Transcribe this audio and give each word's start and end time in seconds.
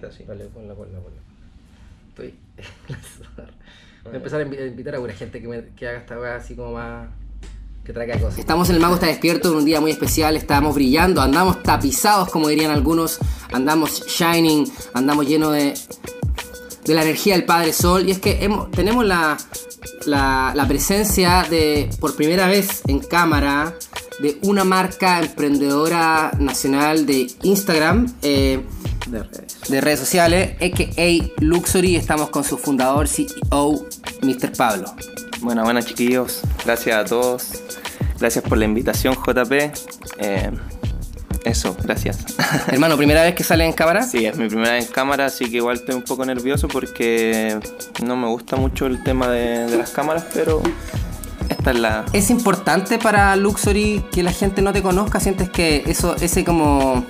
Dale, 0.00 0.44
ponla, 0.46 0.74
ponla, 0.74 0.98
ponla. 0.98 1.20
Estoy. 2.10 2.34
Voy 4.04 4.12
a 4.14 4.16
empezar 4.16 4.40
a 4.40 4.44
invi- 4.44 4.58
a 4.60 4.66
invitar 4.66 4.94
a 4.94 4.96
alguna 4.98 5.12
gente 5.14 5.40
que, 5.40 5.48
me, 5.48 5.64
que 5.76 5.88
haga 5.88 5.98
esta 5.98 6.18
weá 6.18 6.36
así 6.36 6.54
como 6.54 6.72
más. 6.72 7.08
que 7.84 7.92
traiga 7.92 8.18
cosas. 8.18 8.38
Estamos 8.38 8.68
en 8.68 8.76
el 8.76 8.80
Mago 8.82 8.94
Está 8.94 9.06
Despierto 9.06 9.50
en 9.50 9.56
un 9.56 9.64
día 9.64 9.80
muy 9.80 9.90
especial. 9.90 10.36
Estamos 10.36 10.74
brillando, 10.74 11.20
andamos 11.20 11.62
tapizados, 11.62 12.28
como 12.30 12.48
dirían 12.48 12.70
algunos. 12.70 13.18
Andamos 13.52 14.06
shining, 14.06 14.70
andamos 14.94 15.26
llenos 15.26 15.52
de. 15.52 15.74
de 16.84 16.94
la 16.94 17.02
energía 17.02 17.34
del 17.34 17.44
Padre 17.44 17.72
Sol. 17.72 18.06
Y 18.08 18.12
es 18.12 18.18
que 18.20 18.44
hemos- 18.44 18.70
tenemos 18.70 19.04
la, 19.04 19.36
la, 20.06 20.52
la 20.54 20.68
presencia 20.68 21.44
de, 21.50 21.90
por 22.00 22.14
primera 22.14 22.46
vez 22.46 22.82
en 22.86 23.00
cámara, 23.00 23.74
de 24.20 24.38
una 24.42 24.62
marca 24.64 25.18
emprendedora 25.20 26.30
nacional 26.38 27.06
de 27.06 27.26
Instagram. 27.42 28.06
eh, 28.22 28.62
De 29.06 29.22
redes. 29.22 29.60
de 29.68 29.80
redes 29.80 30.00
sociales, 30.00 30.56
a.k.a. 30.60 31.42
Luxury. 31.42 31.96
Estamos 31.96 32.30
con 32.30 32.44
su 32.44 32.58
fundador, 32.58 33.06
CEO, 33.08 33.86
Mr. 34.22 34.52
Pablo. 34.56 34.92
Bueno, 35.40 35.62
bueno 35.62 35.80
chiquillos, 35.82 36.42
gracias 36.64 36.96
a 36.96 37.04
todos. 37.04 37.50
Gracias 38.18 38.44
por 38.44 38.58
la 38.58 38.64
invitación, 38.64 39.14
JP. 39.14 39.52
Eh, 40.18 40.50
eso, 41.44 41.76
gracias. 41.82 42.24
Hermano, 42.68 42.96
¿primera 42.96 43.22
vez 43.22 43.34
que 43.34 43.44
sale 43.44 43.64
en 43.64 43.72
cámara? 43.72 44.02
sí, 44.02 44.26
es 44.26 44.36
mi 44.36 44.48
primera 44.48 44.72
vez 44.72 44.86
en 44.86 44.92
cámara, 44.92 45.26
así 45.26 45.48
que 45.50 45.58
igual 45.58 45.76
estoy 45.76 45.94
un 45.94 46.02
poco 46.02 46.24
nervioso 46.24 46.66
porque 46.66 47.58
no 48.02 48.16
me 48.16 48.26
gusta 48.26 48.56
mucho 48.56 48.86
el 48.86 49.02
tema 49.04 49.28
de, 49.28 49.66
de 49.66 49.78
las 49.78 49.90
cámaras, 49.90 50.26
pero 50.34 50.60
esta 51.48 51.70
es 51.70 51.78
la... 51.78 52.04
¿Es 52.12 52.30
importante 52.30 52.98
para 52.98 53.36
Luxury 53.36 54.04
que 54.10 54.22
la 54.22 54.32
gente 54.32 54.62
no 54.62 54.72
te 54.72 54.82
conozca? 54.82 55.20
¿Sientes 55.20 55.50
que 55.50 55.84
eso, 55.86 56.16
ese 56.16 56.44
como... 56.44 57.04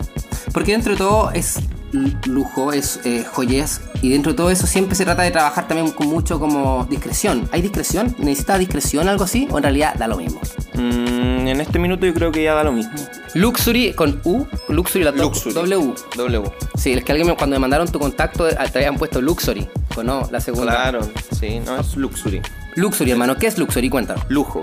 Porque 0.53 0.73
dentro 0.73 0.93
de 0.93 0.99
todo 0.99 1.31
es 1.33 1.59
lujo, 1.93 2.73
es 2.73 3.01
eh, 3.05 3.25
joyas, 3.31 3.81
y 4.03 4.11
dentro 4.11 4.33
de 4.33 4.37
todo 4.37 4.51
eso 4.51 4.67
siempre 4.67 4.95
se 4.95 5.05
trata 5.05 5.23
de 5.23 5.31
trabajar 5.31 5.69
también 5.69 5.91
con 5.93 6.07
mucho 6.09 6.39
como 6.41 6.87
discreción. 6.91 7.49
¿Hay 7.53 7.63
discreción? 7.63 8.15
¿Necesita 8.19 8.59
discreción 8.59 9.09
algo 9.09 9.25
así? 9.25 9.49
¿O 9.51 9.57
en 9.59 9.63
realidad 9.63 9.95
da 9.95 10.07
lo 10.09 10.17
mismo? 10.17 10.41
Mm, 10.75 11.49
en 11.49 11.61
este 11.61 11.79
minuto 11.79 12.05
yo 12.07 12.13
creo 12.15 12.33
que 12.33 12.43
ya 12.43 12.55
da 12.55 12.65
lo 12.65 12.73
mismo. 12.73 12.93
Luxury 13.35 13.93
con 13.95 14.21
U, 14.25 14.47
Luxury 14.69 15.05
la 15.05 15.11
Luxury. 15.13 15.55
W. 15.55 15.95
W. 16.17 16.51
Sí, 16.77 16.93
es 16.93 17.05
que 17.05 17.13
alguien 17.13 17.29
me- 17.29 17.37
cuando 17.37 17.55
me 17.57 17.61
mandaron 17.61 17.89
tu 17.89 17.99
contacto 17.99 18.49
eh, 18.49 18.57
te 18.73 18.79
habían 18.79 18.97
puesto 18.97 19.21
Luxury, 19.21 19.69
¿o 19.97 20.03
no? 20.03 20.29
La 20.31 20.41
segunda. 20.41 20.73
Claro, 20.73 21.01
sí, 21.39 21.61
no 21.65 21.79
es 21.79 21.97
luxury. 21.97 22.41
Luxury, 22.75 23.13
hermano. 23.13 23.37
¿Qué 23.37 23.47
es 23.47 23.57
Luxury? 23.59 23.89
Cuéntanos. 23.89 24.25
Lujo. 24.29 24.63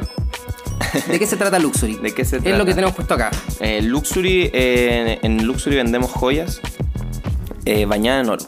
¿De 1.07 1.17
qué 1.17 1.25
se 1.25 1.38
trata 1.38 1.57
Luxury? 1.57 1.95
¿De 2.03 2.13
qué 2.13 2.23
se 2.25 2.38
Es 2.38 2.44
trata? 2.44 2.57
lo 2.57 2.66
que 2.66 2.73
tenemos 2.75 2.95
puesto 2.95 3.13
acá. 3.16 3.31
Eh, 3.59 3.81
luxury, 3.81 4.51
eh, 4.53 5.19
en 5.23 5.45
Luxury 5.47 5.77
vendemos 5.77 6.11
joyas 6.11 6.59
eh, 7.66 7.86
bañadas 7.86 8.25
en 8.25 8.30
oro. 8.30 8.45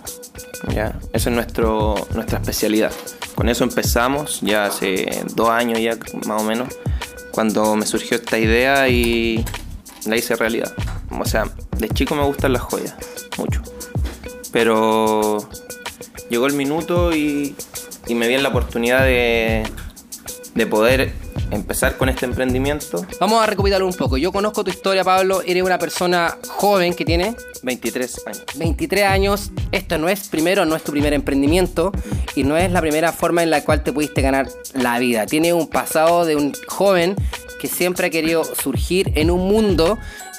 ¿ya? 0.73 0.99
Esa 1.13 1.29
es 1.29 1.35
nuestro, 1.35 1.95
nuestra 2.13 2.39
especialidad. 2.39 2.91
Con 3.35 3.49
eso 3.49 3.63
empezamos 3.63 4.41
ya 4.41 4.65
hace 4.65 5.23
dos 5.35 5.49
años 5.49 5.79
ya 5.79 5.97
más 6.25 6.41
o 6.41 6.45
menos, 6.45 6.69
cuando 7.31 7.75
me 7.75 7.85
surgió 7.85 8.17
esta 8.17 8.37
idea 8.37 8.87
y 8.87 9.43
la 10.05 10.15
hice 10.15 10.35
realidad. 10.35 10.73
O 11.11 11.25
sea, 11.25 11.45
de 11.77 11.89
chico 11.89 12.15
me 12.15 12.23
gustan 12.23 12.53
las 12.53 12.61
joyas, 12.61 12.95
mucho. 13.37 13.61
Pero 14.51 15.49
llegó 16.29 16.47
el 16.47 16.53
minuto 16.53 17.13
y, 17.13 17.55
y 18.07 18.15
me 18.15 18.27
di 18.27 18.37
la 18.37 18.49
oportunidad 18.49 19.03
de, 19.03 19.63
de 20.55 20.65
poder 20.65 21.13
empezar 21.51 21.97
con 21.97 22.09
este 22.09 22.25
emprendimiento. 22.25 23.05
Vamos 23.19 23.43
a 23.43 23.45
recapitular 23.45 23.83
un 23.83 23.93
poco. 23.93 24.17
Yo 24.17 24.31
conozco 24.31 24.63
tu 24.63 24.71
historia, 24.71 25.03
Pablo. 25.03 25.41
Eres 25.45 25.63
una 25.63 25.77
persona 25.77 26.37
joven 26.47 26.93
que 26.93 27.05
tiene 27.05 27.35
23 27.61 28.21
años. 28.25 28.45
23 28.55 29.03
años. 29.03 29.51
Esto 29.71 29.97
no 29.97 30.07
es 30.09 30.29
primero, 30.29 30.65
no 30.65 30.75
es 30.75 30.83
tu 30.83 30.91
primer 30.93 31.13
emprendimiento 31.13 31.91
y 32.35 32.43
no 32.43 32.57
es 32.57 32.71
la 32.71 32.81
primera 32.81 33.11
forma 33.11 33.43
en 33.43 33.49
la 33.49 33.63
cual 33.63 33.83
te 33.83 33.91
pudiste 33.91 34.21
ganar 34.21 34.47
la 34.73 34.97
vida. 34.97 35.25
Tiene 35.25 35.53
un 35.53 35.67
pasado 35.67 36.25
de 36.25 36.37
un 36.37 36.53
joven 36.67 37.15
que 37.59 37.67
siempre 37.67 38.07
ha 38.07 38.09
querido 38.09 38.43
surgir 38.45 39.11
en 39.15 39.31
un 39.31 39.47
mundo 39.47 39.97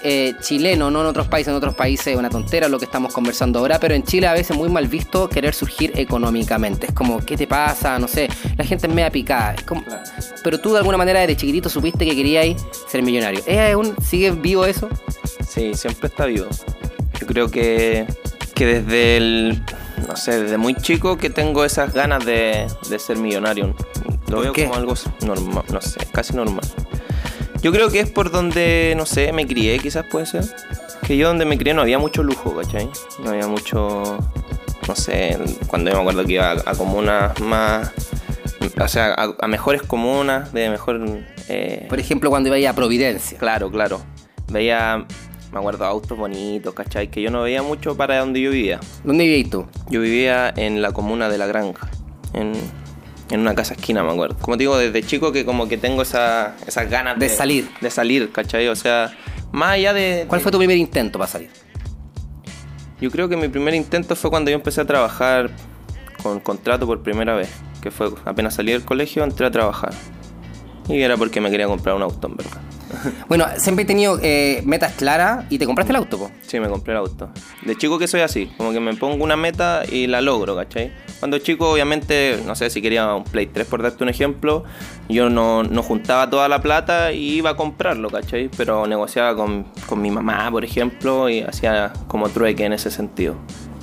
eh, 0.08 0.34
chileno, 0.40 0.88
no 0.90 1.00
en 1.00 1.06
otros 1.06 1.26
países. 1.26 1.48
En 1.48 1.56
otros 1.56 1.74
países 1.74 2.06
es 2.08 2.16
una 2.16 2.30
tontera 2.30 2.68
lo 2.68 2.78
que 2.78 2.84
estamos 2.84 3.12
conversando 3.12 3.58
ahora, 3.58 3.80
pero 3.80 3.94
en 3.94 4.04
Chile 4.04 4.26
a 4.28 4.32
veces 4.32 4.52
es 4.52 4.56
muy 4.56 4.68
mal 4.68 4.86
visto 4.86 5.28
querer 5.28 5.52
surgir 5.52 5.92
económicamente. 5.96 6.86
Es 6.86 6.92
como, 6.92 7.18
¿qué 7.24 7.36
te 7.36 7.46
pasa? 7.46 7.98
No 7.98 8.06
sé, 8.06 8.28
la 8.56 8.64
gente 8.64 8.86
es 8.86 8.92
media 8.94 9.10
picada. 9.10 9.54
Es 9.54 9.62
como- 9.64 9.82
Pero 10.44 10.60
tú 10.60 10.72
de 10.72 10.78
alguna 10.78 10.96
manera 10.96 11.20
desde 11.20 11.36
chiquitito 11.36 11.68
supiste 11.68 12.04
que 12.04 12.14
querías 12.14 12.64
ser 12.88 13.02
millonario. 13.02 13.40
¿Es 13.46 13.72
aún, 13.74 13.94
¿Sigue 14.00 14.30
vivo 14.30 14.64
eso? 14.64 14.88
Sí, 15.46 15.74
siempre 15.74 16.06
está 16.08 16.26
vivo. 16.26 16.46
Yo 17.20 17.26
creo 17.26 17.50
que, 17.50 18.06
que 18.54 18.66
desde 18.66 19.16
el, 19.16 19.62
no 20.06 20.16
sé, 20.16 20.42
desde 20.42 20.56
muy 20.58 20.74
chico 20.74 21.16
que 21.18 21.30
tengo 21.30 21.64
esas 21.64 21.92
ganas 21.94 22.24
de, 22.24 22.66
de 22.88 22.98
ser 22.98 23.16
millonario. 23.16 23.74
Lo 24.28 24.36
¿Por 24.36 24.42
veo 24.42 24.52
qué? 24.52 24.64
como 24.64 24.74
algo 24.76 24.94
normal, 25.22 25.64
no 25.72 25.80
sé, 25.80 25.98
casi 26.12 26.34
normal. 26.34 26.64
Yo 27.62 27.72
creo 27.72 27.90
que 27.90 28.00
es 28.00 28.10
por 28.10 28.30
donde, 28.30 28.94
no 28.96 29.06
sé, 29.06 29.32
me 29.32 29.46
crié, 29.46 29.78
quizás 29.78 30.04
puede 30.04 30.26
ser. 30.26 30.44
Que 31.06 31.16
yo 31.16 31.28
donde 31.28 31.44
me 31.44 31.58
crié 31.58 31.74
no 31.74 31.82
había 31.82 31.98
mucho 31.98 32.22
lujo, 32.22 32.54
¿cachai? 32.54 32.88
No 33.22 33.30
había 33.30 33.46
mucho, 33.48 34.18
no 34.88 34.96
sé, 34.96 35.38
cuando 35.66 35.90
yo 35.90 35.96
me 35.96 36.02
acuerdo 36.02 36.24
que 36.24 36.32
iba 36.34 36.50
a, 36.52 36.62
a 36.64 36.74
comunas 36.74 37.38
más, 37.40 37.92
o 38.80 38.88
sea, 38.88 39.14
a, 39.14 39.34
a 39.40 39.48
mejores 39.48 39.82
comunas, 39.82 40.52
de 40.52 40.68
mejor... 40.70 41.00
eh, 41.48 41.86
Por 41.88 41.98
ejemplo, 42.00 42.30
cuando 42.30 42.54
iba 42.56 42.70
a 42.70 42.74
Providencia. 42.74 43.38
Claro, 43.38 43.70
claro. 43.70 44.00
Veía, 44.50 45.04
me 45.52 45.58
acuerdo, 45.58 45.84
autos 45.86 46.16
bonitos, 46.18 46.74
¿cachai? 46.74 47.08
Que 47.10 47.22
yo 47.22 47.30
no 47.30 47.42
veía 47.42 47.62
mucho 47.62 47.96
para 47.96 48.18
donde 48.18 48.40
yo 48.40 48.50
vivía. 48.50 48.80
¿Dónde 49.04 49.24
vivías 49.24 49.50
tú? 49.50 49.66
Yo 49.90 50.00
vivía 50.00 50.52
en 50.56 50.82
la 50.82 50.92
comuna 50.92 51.28
de 51.28 51.38
La 51.38 51.46
Granja, 51.46 51.88
en, 52.32 52.52
en 53.30 53.40
una 53.40 53.54
casa 53.54 53.74
esquina, 53.74 54.02
me 54.02 54.12
acuerdo. 54.12 54.36
Como 54.40 54.56
te 54.56 54.62
digo, 54.62 54.78
desde 54.78 55.02
chico 55.02 55.32
que 55.32 55.44
como 55.44 55.68
que 55.68 55.76
tengo 55.76 56.02
esa, 56.02 56.54
esas 56.66 56.88
ganas 56.88 57.18
De 57.18 57.28
salir. 57.28 57.68
De 57.80 57.90
salir, 57.90 58.30
¿cachai? 58.30 58.68
O 58.68 58.76
sea, 58.76 59.16
más 59.52 59.70
allá 59.70 59.92
de... 59.92 60.26
¿Cuál 60.28 60.40
fue 60.40 60.52
tu 60.52 60.58
primer 60.58 60.76
intento 60.76 61.18
para 61.18 61.30
salir? 61.30 61.50
Yo 63.00 63.10
creo 63.10 63.28
que 63.28 63.36
mi 63.36 63.48
primer 63.48 63.74
intento 63.74 64.16
fue 64.16 64.30
cuando 64.30 64.50
yo 64.50 64.56
empecé 64.56 64.80
a 64.80 64.84
trabajar 64.84 65.50
con 66.22 66.40
contrato 66.40 66.86
por 66.86 67.02
primera 67.02 67.34
vez. 67.34 67.50
Que 67.82 67.90
fue 67.90 68.10
apenas 68.24 68.54
salí 68.54 68.72
del 68.72 68.84
colegio, 68.84 69.22
entré 69.22 69.46
a 69.46 69.50
trabajar. 69.50 69.92
Y 70.88 71.00
era 71.00 71.16
porque 71.16 71.40
me 71.40 71.50
quería 71.50 71.66
comprar 71.66 71.96
un 71.96 72.02
auto, 72.02 72.28
en 72.28 72.36
verdad. 72.36 72.60
Bueno, 73.28 73.46
siempre 73.58 73.82
he 73.82 73.86
tenido 73.86 74.18
eh, 74.22 74.62
metas 74.64 74.92
claras 74.92 75.44
y 75.50 75.58
te 75.58 75.66
compraste 75.66 75.92
el 75.92 75.96
auto, 75.96 76.18
po. 76.18 76.30
Sí, 76.42 76.60
me 76.60 76.68
compré 76.68 76.92
el 76.92 76.98
auto. 76.98 77.30
De 77.64 77.76
chico 77.76 77.98
que 77.98 78.06
soy 78.06 78.20
así, 78.20 78.46
como 78.56 78.72
que 78.72 78.80
me 78.80 78.94
pongo 78.94 79.22
una 79.22 79.36
meta 79.36 79.82
y 79.90 80.06
la 80.06 80.20
logro, 80.20 80.56
¿cachai? 80.56 80.92
Cuando 81.18 81.38
chico, 81.38 81.70
obviamente, 81.70 82.42
no 82.46 82.54
sé 82.54 82.68
si 82.68 82.82
quería 82.82 83.14
un 83.14 83.24
Play 83.24 83.46
3, 83.46 83.66
por 83.66 83.82
darte 83.82 84.04
un 84.04 84.10
ejemplo, 84.10 84.64
yo 85.08 85.30
no, 85.30 85.62
no 85.62 85.82
juntaba 85.82 86.28
toda 86.28 86.48
la 86.48 86.60
plata 86.60 87.12
y 87.12 87.36
iba 87.36 87.50
a 87.50 87.56
comprarlo, 87.56 88.10
¿cachai? 88.10 88.50
Pero 88.56 88.86
negociaba 88.86 89.34
con, 89.34 89.64
con 89.86 90.02
mi 90.02 90.10
mamá, 90.10 90.50
por 90.50 90.64
ejemplo, 90.64 91.30
y 91.30 91.40
hacía 91.40 91.92
como 92.06 92.28
trueque 92.28 92.64
en 92.64 92.74
ese 92.74 92.90
sentido. 92.90 93.34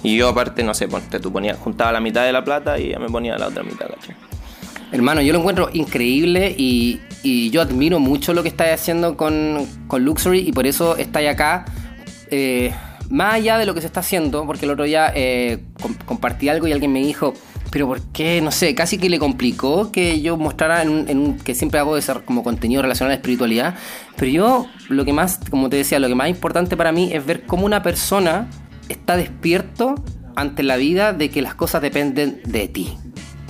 Y 0.03 0.15
yo 0.17 0.27
aparte, 0.27 0.63
no 0.63 0.73
sé, 0.73 0.87
ponte, 0.87 1.19
tú 1.19 1.31
ponías, 1.31 1.57
juntaba 1.57 1.91
la 1.91 2.01
mitad 2.01 2.23
de 2.23 2.33
la 2.33 2.43
plata 2.43 2.77
y 2.77 2.87
ella 2.89 2.99
me 2.99 3.07
ponía 3.09 3.37
la 3.37 3.47
otra 3.47 3.63
mitad, 3.63 3.87
¿cachai? 3.87 4.15
Hermano, 4.91 5.21
yo 5.21 5.33
lo 5.33 5.39
encuentro 5.39 5.69
increíble 5.73 6.53
y, 6.55 7.01
y 7.23 7.49
yo 7.49 7.61
admiro 7.63 7.99
mucho 7.99 8.33
lo 8.35 8.43
que 8.43 8.49
estáis 8.49 8.73
haciendo 8.73 9.17
con, 9.17 9.65
con 9.87 10.05
Luxury 10.05 10.39
y 10.47 10.51
por 10.51 10.67
eso 10.67 10.97
estáis 10.97 11.29
acá. 11.29 11.65
eh, 12.29 12.71
más 13.09 13.35
allá 13.35 13.57
de 13.57 13.65
lo 13.65 13.73
que 13.73 13.81
se 13.81 13.87
está 13.87 13.99
haciendo, 14.01 14.45
porque 14.45 14.65
el 14.65 14.71
otro 14.71 14.85
día 14.85 15.11
eh, 15.15 15.63
com- 15.81 15.95
compartí 16.05 16.49
algo 16.49 16.67
y 16.67 16.71
alguien 16.71 16.91
me 16.91 16.99
dijo, 16.99 17.33
pero 17.71 17.87
¿por 17.87 18.01
qué? 18.11 18.41
No 18.41 18.51
sé, 18.51 18.75
casi 18.75 18.97
que 18.97 19.09
le 19.09 19.19
complicó 19.19 19.91
que 19.91 20.21
yo 20.21 20.37
mostrara 20.37 20.83
en 20.83 21.37
que 21.39 21.55
siempre 21.55 21.79
hago 21.79 21.95
de 21.95 22.01
ser 22.01 22.23
como 22.23 22.43
contenido 22.43 22.81
relacionado 22.81 23.11
a 23.13 23.15
espiritualidad. 23.15 23.75
Pero 24.15 24.31
yo, 24.31 24.67
lo 24.89 25.05
que 25.05 25.13
más, 25.13 25.39
como 25.49 25.69
te 25.69 25.77
decía, 25.77 25.99
lo 25.99 26.07
que 26.07 26.15
más 26.15 26.29
importante 26.29 26.77
para 26.77 26.91
mí 26.91 27.11
es 27.13 27.25
ver 27.25 27.45
cómo 27.45 27.65
una 27.65 27.81
persona 27.81 28.47
está 28.89 29.17
despierto 29.17 29.95
ante 30.35 30.61
la 30.63 30.77
vida 30.77 31.13
de 31.13 31.29
que 31.29 31.41
las 31.41 31.55
cosas 31.55 31.81
dependen 31.81 32.41
de 32.45 32.67
ti. 32.67 32.95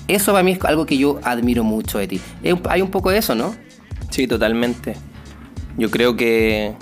Eso 0.08 0.32
para 0.32 0.44
mí 0.44 0.52
es 0.52 0.64
algo 0.64 0.86
que 0.86 0.98
yo 0.98 1.20
admiro 1.24 1.64
mucho 1.64 1.98
de 1.98 2.08
ti. 2.08 2.22
Hay 2.70 2.82
un 2.82 2.92
poco 2.92 3.10
de 3.10 3.18
eso, 3.18 3.36
¿no? 3.36 3.56
Sí, 4.10 4.28
totalmente. 4.28 4.96
Yo 5.78 5.90
creo 5.90 6.16
que, 6.16 6.74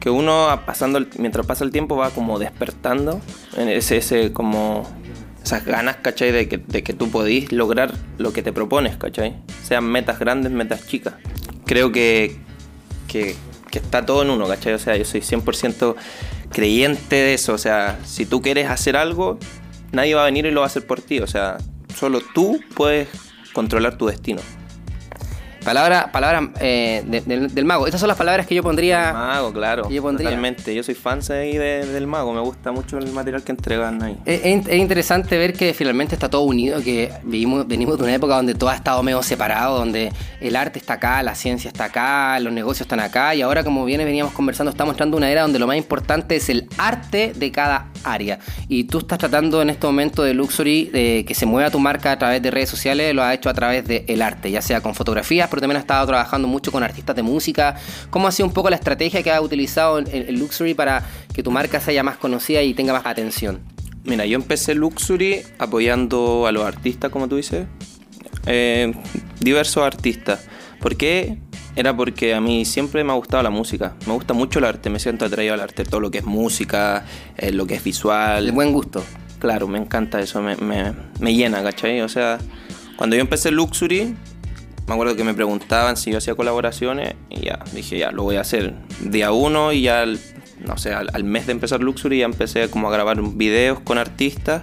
que 0.00 0.10
uno 0.10 0.48
pasando 0.64 1.04
mientras 1.18 1.46
pasa 1.46 1.64
el 1.64 1.70
tiempo 1.70 1.96
va 1.96 2.10
como 2.10 2.38
despertando 2.38 3.20
ese, 3.56 3.96
ese 3.96 4.32
como 4.32 4.86
esas 5.42 5.64
ganas, 5.64 5.96
¿cachai? 5.96 6.30
De 6.30 6.48
que, 6.48 6.58
de 6.58 6.82
que 6.82 6.92
tú 6.92 7.10
podís 7.10 7.52
lograr 7.52 7.94
lo 8.18 8.32
que 8.32 8.42
te 8.42 8.52
propones, 8.52 8.96
¿cachai? 8.96 9.36
Sean 9.62 9.84
metas 9.84 10.18
grandes, 10.18 10.52
metas 10.52 10.86
chicas. 10.86 11.14
Creo 11.64 11.90
que, 11.90 12.36
que, 13.06 13.34
que 13.70 13.78
está 13.78 14.04
todo 14.04 14.22
en 14.22 14.30
uno, 14.30 14.46
¿cachai? 14.46 14.74
O 14.74 14.78
sea, 14.78 14.96
yo 14.96 15.04
soy 15.04 15.20
100% 15.20 15.96
creyente 16.50 17.16
de 17.16 17.34
eso. 17.34 17.54
O 17.54 17.58
sea, 17.58 17.98
si 18.04 18.26
tú 18.26 18.42
quieres 18.42 18.68
hacer 18.68 18.96
algo, 18.96 19.38
nadie 19.92 20.14
va 20.14 20.22
a 20.22 20.26
venir 20.26 20.46
y 20.46 20.50
lo 20.50 20.60
va 20.60 20.66
a 20.66 20.68
hacer 20.68 20.86
por 20.86 21.00
ti. 21.00 21.20
O 21.20 21.26
sea, 21.26 21.56
solo 21.96 22.20
tú 22.34 22.60
puedes 22.74 23.08
controlar 23.52 23.96
tu 23.96 24.06
destino. 24.06 24.42
Palabra, 25.64 26.10
palabra 26.12 26.50
eh, 26.60 27.02
de- 27.06 27.20
del, 27.20 27.54
del 27.54 27.64
mago. 27.64 27.86
Estas 27.86 28.00
son 28.00 28.08
las 28.08 28.16
palabras 28.16 28.46
que 28.46 28.54
yo 28.54 28.62
pondría. 28.62 29.12
Mago, 29.12 29.52
claro. 29.52 29.88
Yo 29.90 30.00
pondría. 30.02 30.30
Totalmente. 30.30 30.74
Yo 30.74 30.82
soy 30.82 30.94
fan 30.94 31.20
ahí 31.30 31.56
de- 31.56 31.84
del 31.86 32.06
mago. 32.06 32.32
Me 32.32 32.40
gusta 32.40 32.72
mucho 32.72 32.96
el 32.96 33.10
material 33.12 33.42
que 33.42 33.52
entregan 33.52 34.02
ahí. 34.02 34.16
Es, 34.24 34.40
es- 34.44 34.66
es 34.68 34.76
interesante 34.78 35.36
ver 35.36 35.52
que 35.52 35.74
finalmente 35.74 36.14
está 36.14 36.30
todo 36.30 36.42
unido, 36.42 36.80
que 36.82 37.12
vivimos, 37.24 37.66
venimos 37.66 37.98
de 37.98 38.04
una 38.04 38.14
época 38.14 38.36
donde 38.36 38.54
todo 38.54 38.70
ha 38.70 38.74
estado 38.76 39.02
medio 39.02 39.22
separado, 39.22 39.78
donde 39.78 40.12
el 40.40 40.56
arte 40.56 40.78
está 40.78 40.94
acá, 40.94 41.22
la 41.22 41.34
ciencia 41.34 41.68
está 41.68 41.84
acá, 41.84 42.38
los 42.40 42.52
negocios 42.52 42.82
están 42.82 43.00
acá, 43.00 43.34
y 43.34 43.42
ahora 43.42 43.64
como 43.64 43.84
viene 43.84 44.04
veníamos 44.04 44.32
conversando, 44.32 44.70
estamos 44.70 44.92
entrando 44.94 45.16
en 45.16 45.22
una 45.24 45.30
era 45.30 45.42
donde 45.42 45.58
lo 45.58 45.66
más 45.66 45.76
importante 45.76 46.36
es 46.36 46.48
el 46.48 46.68
arte 46.78 47.32
de 47.34 47.52
cada 47.52 47.88
área. 48.04 48.38
Y 48.68 48.84
tú 48.84 48.98
estás 48.98 49.18
tratando 49.18 49.60
en 49.60 49.70
este 49.70 49.86
momento 49.86 50.22
de 50.22 50.34
Luxury 50.34 50.84
de 50.86 51.24
que 51.26 51.34
se 51.34 51.44
mueva 51.46 51.70
tu 51.70 51.78
marca 51.80 52.12
a 52.12 52.18
través 52.18 52.40
de 52.42 52.50
redes 52.50 52.70
sociales, 52.70 53.14
lo 53.14 53.22
has 53.22 53.34
hecho 53.34 53.50
a 53.50 53.54
través 53.54 53.86
del 53.86 54.22
arte, 54.22 54.50
ya 54.50 54.62
sea 54.62 54.80
con 54.80 54.94
fotografías, 55.48 55.50
pero 55.50 55.60
también 55.60 55.76
has 55.78 55.82
estado 55.82 56.06
trabajando 56.06 56.48
mucho 56.48 56.70
con 56.70 56.82
artistas 56.82 57.16
de 57.16 57.22
música. 57.22 57.76
¿Cómo 58.10 58.28
ha 58.28 58.32
sido 58.32 58.46
un 58.46 58.52
poco 58.52 58.70
la 58.70 58.76
estrategia 58.76 59.22
que 59.22 59.30
has 59.30 59.40
utilizado 59.40 59.98
en, 59.98 60.06
en 60.12 60.38
Luxury 60.38 60.74
para 60.74 61.02
que 61.32 61.42
tu 61.42 61.50
marca 61.50 61.80
sea 61.80 62.02
más 62.02 62.16
conocida 62.18 62.62
y 62.62 62.74
tenga 62.74 62.92
más 62.92 63.06
atención? 63.06 63.60
Mira, 64.04 64.24
yo 64.26 64.36
empecé 64.36 64.74
Luxury 64.74 65.42
apoyando 65.58 66.46
a 66.46 66.52
los 66.52 66.64
artistas, 66.64 67.10
como 67.10 67.28
tú 67.28 67.36
dices. 67.36 67.66
Eh, 68.46 68.92
diversos 69.40 69.84
artistas. 69.84 70.46
¿Por 70.80 70.96
qué? 70.96 71.38
Era 71.76 71.94
porque 71.96 72.34
a 72.34 72.40
mí 72.40 72.64
siempre 72.64 73.04
me 73.04 73.12
ha 73.12 73.16
gustado 73.16 73.42
la 73.42 73.50
música. 73.50 73.94
Me 74.06 74.12
gusta 74.12 74.34
mucho 74.34 74.58
el 74.58 74.64
arte, 74.64 74.90
me 74.90 74.98
siento 74.98 75.24
atraído 75.26 75.54
al 75.54 75.60
arte. 75.60 75.84
Todo 75.84 76.00
lo 76.00 76.10
que 76.10 76.18
es 76.18 76.24
música, 76.24 77.04
eh, 77.36 77.52
lo 77.52 77.66
que 77.66 77.74
es 77.74 77.84
visual. 77.84 78.46
De 78.46 78.52
buen 78.52 78.72
gusto. 78.72 79.04
Claro, 79.38 79.68
me 79.68 79.78
encanta 79.78 80.20
eso, 80.20 80.42
me, 80.42 80.56
me- 80.56 80.92
me 81.20 81.34
llena, 81.34 81.62
¿cachai? 81.62 82.00
O 82.00 82.08
sea, 82.08 82.38
cuando 82.96 83.14
yo 83.14 83.22
empecé 83.22 83.50
Luxury, 83.52 84.16
me 84.88 84.94
acuerdo 84.94 85.14
que 85.14 85.22
me 85.24 85.34
preguntaban 85.34 85.96
si 85.96 86.10
yo 86.10 86.18
hacía 86.18 86.34
colaboraciones 86.34 87.14
y 87.30 87.42
ya, 87.46 87.60
dije, 87.72 87.98
ya, 87.98 88.10
lo 88.10 88.24
voy 88.24 88.36
a 88.36 88.40
hacer 88.40 88.74
día 89.02 89.30
uno 89.32 89.72
y 89.72 89.82
ya, 89.82 90.00
al- 90.02 90.18
no 90.64 90.76
sé, 90.78 90.92
al, 90.92 91.10
al 91.12 91.22
mes 91.24 91.46
de 91.46 91.52
empezar 91.52 91.80
Luxury 91.80 92.18
ya 92.18 92.24
empecé 92.24 92.68
como 92.70 92.88
a 92.88 92.92
grabar 92.92 93.20
videos 93.22 93.78
con 93.80 93.98
artistas 93.98 94.62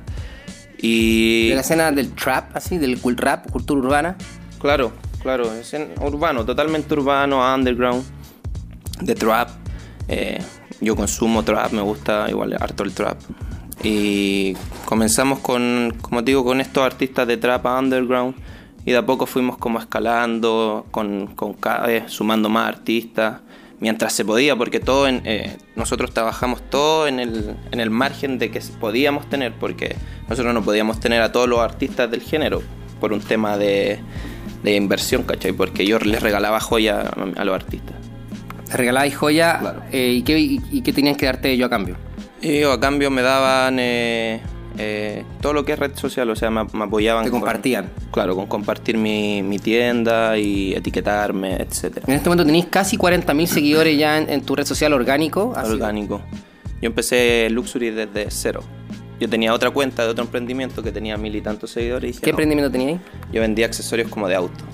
y... 0.77 1.50
De 1.50 1.56
la 1.56 1.62
escena 1.62 1.92
del 1.92 2.12
trap, 2.13 2.56
así, 2.56 2.77
del 2.77 3.00
cool 3.00 3.16
rap, 3.16 3.50
cultura 3.50 3.80
urbana. 3.80 4.18
Claro, 4.60 4.92
claro, 5.22 5.54
es 5.54 5.74
urbano, 6.01 6.44
totalmente 6.44 6.94
urbano, 6.95 7.42
underground, 7.56 8.04
de 9.01 9.16
trap. 9.16 9.50
Eh, 10.07 10.39
yo 10.81 10.95
consumo 10.95 11.44
trap, 11.44 11.72
me 11.72 11.81
gusta 11.81 12.30
igual 12.30 12.54
harto 12.60 12.83
el 12.83 12.94
trap. 12.94 13.18
Y 13.83 14.54
comenzamos 14.86 15.39
con, 15.39 15.95
como 16.01 16.24
te 16.24 16.31
digo, 16.31 16.44
con 16.44 16.60
estos 16.60 16.83
artistas 16.83 17.27
de 17.27 17.38
trap 17.38 17.66
underground. 17.66 18.36
Y 18.86 18.92
de 18.92 18.98
a 18.98 19.06
poco 19.06 19.26
fuimos 19.26 19.58
como 19.58 19.80
escalando, 19.80 20.86
con, 20.92 21.28
con 21.36 21.54
cada 21.54 21.88
vez 21.88 22.12
sumando 22.12 22.50
más 22.50 22.68
artistas, 22.68 23.42
mientras 23.80 24.14
se 24.14 24.24
podía, 24.24 24.56
porque 24.56 24.80
todo 24.80 25.08
en, 25.08 25.22
eh, 25.26 25.58
nosotros 25.76 26.14
trabajamos 26.14 26.62
todo 26.70 27.08
en 27.08 27.20
el, 27.20 27.56
en 27.72 27.80
el 27.80 27.90
margen 27.90 28.38
de 28.38 28.52
que 28.52 28.62
podíamos 28.80 29.28
tener, 29.28 29.54
porque 29.54 29.96
nosotros 30.30 30.54
no 30.54 30.64
podíamos 30.64 31.00
tener 31.00 31.22
a 31.22 31.32
todos 31.32 31.50
los 31.50 31.60
artistas 31.60 32.10
del 32.12 32.22
género 32.22 32.62
por 33.00 33.12
un 33.12 33.22
tema 33.22 33.58
de, 33.58 34.00
de 34.64 34.76
inversión, 34.76 35.24
¿cachai? 35.24 35.52
Porque 35.52 35.86
yo 35.86 36.00
les 36.00 36.22
regalaba 36.22 36.60
joya 36.60 37.02
a, 37.02 37.42
a 37.42 37.44
los 37.44 37.56
artistas. 37.56 37.96
Te 38.70 38.78
regalabais 38.78 39.16
joya 39.16 39.60
Claro. 39.60 39.82
eh, 39.92 40.14
¿y, 40.18 40.22
qué, 40.24 40.40
y, 40.40 40.60
y 40.72 40.82
qué 40.82 40.94
tenían 40.94 41.16
que 41.16 41.26
darte 41.26 41.56
yo 41.58 41.66
a 41.66 41.70
cambio? 41.70 41.98
Y 42.42 42.64
a 42.64 42.80
cambio 42.80 43.10
me 43.12 43.22
daban 43.22 43.78
eh, 43.80 44.42
eh, 44.77 45.24
todo 45.42 45.54
lo 45.54 45.63
que 45.66 45.74
es 45.74 45.80
red 45.80 45.95
social, 45.95 46.30
o 46.30 46.36
sea, 46.36 46.50
me, 46.50 46.63
me 46.74 46.83
apoyaban. 46.83 47.24
Te 47.25 47.31
con- 47.31 47.39
compartían. 47.42 47.89
claro, 48.12 48.36
con 48.36 48.48
compartir 48.48 48.98
mi, 48.98 49.42
mi 49.44 49.60
tienda 49.60 50.38
y 50.38 50.74
etiquetarme, 50.74 51.56
etcétera. 51.56 52.06
En 52.07 52.13
este 52.16 52.30
momento 52.30 52.45
tenéis 52.45 52.66
casi 52.69 52.98
40.000 52.98 53.45
seguidores 53.45 53.98
ya 53.98 54.18
en, 54.18 54.30
en 54.30 54.42
tu 54.42 54.56
red 54.56 54.66
social 54.66 54.94
orgánico. 54.94 55.54
así. 55.56 55.72
Orgánico. 55.72 56.22
Yo 56.81 56.88
empecé 56.88 57.48
Luxury 57.51 57.92
desde 57.92 58.27
cero. 58.30 58.62
Yo 59.19 59.30
tenía 59.30 59.54
otra 59.54 59.72
cuenta 59.72 60.04
de 60.04 60.10
otro 60.10 60.24
emprendimiento 60.25 60.83
que 60.83 60.92
tenía 60.92 61.16
mil 61.18 61.33
y 61.36 61.42
tantos 61.42 61.72
seguidores 61.72 62.04
y 62.04 62.12
dije, 62.12 62.22
¿Qué 62.22 62.31
"No". 62.31 62.33
emprendimiento 62.33 62.69
teníais? 62.72 63.00
Yo 63.31 63.39
vendía 63.42 63.66
accesorios 63.66 64.10
como 64.10 64.27
de 64.27 64.36
auto. 64.36 64.66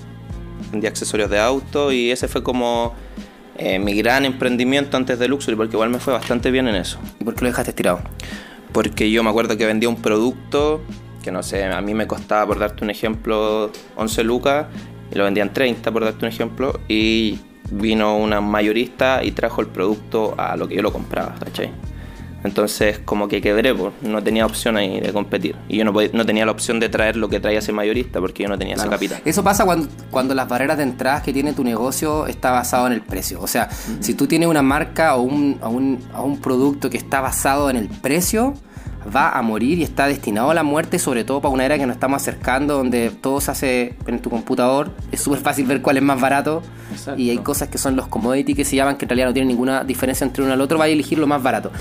Vendía 0.72 0.90
accesorios 0.90 1.30
de 1.30 1.38
auto 1.38 1.92
y 1.92 2.10
ese 2.10 2.26
fue 2.26 2.42
como 2.42 2.92
eh, 3.56 3.78
mi 3.78 3.94
gran 3.94 4.24
emprendimiento 4.24 4.96
antes 4.96 5.18
de 5.20 5.28
Luxury, 5.28 5.56
porque 5.56 5.76
igual 5.76 5.90
me 5.90 6.00
fue 6.00 6.12
bastante 6.12 6.50
bien 6.50 6.66
en 6.66 6.74
eso. 6.74 6.98
¿Y 7.20 7.24
por 7.24 7.34
qué 7.36 7.42
lo 7.42 7.50
dejaste 7.50 7.72
tirado? 7.72 8.00
Porque 8.72 9.10
yo 9.10 9.22
me 9.22 9.30
acuerdo 9.30 9.56
que 9.56 9.66
vendía 9.66 9.88
un 9.88 9.96
producto 9.96 10.80
que 11.22 11.30
no 11.30 11.42
sé, 11.42 11.64
a 11.64 11.80
mí 11.80 11.94
me 11.94 12.06
costaba, 12.06 12.46
por 12.46 12.58
darte 12.58 12.84
un 12.84 12.90
ejemplo, 12.90 13.70
11 13.96 14.24
lucas 14.24 14.66
y 15.10 15.14
lo 15.14 15.24
vendían 15.24 15.52
30, 15.52 15.90
por 15.92 16.04
darte 16.04 16.24
un 16.24 16.32
ejemplo, 16.32 16.80
y 16.88 17.38
vino 17.70 18.16
una 18.16 18.40
mayorista 18.40 19.22
y 19.24 19.30
trajo 19.32 19.60
el 19.60 19.68
producto 19.68 20.34
a 20.36 20.56
lo 20.56 20.68
que 20.68 20.76
yo 20.76 20.82
lo 20.82 20.92
compraba, 20.92 21.34
¿cachai? 21.38 21.70
Entonces, 22.44 22.98
como 23.04 23.28
que 23.28 23.40
quebré, 23.40 23.74
pues, 23.74 23.92
no 24.02 24.22
tenía 24.22 24.44
opción 24.46 24.76
ahí 24.76 25.00
de 25.00 25.12
competir. 25.12 25.54
Y 25.68 25.76
yo 25.78 25.84
no, 25.84 25.92
podía- 25.92 26.10
no 26.12 26.26
tenía 26.26 26.44
la 26.44 26.52
opción 26.52 26.80
de 26.80 26.88
traer 26.88 27.16
lo 27.16 27.28
que 27.28 27.38
traía 27.40 27.60
ese 27.60 27.72
mayorista 27.72 28.20
porque 28.20 28.42
yo 28.42 28.48
no 28.48 28.58
tenía 28.58 28.74
Claro. 28.74 28.90
esa 28.90 28.96
capital. 28.96 29.22
Eso 29.24 29.44
pasa 29.44 29.64
cuando, 29.64 29.88
cuando 30.10 30.34
las 30.34 30.48
barreras 30.48 30.76
de 30.76 30.82
entrada 30.84 31.22
que 31.22 31.32
tiene 31.32 31.52
tu 31.52 31.62
negocio 31.64 32.26
está 32.26 32.50
basado 32.50 32.86
en 32.88 32.92
el 32.94 33.00
precio. 33.02 33.40
O 33.40 33.46
sea, 33.46 33.68
si 34.00 34.14
tú 34.14 34.26
tienes 34.26 34.48
una 34.48 34.62
marca 34.62 35.14
o 35.16 35.22
un, 35.22 35.58
o 35.62 35.68
un, 35.68 35.98
o 36.16 36.22
un 36.24 36.40
producto 36.40 36.90
que 36.90 36.96
está 36.98 37.20
basado 37.20 37.70
en 37.70 37.76
el 37.76 37.88
precio, 37.88 38.54
va 39.14 39.30
a 39.30 39.42
morir 39.42 39.78
y 39.80 39.82
está 39.82 40.06
destinado 40.06 40.50
a 40.50 40.54
la 40.54 40.62
muerte, 40.62 40.98
sobre 41.00 41.24
todo 41.24 41.40
para 41.40 41.52
una 41.52 41.64
era 41.64 41.76
que 41.76 41.86
nos 41.86 41.94
estamos 41.96 42.22
acercando, 42.22 42.74
donde 42.76 43.10
todo 43.10 43.40
se 43.40 43.50
hace 43.50 43.94
en 44.06 44.20
tu 44.22 44.30
computador. 44.30 44.92
Es 45.10 45.20
súper 45.20 45.40
fácil 45.40 45.66
ver 45.66 45.82
cuál 45.82 45.96
es 45.96 46.04
más 46.04 46.20
barato. 46.20 46.62
Exacto. 46.92 47.20
Y 47.20 47.30
hay 47.30 47.38
cosas 47.38 47.68
que 47.68 47.78
son 47.78 47.96
los 47.96 48.06
commodity 48.06 48.54
que 48.54 48.64
se 48.64 48.76
llaman, 48.76 48.96
que 48.96 49.04
en 49.04 49.08
realidad 49.08 49.26
no 49.28 49.32
tienen 49.32 49.48
ninguna 49.48 49.82
diferencia 49.82 50.24
entre 50.24 50.44
uno 50.44 50.52
al 50.52 50.60
otro, 50.60 50.78
va 50.78 50.84
a 50.84 50.88
elegir 50.88 51.18
lo 51.18 51.26
más 51.26 51.42
barato. 51.42 51.72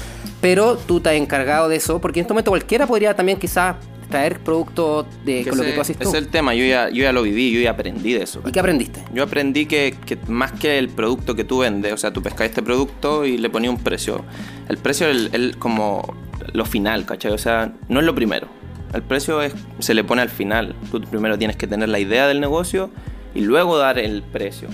Pero 0.42 0.76
tú 0.76 1.00
te 1.00 1.10
has 1.10 1.16
encargado 1.16 1.70
de 1.70 1.78
eso, 1.78 2.02
porque 2.02 2.20
en 2.20 2.24
este 2.24 2.34
momento 2.34 2.52
cualquiera 2.52 2.88
podría 2.88 3.16
también 3.16 3.38
quizás 3.38 3.76
traer 4.10 4.40
productos 4.40 5.06
de, 5.24 5.46
con 5.48 5.58
lo 5.58 5.64
que 5.64 5.72
tú 5.72 5.82
haces 5.82 5.98
tú. 5.98 6.10
ese 6.10 6.18
es 6.18 6.24
el 6.24 6.30
tema, 6.30 6.54
yo 6.54 6.66
ya, 6.66 6.90
yo 6.90 7.04
ya 7.04 7.14
lo 7.14 7.24
viví, 7.24 7.52
yo 7.52 7.62
ya 7.62 7.72
aprendí 7.72 8.14
de 8.14 8.24
eso. 8.24 8.42
¿Y 8.46 8.52
qué 8.52 8.60
aprendiste? 8.60 9.04
Yo 9.14 9.24
aprendí 9.24 9.66
que, 9.66 9.96
que 10.06 10.18
más 10.28 10.52
que 10.52 10.78
el 10.78 10.90
producto 10.90 11.34
que 11.36 11.44
tú 11.44 11.60
vendes, 11.60 11.94
o 11.94 11.98
sea, 11.98 12.12
tú 12.12 12.22
pescas 12.22 12.48
este 12.48 12.62
producto 12.62 13.26
y 13.26 13.38
le 13.38 13.50
ponías 13.50 13.74
un 13.74 13.80
precio. 13.80 14.24
El 14.68 14.78
precio 14.78 15.08
es 15.08 15.16
el, 15.16 15.30
el 15.34 15.58
como 15.58 16.16
lo 16.54 16.66
final, 16.66 17.06
¿cachai? 17.06 17.32
O 17.32 17.38
sea, 17.38 17.74
no 17.88 18.00
es 18.00 18.06
lo 18.06 18.14
primero. 18.14 18.48
El 18.94 19.02
precio 19.02 19.42
es, 19.42 19.54
se 19.80 19.94
le 19.94 20.04
pone 20.04 20.22
al 20.22 20.30
final. 20.30 20.76
Tú 20.92 21.02
primero 21.02 21.38
tienes 21.38 21.56
que 21.56 21.66
tener 21.66 21.90
la 21.90 22.00
idea 22.00 22.28
del 22.28 22.42
negocio 22.42 22.92
y 23.34 23.42
luego 23.42 23.78
dar 23.78 23.98
el 23.98 24.22
precio. 24.22 24.68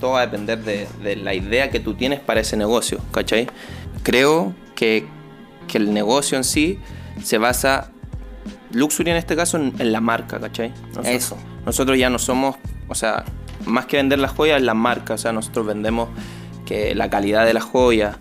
Todo 0.00 0.12
va 0.12 0.22
a 0.22 0.26
depender 0.26 0.60
de, 0.60 0.88
de 1.02 1.16
la 1.16 1.34
idea 1.34 1.70
que 1.70 1.80
tú 1.80 1.94
tienes 1.94 2.20
para 2.20 2.40
ese 2.40 2.56
negocio, 2.56 3.00
¿cachai? 3.12 3.48
Creo 4.02 4.54
que, 4.78 5.04
que 5.66 5.78
el 5.78 5.92
negocio 5.92 6.38
en 6.38 6.44
sí 6.44 6.78
se 7.20 7.36
basa, 7.38 7.90
Luxury 8.70 9.10
en 9.10 9.16
este 9.16 9.34
caso, 9.34 9.56
en, 9.56 9.74
en 9.80 9.90
la 9.90 10.00
marca, 10.00 10.38
¿cachai? 10.38 10.70
Nosotros- 10.90 11.06
Eso. 11.08 11.36
nosotros 11.66 11.98
ya 11.98 12.10
no 12.10 12.18
somos, 12.20 12.54
o 12.86 12.94
sea, 12.94 13.24
más 13.66 13.86
que 13.86 13.96
vender 13.96 14.20
las 14.20 14.30
joyas, 14.30 14.62
la 14.62 14.74
marca. 14.74 15.14
O 15.14 15.18
sea, 15.18 15.32
nosotros 15.32 15.66
vendemos 15.66 16.10
que 16.64 16.94
la 16.94 17.10
calidad 17.10 17.44
de 17.44 17.54
las 17.54 17.64
joyas. 17.64 18.18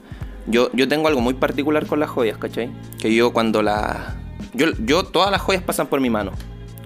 Yo, 0.48 0.72
yo 0.74 0.88
tengo 0.88 1.08
algo 1.10 1.22
muy 1.22 1.36
particular 1.36 1.86
con 1.86 2.00
las 2.00 2.10
joyas, 2.10 2.38
¿cachai? 2.40 2.72
Que 3.00 3.14
yo 3.14 3.34
cuando 3.34 3.62
las... 3.62 4.16
Yo, 4.54 4.68
yo, 4.84 5.04
todas 5.04 5.30
las 5.30 5.42
joyas 5.42 5.62
pasan 5.62 5.88
por 5.88 6.00
mi 6.02 6.10
mano, 6.10 6.32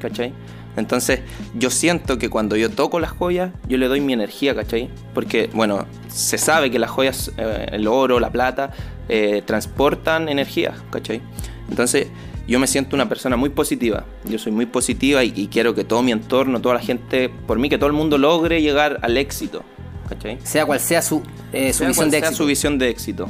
¿cachai? 0.01 0.34
Entonces, 0.78 1.20
yo 1.54 1.70
siento 1.70 2.18
que 2.18 2.30
cuando 2.30 2.56
yo 2.56 2.70
toco 2.70 3.00
las 3.00 3.12
joyas, 3.12 3.51
yo 3.68 3.78
le 3.78 3.88
doy 3.88 4.00
mi 4.01 4.13
energía, 4.13 4.56
¿cachai? 4.56 4.90
Porque, 5.13 5.50
bueno, 5.54 5.86
se 6.08 6.38
sabe 6.38 6.72
que 6.72 6.80
las 6.80 6.90
joyas, 6.90 7.32
eh, 7.38 7.68
el 7.72 7.88
oro, 7.88 8.20
la 8.20 8.30
plata, 8.32 8.72
eh, 9.10 9.42
transportan 9.46 10.30
energía, 10.30 10.74
¿cachai? 10.90 11.22
Entonces, 11.70 12.08
yo 12.48 12.60
me 12.60 12.68
siento 12.68 12.96
una 12.96 13.10
persona 13.10 13.36
muy 13.36 13.50
positiva. 13.50 14.06
Yo 14.25 14.40
soy 14.40 14.51
muy 14.51 14.66
positiva 14.66 15.24
y, 15.24 15.34
y 15.36 15.48
quiero 15.48 15.75
que 15.75 15.84
todo 15.84 16.01
mi 16.04 16.12
entorno, 16.12 16.62
toda 16.62 16.75
la 16.75 16.82
gente, 16.82 17.30
por 17.48 17.60
mí, 17.60 17.70
que 17.70 17.78
todo 17.78 17.88
el 17.88 17.94
mundo 17.94 18.18
logre 18.18 18.62
llegar 18.62 19.00
al 19.01 19.18
éxito, 19.18 19.63
¿cachai? 20.08 20.38
Sea 20.44 20.66
cual 20.66 20.80
sea 20.80 21.01
su, 21.01 21.22
eh, 21.51 21.74
su 21.74 21.80
Sea 21.80 21.88
visión 21.90 21.94
cual 21.96 22.12
de 22.12 22.18
sea 22.20 22.28
éxito. 22.30 22.44
su 22.44 22.46
visión 22.48 22.78
de 22.78 22.90
éxito. 22.90 23.28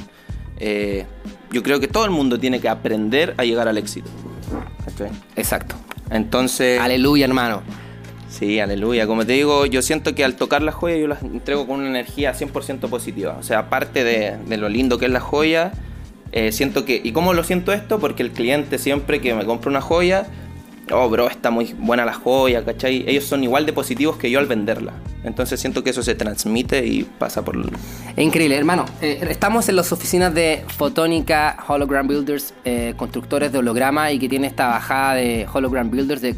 Yo 1.51 1.63
creo 1.63 1.79
que 1.79 1.87
todo 1.87 2.05
el 2.05 2.11
mundo 2.11 2.39
tiene 2.39 2.59
que 2.61 2.69
aprender 2.69 3.33
a 3.37 3.43
llegar 3.43 3.67
al 3.67 3.77
éxito. 3.77 4.09
¿cachai? 4.85 5.09
Exacto. 5.35 5.75
Entonces, 6.11 6.79
Aleluya, 6.79 7.25
hermano. 7.25 7.63
sí, 8.29 8.59
aleluya. 8.59 9.07
Como 9.07 9.25
te 9.25 9.33
digo, 9.33 9.65
yo 9.65 9.81
siento 9.81 10.13
que 10.13 10.23
al 10.23 10.35
tocar 10.35 10.61
la 10.61 10.71
joya 10.71 10.97
yo 10.97 11.07
las 11.07 11.23
entrego 11.23 11.65
con 11.65 11.79
una 11.79 11.89
energía 11.89 12.33
100% 12.33 12.89
positiva. 12.89 13.37
O 13.39 13.43
sea, 13.43 13.59
aparte 13.59 14.03
de, 14.03 14.37
de 14.45 14.57
lo 14.57 14.69
lindo 14.69 14.97
que 14.97 15.05
es 15.05 15.11
la 15.11 15.21
joya, 15.21 15.71
eh, 16.31 16.51
siento 16.51 16.85
que... 16.85 17.01
¿Y 17.03 17.11
cómo 17.11 17.33
lo 17.33 17.43
siento 17.43 17.73
esto? 17.73 17.99
Porque 17.99 18.23
el 18.23 18.31
cliente 18.31 18.77
siempre 18.77 19.21
que 19.21 19.33
me 19.33 19.45
compra 19.45 19.69
una 19.69 19.81
joya, 19.81 20.27
oh, 20.91 21.09
bro, 21.09 21.29
está 21.29 21.51
muy 21.51 21.75
buena 21.77 22.05
la 22.05 22.13
joya, 22.13 22.63
¿cachai? 22.63 23.03
Ellos 23.07 23.25
son 23.25 23.43
igual 23.43 23.65
de 23.65 23.73
positivos 23.73 24.17
que 24.17 24.29
yo 24.29 24.39
al 24.39 24.45
venderla. 24.45 24.93
Entonces 25.23 25.59
siento 25.59 25.83
que 25.83 25.91
eso 25.91 26.01
se 26.01 26.15
transmite 26.15 26.85
y 26.85 27.03
pasa 27.03 27.43
por... 27.43 27.55
Increíble, 28.17 28.57
hermano. 28.57 28.85
Eh, 29.01 29.19
estamos 29.29 29.69
en 29.69 29.75
las 29.75 29.91
oficinas 29.91 30.33
de 30.33 30.65
Fotónica 30.77 31.57
Hologram 31.67 32.07
Builders, 32.07 32.53
eh, 32.65 32.95
constructores 32.97 33.51
de 33.51 33.59
holograma 33.59 34.11
y 34.11 34.17
que 34.17 34.27
tiene 34.27 34.47
esta 34.47 34.67
bajada 34.67 35.15
de 35.15 35.47
Hologram 35.51 35.91
Builders 35.91 36.21
de, 36.21 36.35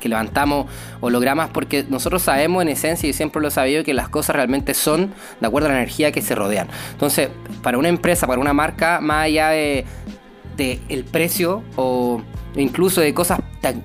que 0.00 0.08
levantamos 0.08 0.66
hologramas 1.00 1.48
porque 1.50 1.86
nosotros 1.88 2.22
sabemos 2.22 2.62
en 2.62 2.68
esencia 2.68 3.08
y 3.08 3.12
siempre 3.14 3.40
lo 3.40 3.48
he 3.48 3.50
sabido 3.50 3.84
que 3.84 3.94
las 3.94 4.08
cosas 4.08 4.36
realmente 4.36 4.74
son 4.74 5.12
de 5.40 5.46
acuerdo 5.46 5.68
a 5.68 5.72
la 5.72 5.78
energía 5.78 6.12
que 6.12 6.20
se 6.20 6.34
rodean. 6.34 6.68
Entonces, 6.92 7.30
para 7.62 7.78
una 7.78 7.88
empresa, 7.88 8.26
para 8.26 8.40
una 8.40 8.52
marca, 8.52 9.00
más 9.00 9.24
allá 9.24 9.48
de, 9.48 9.86
de 10.56 10.80
el 10.90 11.04
precio 11.04 11.62
o 11.76 12.20
incluso 12.56 13.00
de 13.00 13.14
cosas 13.14 13.40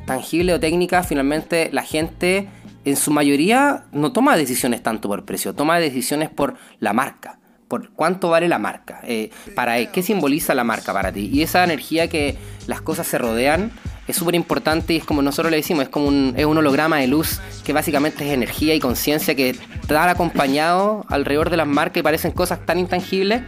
tangibles 0.06 0.56
o 0.56 0.60
técnicas, 0.60 1.08
finalmente 1.08 1.70
la 1.72 1.84
gente 1.84 2.48
en 2.86 2.96
su 2.96 3.12
mayoría 3.12 3.84
no 3.92 4.12
toma 4.12 4.38
decisiones 4.38 4.82
tanto 4.82 5.10
por 5.10 5.26
precio, 5.26 5.54
toma 5.54 5.80
decisiones 5.80 6.30
por 6.30 6.56
la 6.80 6.94
marca, 6.94 7.40
por 7.68 7.90
cuánto 7.92 8.30
vale 8.30 8.48
la 8.48 8.60
marca, 8.60 9.02
eh, 9.04 9.30
para 9.56 9.92
qué 9.92 10.02
simboliza 10.02 10.56
la 10.56 10.64
marca 10.64 10.94
para 10.94 11.12
ti. 11.12 11.30
Y 11.32 11.42
esa 11.42 11.64
energía 11.64 12.08
que 12.08 12.38
las 12.66 12.82
cosas 12.82 13.08
se 13.08 13.18
rodean 13.18 13.72
es 14.08 14.16
súper 14.16 14.36
importante 14.36 14.94
y 14.94 14.98
es 14.98 15.04
como 15.04 15.22
nosotros 15.22 15.52
le 15.52 15.58
decimos, 15.58 15.84
es 15.84 15.90
como 15.90 16.08
un, 16.08 16.34
es 16.38 16.46
un 16.46 16.58
holograma 16.58 16.98
de 16.98 17.08
luz 17.08 17.42
que 17.66 17.74
básicamente 17.74 18.26
es 18.26 18.34
energía 18.34 18.74
y 18.74 18.80
conciencia 18.80 19.36
que 19.36 19.50
está 19.50 20.10
acompañado 20.10 21.06
alrededor 21.10 21.50
de 21.50 21.58
las 21.58 21.68
marcas 21.68 21.98
y 21.98 22.04
parecen 22.04 22.32
cosas 22.32 22.66
tan 22.66 22.80
intangibles 22.80 23.42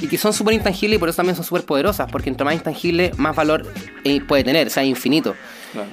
y 0.00 0.06
que 0.06 0.18
son 0.18 0.32
súper 0.32 0.54
intangibles 0.54 0.96
y 0.96 0.98
por 0.98 1.08
eso 1.08 1.16
también 1.16 1.36
son 1.36 1.44
súper 1.44 1.64
poderosas, 1.64 2.10
porque 2.10 2.30
entre 2.30 2.44
más 2.44 2.54
intangible, 2.54 3.12
más 3.16 3.36
valor 3.36 3.66
eh, 4.04 4.20
puede 4.20 4.44
tener, 4.44 4.66
o 4.66 4.70
sea, 4.70 4.84
infinito. 4.84 5.34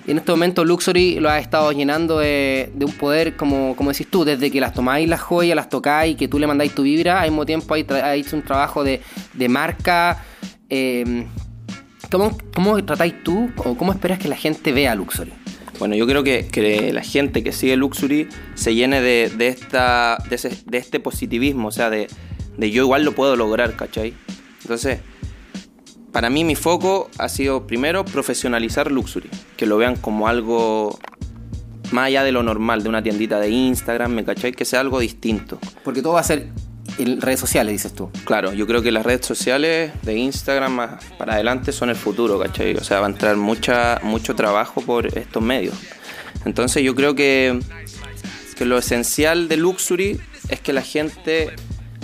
Y 0.08 0.12
en 0.12 0.18
este 0.18 0.32
momento 0.32 0.66
Luxury 0.66 1.20
lo 1.20 1.30
ha 1.30 1.40
estado 1.40 1.72
llenando 1.72 2.20
de, 2.20 2.72
un 2.80 2.92
poder, 2.94 3.36
como, 3.36 3.76
como 3.76 3.92
decís 3.92 4.08
tú, 4.10 4.24
desde 4.24 4.50
que 4.50 4.60
las 4.60 4.74
tomáis 4.74 5.08
las 5.08 5.22
joyas, 5.22 5.56
las 5.56 5.70
tocáis, 5.70 6.16
que 6.18 6.28
tú 6.28 6.40
le 6.40 6.48
mandáis 6.48 6.74
tu 6.74 6.84
vibra, 6.84 7.22
al 7.22 7.30
mismo 7.30 7.46
tiempo 7.46 7.76
ha 7.76 8.16
hecho 8.16 8.36
un 8.36 8.42
trabajo 8.42 8.84
de, 8.84 9.02
marca. 9.50 10.24
Em, 10.70 11.26
¿cómo, 12.10 12.84
tratáis 12.84 13.24
tú 13.24 13.52
o 13.58 13.78
cómo 13.78 13.92
esperas 13.92 14.20
que 14.20 14.28
la 14.28 14.36
gente 14.36 14.72
vea 14.72 14.96
Luxury? 14.96 15.32
Bueno, 15.80 15.96
yo 15.96 16.08
creo 16.08 16.24
que, 16.24 16.92
la 16.92 17.04
gente 17.04 17.44
que 17.44 17.52
sigue 17.52 17.76
Luxury 17.76 18.28
se 18.56 18.74
llene 18.74 19.02
de, 19.02 19.48
esta, 19.48 20.18
de, 20.28 20.78
este 20.78 21.00
positivismo, 21.00 21.68
o 21.68 21.72
sea, 21.72 21.92
de, 21.92 22.08
de 22.58 22.72
yo 22.72 22.84
igual 22.84 23.04
lo 23.04 23.14
puedo 23.14 23.36
lograr, 23.36 23.76
¿cachai? 23.76 24.14
Entonces, 24.62 25.00
para 26.12 26.30
mí 26.30 26.44
mi 26.44 26.56
foco 26.56 27.10
ha 27.18 27.30
sido 27.30 27.68
primero 27.68 28.04
profesionalizar 28.04 28.92
Luxury, 28.92 29.30
que 29.56 29.66
lo 29.66 29.78
vean 29.78 29.96
como 29.96 30.28
algo 30.28 31.00
más 31.92 32.08
allá 32.08 32.24
de 32.24 32.32
lo 32.32 32.44
normal, 32.44 32.84
de 32.84 32.90
una 32.90 33.02
tiendita 33.02 33.40
de 33.40 33.50
Instagram, 33.50 34.12
¿me 34.12 34.26
cachai? 34.26 34.52
Que 34.52 34.66
sea 34.66 34.80
algo 34.80 35.00
distinto. 35.00 35.60
Porque 35.84 36.02
todo 36.02 36.14
va 36.14 36.22
a 36.22 36.24
ser 36.24 36.50
en 36.98 37.22
redes 37.22 37.40
sociales, 37.40 37.74
dices 37.74 37.94
tú. 37.94 38.10
Claro, 38.26 38.54
yo 38.54 38.66
creo 38.68 38.82
que 38.82 38.92
las 38.92 39.06
redes 39.06 39.26
sociales 39.26 39.92
de 40.02 40.18
Instagram 40.18 40.74
más 40.74 41.06
para 41.18 41.34
adelante 41.34 41.72
son 41.72 41.90
el 41.90 41.96
futuro, 41.96 42.40
¿cachai? 42.40 42.76
O 42.76 42.84
sea, 42.84 43.00
va 43.00 43.08
a 43.08 43.10
entrar 43.10 43.38
mucha, 43.38 44.00
mucho 44.04 44.36
trabajo 44.36 44.82
por 44.82 45.18
estos 45.18 45.44
medios. 45.44 45.76
Entonces 46.46 46.84
yo 46.84 46.96
creo 46.96 47.16
que, 47.16 47.60
que 48.58 48.66
lo 48.66 48.78
esencial 48.78 49.48
de 49.48 49.58
Luxury 49.58 50.20
es 50.50 50.60
que 50.62 50.74
la 50.74 50.82
gente 50.82 51.54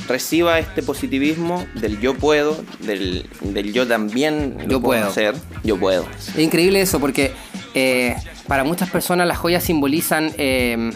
reciba 0.08 0.60
este 0.60 0.84
positivismo 0.84 1.66
del 1.76 2.00
yo 2.00 2.16
puedo, 2.16 2.64
del, 2.80 3.28
yo 3.74 3.88
también 3.88 4.58
yo 4.68 4.82
puedo 4.82 5.06
hacer, 5.06 5.36
yo 5.64 5.78
puedo. 5.78 6.06
Es 6.36 6.40
increíble 6.40 6.82
eso 6.82 7.00
porque 7.00 7.32
eh, 7.74 8.16
para 8.48 8.64
muchas 8.64 8.90
personas 8.90 9.28
las 9.28 9.38
joyas 9.38 9.64
simbolizan... 9.64 10.32
Eh, 10.38 10.92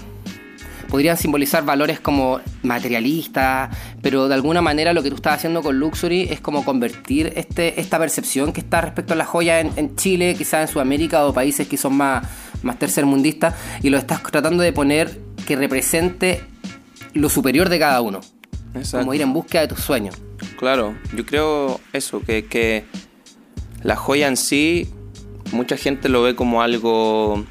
podrían 0.87 1.17
simbolizar 1.17 1.65
valores 1.65 1.99
como 1.99 2.39
materialistas, 2.63 3.75
pero 4.01 4.27
de 4.27 4.33
alguna 4.33 4.61
manera 4.61 4.93
lo 4.93 5.03
que 5.03 5.09
tú 5.09 5.15
estás 5.15 5.35
haciendo 5.35 5.61
con 5.61 5.77
Luxury 5.77 6.29
es 6.31 6.39
como 6.39 6.63
convertir 6.63 7.33
este, 7.35 7.79
esta 7.79 7.99
percepción 7.99 8.53
que 8.53 8.61
está 8.61 8.81
respecto 8.81 9.13
a 9.13 9.17
las 9.17 9.27
joyas 9.27 9.65
en, 9.65 9.71
en 9.75 9.95
Chile, 9.95 10.35
quizás 10.37 10.61
en 10.61 10.73
Sudamérica 10.73 11.25
o 11.25 11.33
países 11.33 11.67
que 11.67 11.77
son 11.77 11.95
más, 11.95 12.25
más 12.63 12.79
tercermundistas, 12.79 13.55
y 13.83 13.89
lo 13.89 13.97
estás 13.97 14.23
tratando 14.23 14.63
de 14.63 14.71
poner 14.71 15.19
que 15.45 15.55
represente 15.55 16.41
lo 17.13 17.29
superior 17.29 17.69
de 17.69 17.79
cada 17.79 18.01
uno. 18.01 18.21
Como 18.91 19.13
ir 19.13 19.21
en 19.21 19.33
búsqueda 19.33 19.61
de 19.61 19.67
tus 19.69 19.79
sueños. 19.79 20.15
Claro, 20.57 20.95
yo 21.15 21.25
creo 21.25 21.79
eso, 21.93 22.21
que, 22.21 22.45
que 22.45 22.85
la 23.83 23.95
joya 23.95 24.27
en 24.27 24.37
sí, 24.37 24.89
mucha 25.51 25.77
gente 25.77 26.09
lo 26.09 26.23
ve 26.23 26.35
como 26.35 26.61
algo 26.61 27.43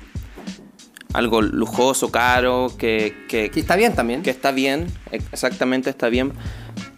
algo 1.17 1.41
lujoso, 1.41 2.11
caro, 2.11 2.71
que, 2.77 3.15
que, 3.29 3.51
está 3.55 3.75
bien 3.75 3.95
también. 3.95 4.23
Que 4.23 4.31
está 4.31 4.53
bien, 4.53 4.87
exactamente 5.11 5.89
está 5.89 6.11
bien. 6.11 6.33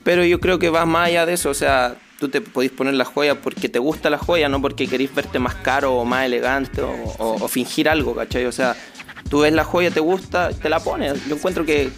Pero 0.02 0.24
yo 0.24 0.40
creo 0.40 0.58
que 0.58 0.70
va 0.70 0.86
más 0.86 1.08
allá 1.08 1.24
de 1.24 1.34
eso, 1.34 1.50
o 1.50 1.54
sea, 1.54 1.96
tú 2.18 2.28
te 2.28 2.40
podés 2.40 2.72
poner 2.72 2.94
la 2.94 3.04
joya 3.04 3.40
porque 3.40 3.68
te 3.68 3.78
gusta 3.78 4.10
la 4.10 4.18
joya, 4.18 4.48
no 4.48 4.60
porque 4.60 4.88
querés 4.88 5.14
verte 5.14 5.38
más 5.38 5.54
caro 5.54 5.94
o 5.94 6.04
más 6.04 6.24
elegante 6.26 6.82
o, 6.82 7.14
o 7.18 7.48
fingir 7.48 7.88
algo, 7.88 8.14
¿cachai? 8.16 8.46
O 8.46 8.52
sea, 8.52 8.74
tú 9.30 9.40
ves 9.40 9.52
la 9.52 9.62
joya, 9.64 9.90
te 9.90 10.00
gusta, 10.00 10.50
te 10.50 10.68
la 10.68 10.80
pones. 10.80 11.24
Yo 11.28 11.36
encuentro 11.36 11.64
que 11.64 11.90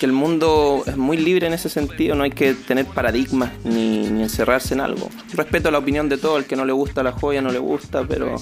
que 0.00 0.06
el 0.06 0.12
mundo 0.12 0.82
es 0.86 0.96
muy 0.96 1.18
libre 1.18 1.46
en 1.46 1.52
ese 1.52 1.68
sentido, 1.68 2.16
no 2.16 2.24
hay 2.24 2.30
que 2.30 2.54
tener 2.54 2.86
paradigmas 2.86 3.52
ni, 3.64 4.06
encerrarse 4.06 4.74
en 4.74 4.80
algo. 4.80 5.10
Respeto 5.34 5.70
la 5.70 5.78
opinión 5.78 6.08
de 6.08 6.16
todo, 6.16 6.38
el 6.38 6.46
que 6.46 6.56
no 6.56 6.64
le 6.64 6.72
gusta 6.72 7.02
la 7.02 7.12
joya 7.12 7.42
no 7.42 7.52
le 7.52 7.58
gusta, 7.58 8.04
pero... 8.08 8.36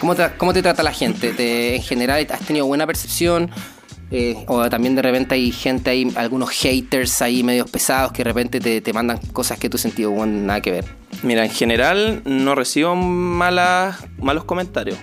¿Cómo 0.00 0.16
te, 0.16 0.28
cómo 0.36 0.52
te 0.52 0.60
trata 0.60 0.82
la 0.82 0.92
gente? 0.92 1.76
en 1.76 1.82
general, 1.82 2.26
¿has 2.30 2.40
tenido 2.40 2.66
buena 2.66 2.86
percepción? 2.86 3.50
Eh, 4.10 4.44
o 4.48 4.68
también 4.68 4.94
de 4.94 5.02
repente 5.02 5.34
hay 5.34 5.50
gente 5.52 5.90
ahí, 5.90 6.12
algunos 6.16 6.50
haters 6.50 7.22
ahí 7.22 7.42
medios 7.42 7.70
pesados 7.70 8.12
que 8.12 8.18
de 8.18 8.24
repente 8.24 8.80
te, 8.80 8.92
mandan 8.92 9.18
cosas 9.32 9.58
que 9.58 9.70
tú 9.70 9.78
sentido 9.78 10.10
bueno, 10.10 10.40
nada 10.40 10.60
que 10.60 10.72
ver. 10.72 10.84
Mira, 11.22 11.44
en 11.44 11.50
general 11.50 12.22
no 12.24 12.54
recibo 12.54 12.96
malas, 12.96 14.04
malos 14.18 14.44
comentarios. 14.44 14.98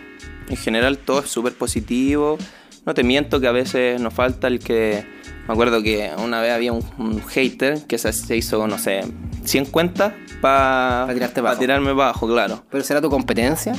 En 0.49 0.57
general 0.57 0.97
todo 0.97 1.21
es 1.21 1.29
súper 1.29 1.53
positivo. 1.53 2.37
No 2.85 2.93
te 2.93 3.03
miento 3.03 3.39
que 3.39 3.47
a 3.47 3.51
veces 3.51 4.01
nos 4.01 4.13
falta 4.13 4.47
el 4.47 4.59
que 4.59 5.05
me 5.47 5.53
acuerdo 5.53 5.83
que 5.83 6.11
una 6.17 6.41
vez 6.41 6.51
había 6.51 6.71
un, 6.71 7.21
hater 7.27 7.85
que 7.85 7.97
se, 7.97 8.35
hizo, 8.35 8.67
no 8.67 8.77
sé, 8.77 9.01
100 9.43 9.65
cuentas 9.65 10.13
para 10.39 11.07
pa 11.43 11.59
tirarme 11.59 11.93
bajo, 11.93 12.27
claro. 12.27 12.63
¿Pero 12.69 12.83
será 12.83 13.01
tu 13.01 13.09
competencia? 13.09 13.73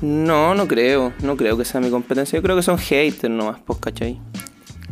No, 0.00 0.54
no 0.54 0.68
creo. 0.68 1.12
No 1.22 1.36
creo 1.36 1.56
que 1.56 1.64
sea 1.64 1.80
mi 1.80 1.90
competencia. 1.90 2.36
Yo 2.36 2.42
creo 2.42 2.56
que 2.56 2.62
son 2.62 2.78
haters 2.78 3.32
nomás, 3.32 3.58
pues, 3.64 3.78
¿cachai? 3.80 4.20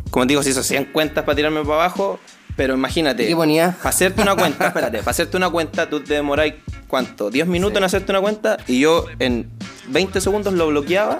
Como 0.09 0.25
te 0.25 0.31
digo, 0.31 0.43
si 0.43 0.49
hizo 0.49 0.63
100 0.63 0.85
cuentas 0.85 1.23
para 1.23 1.35
tirarme 1.35 1.61
para 1.61 1.75
abajo, 1.75 2.19
pero 2.55 2.73
imagínate. 2.73 3.27
¿Qué 3.27 3.35
ponía? 3.35 3.77
Para 3.77 3.89
hacerte 3.89 4.21
una 4.21 4.35
cuenta, 4.35 4.67
espérate, 4.69 4.99
para 4.99 5.11
hacerte 5.11 5.37
una 5.37 5.49
cuenta 5.49 5.89
tú 5.89 6.01
te 6.01 6.15
demoráis, 6.15 6.55
¿cuánto? 6.87 7.29
10 7.29 7.47
minutos 7.47 7.77
en 7.77 7.83
hacerte 7.83 8.11
una 8.11 8.21
cuenta 8.21 8.57
y 8.67 8.79
yo 8.79 9.05
en 9.19 9.49
20 9.89 10.19
segundos 10.19 10.53
lo 10.53 10.67
bloqueaba 10.67 11.19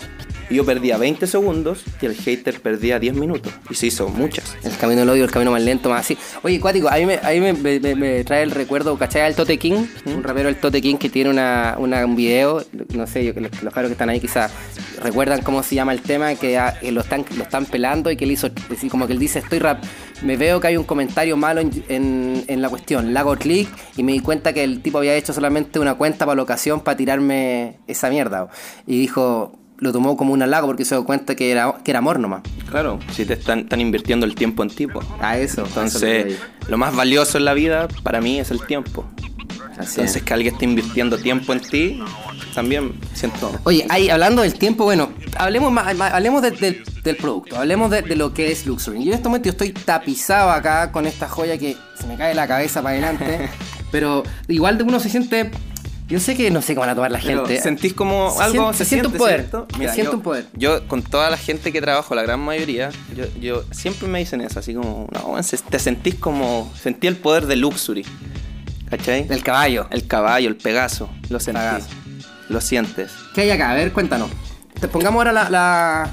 y 0.49 0.55
yo 0.55 0.65
perdía 0.65 0.97
20 0.97 1.27
segundos 1.27 1.83
y 2.01 2.05
el 2.05 2.15
hater 2.15 2.61
perdía 2.61 2.99
10 2.99 3.15
minutos. 3.15 3.53
Y 3.69 3.75
se 3.75 3.87
hizo 3.87 4.09
muchas. 4.09 4.55
El 4.63 4.75
camino 4.77 5.01
del 5.01 5.09
odio, 5.09 5.23
el 5.23 5.31
camino 5.31 5.51
más 5.51 5.61
lento, 5.61 5.89
más 5.89 6.01
así. 6.01 6.17
Oye, 6.43 6.59
Cuático, 6.59 6.89
a 6.89 6.95
mí 6.95 7.05
me, 7.05 7.53
me, 7.95 8.23
trae 8.23 8.43
el 8.43 8.51
recuerdo, 8.51 8.97
¿cachai? 8.97 9.27
El 9.27 9.35
Tote 9.35 9.57
King, 9.57 9.85
un 10.05 10.23
rapero 10.23 10.49
el 10.49 10.55
Tote 10.55 10.81
King 10.81 10.95
que 10.95 11.09
tiene 11.09 11.29
una, 11.29 11.75
un 11.77 12.15
video, 12.15 12.63
no 12.93 13.07
sé, 13.07 13.25
yo, 13.25 13.33
los, 13.35 13.63
los 13.63 13.73
que 13.73 13.85
están 13.91 14.09
ahí 14.09 14.19
quizás 14.19 14.51
recuerdan 15.01 15.41
cómo 15.41 15.63
se 15.63 15.75
llama 15.75 15.93
el 15.93 16.01
tema, 16.01 16.35
que, 16.35 16.59
lo, 16.91 17.01
están, 17.01 17.25
lo 17.35 17.43
están 17.43 17.65
pelando 17.65 18.11
y 18.11 18.17
que 18.17 18.25
él 18.25 18.31
hizo, 18.31 18.49
decir, 18.69 18.89
como 18.89 19.07
que 19.07 19.13
él 19.13 19.19
dice, 19.19 19.39
estoy 19.39 19.59
rap, 19.59 19.83
me 20.23 20.37
veo 20.37 20.59
que 20.59 20.67
hay 20.67 20.77
un 20.77 20.83
comentario 20.83 21.37
malo 21.37 21.61
en, 21.61 22.45
en, 22.47 22.61
la 22.61 22.69
cuestión, 22.69 23.13
le 23.13 23.19
hago 23.19 23.35
clic 23.35 23.69
y 23.95 24.03
me 24.03 24.13
di 24.13 24.19
cuenta 24.19 24.53
que 24.53 24.63
el 24.63 24.81
tipo 24.81 24.97
había 24.97 25.15
hecho 25.15 25.33
solamente 25.33 25.79
una 25.79 25.95
cuenta 25.95 26.25
para 26.25 26.35
la 26.35 26.43
ocasión 26.43 26.81
para 26.81 26.97
tirarme 26.97 27.77
esa 27.87 28.09
mierda. 28.09 28.49
Y 28.85 28.99
dijo, 28.99 29.57
lo 29.79 29.91
tomó 29.91 30.17
como 30.17 30.33
un 30.33 30.41
halago 30.41 30.67
porque 30.67 30.85
se 30.85 30.95
dio 30.95 31.05
cuenta 31.05 31.35
que 31.35 31.51
era, 31.51 31.75
que 31.83 31.91
era 31.91 31.99
amor 31.99 32.19
nomás. 32.19 32.41
Claro, 32.69 32.99
si 33.11 33.25
te 33.25 33.33
están, 33.33 33.59
están 33.59 33.81
invirtiendo 33.81 34.25
el 34.25 34.35
tiempo 34.35 34.63
en 34.63 34.69
tipo. 34.69 35.01
A 35.19 35.37
eso. 35.37 35.65
Entonces, 35.65 36.37
lo 36.67 36.77
más 36.77 36.95
valioso 36.95 37.37
en 37.37 37.45
la 37.45 37.53
vida 37.53 37.87
para 38.03 38.21
mí 38.21 38.39
es 38.39 38.51
el 38.51 38.65
tiempo. 38.65 39.05
Entonces, 39.79 40.23
que 40.23 40.33
alguien 40.33 40.55
esté 40.55 40.65
invirtiendo 40.65 41.17
tiempo 41.19 41.53
en 41.53 41.61
ti, 41.61 41.99
también 42.55 42.93
siento. 43.13 43.51
Oye, 43.63 43.85
ahí 43.89 44.09
hablando 44.09 44.41
del 44.41 44.55
tiempo, 44.55 44.85
bueno, 44.85 45.11
hablemos 45.37 45.71
más, 45.71 45.95
hablemos 45.99 46.41
del 46.41 47.15
producto, 47.15 47.57
hablemos 47.57 47.91
de, 47.91 48.15
lo 48.15 48.33
que 48.33 48.51
es 48.51 48.65
Luxury. 48.65 49.03
Yo 49.03 49.11
en 49.11 49.17
este 49.17 49.29
momento 49.29 49.45
yo 49.45 49.51
estoy 49.51 49.71
tapizado 49.73 50.49
acá 50.49 50.91
con 50.91 51.05
esta 51.05 51.29
joya 51.29 51.59
que 51.59 51.77
se 51.93 52.07
me 52.07 52.17
cae 52.17 52.33
la 52.33 52.47
cabeza 52.47 52.81
para 52.81 52.93
adelante, 52.97 53.49
pero 53.91 54.23
igual 54.47 54.79
de 54.79 54.83
uno 54.83 54.99
se 54.99 55.09
siente 55.09 55.51
yo 56.07 56.19
sé 56.19 56.35
que 56.35 56.49
no 56.51 56.61
sé 56.61 56.73
cómo 56.73 56.81
van 56.81 56.91
a 56.91 56.95
tomar 56.95 57.11
la 57.11 57.19
gente. 57.19 57.61
¿Sentís 57.61 57.93
como 57.93 58.39
algo? 58.39 58.73
se, 58.73 58.85
siente 58.85 59.07
un 59.07 59.13
poder. 59.13 59.47
me 59.77 59.91
siento 59.93 60.13
un 60.13 60.21
poder. 60.21 60.47
Yo, 60.53 60.87
con 60.87 61.03
toda 61.03 61.29
la 61.29 61.37
gente 61.37 61.71
que 61.71 61.81
trabajo, 61.81 62.15
la 62.15 62.23
gran 62.23 62.39
mayoría, 62.39 62.89
yo, 63.15 63.25
yo 63.39 63.63
siempre 63.71 64.07
me 64.07 64.19
dicen 64.19 64.41
eso, 64.41 64.59
así 64.59 64.73
como, 64.73 65.07
no, 65.11 65.35
te 65.69 65.79
sentís 65.79 66.15
como. 66.15 66.71
Sentí 66.81 67.07
el 67.07 67.17
poder 67.17 67.45
de 67.47 67.55
Luxury. 67.57 68.05
¿Cachai? 68.89 69.27
El 69.29 69.43
caballo. 69.43 69.87
El 69.91 70.07
caballo, 70.07 70.47
el 70.47 70.55
Pegaso. 70.55 71.09
Lo 71.29 71.39
sentís. 71.39 71.85
Lo 72.49 72.61
sientes. 72.61 73.11
¿Qué 73.35 73.41
hay 73.41 73.49
acá? 73.51 73.71
A 73.71 73.75
ver, 73.75 73.91
cuéntanos. 73.91 74.29
te 74.79 74.87
pongamos 74.87 75.19
ahora 75.19 75.33
la, 75.33 75.49
la- 75.49 76.09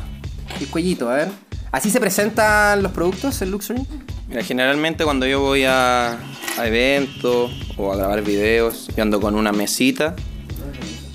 el 0.60 0.66
cuellito, 0.68 1.08
a 1.08 1.14
ver. 1.14 1.28
¿Así 1.70 1.90
se 1.90 2.00
presentan 2.00 2.82
los 2.82 2.92
productos 2.92 3.40
en 3.42 3.50
Luxury? 3.52 3.86
Mira, 4.28 4.42
generalmente 4.42 5.04
cuando 5.04 5.26
yo 5.26 5.40
voy 5.40 5.64
a, 5.64 6.16
a 6.58 6.66
eventos 6.66 7.50
o 7.76 7.92
a 7.92 7.96
grabar 7.96 8.23
videos, 8.23 8.88
yo 8.96 9.02
ando 9.02 9.20
con 9.20 9.34
una 9.34 9.52
mesita 9.52 10.14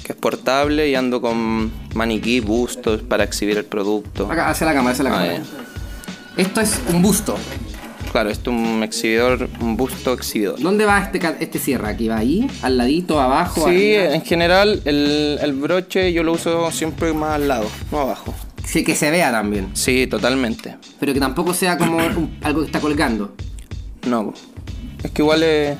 que 0.03 0.13
es 0.13 0.17
portable 0.17 0.89
y 0.89 0.95
ando 0.95 1.21
con 1.21 1.71
maniquí, 1.93 2.39
bustos 2.39 3.01
para 3.03 3.23
exhibir 3.23 3.57
el 3.57 3.65
producto. 3.65 4.29
Acá, 4.31 4.49
hacia 4.49 4.65
la 4.67 4.73
cámara, 4.73 4.91
hacia 4.93 5.03
la 5.03 5.09
cámara. 5.11 5.41
Esto 6.37 6.61
es 6.61 6.79
un 6.93 7.01
busto. 7.01 7.35
Claro, 8.11 8.31
esto 8.31 8.49
es 8.49 8.57
un 8.57 8.81
exhibidor, 8.81 9.47
un 9.61 9.77
busto 9.77 10.13
exhibidor. 10.13 10.59
¿Dónde 10.59 10.85
va 10.85 10.97
este, 10.99 11.19
este 11.41 11.59
cierre? 11.59 11.89
¿Aquí 11.89 12.07
va 12.07 12.17
ahí? 12.17 12.49
¿Al 12.63 12.75
ladito? 12.77 13.21
¿Abajo? 13.21 13.69
Sí, 13.69 13.95
arriba? 13.95 14.15
en 14.15 14.21
general 14.23 14.81
el, 14.85 15.37
el 15.41 15.53
broche 15.53 16.11
yo 16.11 16.23
lo 16.23 16.31
uso 16.33 16.71
siempre 16.71 17.13
más 17.13 17.33
al 17.33 17.47
lado, 17.47 17.67
no 17.91 17.99
abajo. 17.99 18.33
Sí, 18.65 18.83
que 18.83 18.95
se 18.95 19.11
vea 19.11 19.31
también. 19.31 19.69
Sí, 19.73 20.07
totalmente. 20.07 20.75
Pero 20.99 21.13
que 21.13 21.19
tampoco 21.19 21.53
sea 21.53 21.77
como 21.77 21.97
un- 21.97 22.35
algo 22.41 22.61
que 22.61 22.65
está 22.67 22.79
colgando. 22.79 23.35
No, 24.07 24.33
es 25.03 25.11
que 25.11 25.21
igual 25.21 25.43
es, 25.43 25.77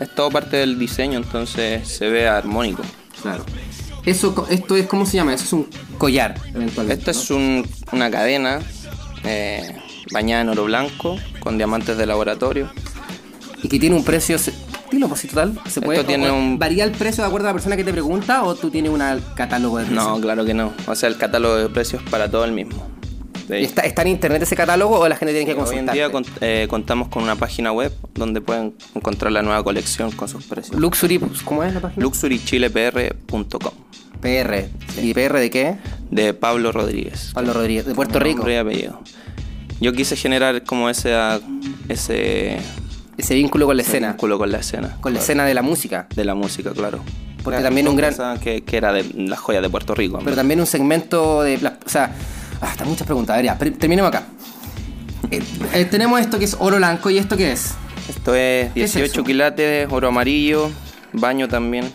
es 0.00 0.14
todo 0.14 0.30
parte 0.30 0.56
del 0.58 0.78
diseño, 0.78 1.18
entonces 1.18 1.86
se 1.88 2.08
ve 2.08 2.28
armónico. 2.28 2.82
Claro. 3.22 3.44
Eso, 4.04 4.46
esto 4.50 4.76
es, 4.76 4.86
¿cómo 4.86 5.04
se 5.06 5.16
llama? 5.16 5.34
Eso 5.34 5.44
es 5.44 5.52
un 5.52 5.68
collar, 5.98 6.36
eventualmente. 6.54 7.00
Esta 7.00 7.10
es 7.10 7.30
un- 7.30 7.66
una 7.92 8.10
cadena 8.10 8.60
eh, 9.24 9.74
bañada 10.12 10.42
en 10.42 10.48
oro 10.50 10.64
blanco 10.66 11.16
con 11.40 11.56
diamantes 11.56 11.96
de 11.98 12.06
laboratorio. 12.06 12.70
Y 13.62 13.68
que 13.68 13.78
tiene 13.80 13.96
un 13.96 14.04
precio. 14.04 14.38
se- 14.38 14.52
Dilo, 14.92 15.08
pues, 15.08 15.26
total. 15.26 15.58
¿Se 15.68 15.80
puede, 15.80 16.04
tiene 16.04 16.30
o- 16.30 16.36
un- 16.36 16.58
¿Varía 16.60 16.84
el 16.84 16.92
precio 16.92 17.24
de 17.24 17.28
acuerdo 17.28 17.48
a 17.48 17.50
la 17.50 17.54
persona 17.54 17.76
que 17.76 17.82
te 17.82 17.90
pregunta 17.90 18.44
o 18.44 18.54
tú 18.54 18.70
tienes 18.70 18.92
un 18.92 19.00
catálogo 19.34 19.78
de 19.78 19.86
precios? 19.86 20.04
No, 20.06 20.20
claro 20.20 20.44
que 20.44 20.54
no. 20.54 20.72
O 20.86 20.94
sea, 20.94 21.08
el 21.08 21.16
catálogo 21.16 21.56
de 21.56 21.68
precios 21.68 22.00
para 22.08 22.30
todo 22.30 22.44
el 22.44 22.52
mismo. 22.52 22.86
¿Está, 23.48 23.82
¿Está 23.82 24.02
en 24.02 24.08
internet 24.08 24.42
ese 24.42 24.56
catálogo 24.56 24.98
o 24.98 25.08
la 25.08 25.16
gente 25.16 25.32
tiene 25.32 25.46
que 25.46 25.52
Hoy 25.52 25.58
en 25.58 25.64
consultar? 25.86 25.94
día 25.94 26.10
cont- 26.10 26.38
eh, 26.40 26.66
contamos 26.68 27.08
con 27.08 27.22
una 27.22 27.36
página 27.36 27.72
web 27.72 27.92
donde 28.14 28.40
pueden 28.40 28.74
encontrar 28.94 29.30
la 29.32 29.42
nueva 29.42 29.62
colección 29.62 30.10
con 30.12 30.28
sus 30.28 30.44
precios. 30.44 30.78
Luxury, 30.78 31.18
pues, 31.18 31.42
¿cómo 31.42 31.62
es 31.64 31.72
la 31.74 31.80
página? 31.80 32.02
luxurychilepr.com 32.02 33.72
PR. 34.20 34.68
¿Y 35.02 35.12
PR 35.14 35.38
de 35.38 35.50
qué? 35.50 35.76
de 36.10 36.34
Pablo 36.34 36.72
Rodríguez. 36.72 37.30
Pablo 37.34 37.52
Rodríguez, 37.52 37.84
de 37.86 37.94
Puerto 37.94 38.18
Rico. 38.18 38.48
Y 38.48 38.54
apellido. 38.54 39.00
Yo 39.80 39.92
quise 39.92 40.16
generar 40.16 40.62
como 40.64 40.88
ese, 40.88 41.14
ese 41.88 42.58
Ese 43.18 43.34
vínculo 43.34 43.66
con 43.66 43.76
la 43.76 43.82
escena. 43.82 44.08
vínculo 44.12 44.38
con 44.38 44.50
la 44.52 44.58
escena. 44.58 44.96
Con 45.00 45.12
la 45.12 45.18
Claro. 45.18 45.22
escena 45.22 45.44
de 45.44 45.54
la 45.54 45.62
música. 45.62 46.06
De 46.14 46.24
la 46.24 46.34
música, 46.34 46.70
claro. 46.72 47.00
Porque 47.42 47.58
La 47.58 47.64
también 47.64 47.86
un 47.88 47.96
gran- 47.96 48.38
Que, 48.40 48.62
que 48.64 48.76
era 48.76 48.92
de 48.92 49.04
las 49.14 49.38
joyas 49.38 49.62
de 49.62 49.68
Puerto 49.70 49.94
Rico. 49.94 50.18
Pero 50.24 50.34
también 50.36 50.58
un 50.60 50.66
segmento 50.66 51.42
de. 51.42 51.56
O 51.84 51.88
sea, 51.88 52.12
ah, 52.60 52.70
están 52.70 52.88
muchas 52.88 53.06
preguntas. 53.06 53.34
A 53.34 53.36
ver, 53.38 53.46
ya, 53.46 53.58
terminemos 53.58 54.08
acá. 54.08 54.24
Eh, 55.30 55.42
eh, 55.74 55.84
tenemos 55.86 56.20
esto 56.20 56.38
que 56.38 56.44
es 56.44 56.56
oro 56.58 56.76
blanco 56.76 57.10
y 57.10 57.18
esto 57.18 57.36
qué 57.36 57.52
es. 57.52 57.74
Esto 58.08 58.34
es 58.34 58.72
¿Qué 58.72 58.84
es 58.84 58.92
18 58.94 59.12
eso? 59.12 59.24
quilates, 59.24 59.88
oro 59.90 60.08
amarillo, 60.08 60.70
baño 61.12 61.48
también. 61.48 61.90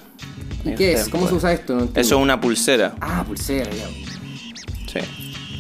¿Y 0.66 0.76
qué 0.76 0.92
Este, 0.94 1.02
es? 1.04 1.10
¿Cómo 1.10 1.28
se 1.28 1.36
usa 1.36 1.54
esto? 1.54 1.76
No. 1.76 1.84
Eso 1.96 2.16
es 2.18 2.22
una 2.22 2.40
pulsera. 2.42 2.94
Ah, 3.00 3.24
pulsera, 3.26 3.70
ya. 3.72 3.88
Sí. 4.92 5.00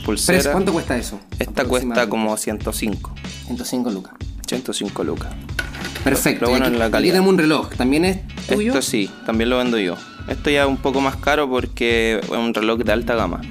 Pulsera. 0.05 0.51
¿Cuánto 0.51 0.73
cuesta 0.73 0.97
eso? 0.97 1.19
Esta 1.39 1.63
cuesta 1.65 2.07
como 2.09 2.35
105. 2.35 3.13
105 3.47 3.89
lucas. 3.91 4.13
105 4.47 5.03
lucas. 5.03 5.31
Perfecto. 6.03 6.45
Lo 6.45 6.51
bueno 6.51 6.65
aquí, 6.65 6.73
es 6.73 6.79
la 6.79 6.85
aquí 6.85 6.91
calidad. 6.93 7.13
tenemos 7.13 7.29
un 7.33 7.37
reloj. 7.37 7.69
¿También 7.77 8.05
es 8.05 8.19
tuyo? 8.47 8.73
Esto 8.73 8.81
sí, 8.81 9.09
también 9.25 9.49
lo 9.49 9.57
vendo 9.57 9.77
yo. 9.77 9.95
Esto 10.27 10.49
ya 10.49 10.63
es 10.63 10.67
un 10.67 10.77
poco 10.77 10.99
más 11.01 11.15
caro 11.15 11.49
porque 11.49 12.19
es 12.21 12.29
un 12.29 12.53
reloj 12.53 12.79
de 12.79 12.91
alta 12.91 13.15
gama. 13.15 13.41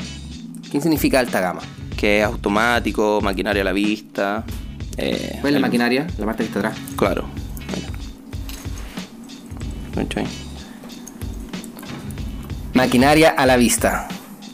¿Qué 0.71 0.81
significa 0.81 1.19
alta 1.21 1.41
gama? 1.41 1.61
Que 1.97 2.21
es 2.21 2.25
automático, 2.25 3.21
maquinaria 3.23 3.63
a 3.63 3.65
la 3.65 3.73
vista. 3.73 4.45
eh, 4.97 5.39
¿Cuál 5.41 5.55
es 5.55 5.61
la 5.61 5.67
maquinaria? 5.67 6.07
La 6.19 6.27
parte 6.27 6.45
que 6.45 6.49
está 6.49 6.59
atrás. 6.61 6.79
Claro. 6.97 7.25
Maquinaria 12.75 13.31
a 13.31 13.47
la 13.47 13.57
vista. 13.57 14.09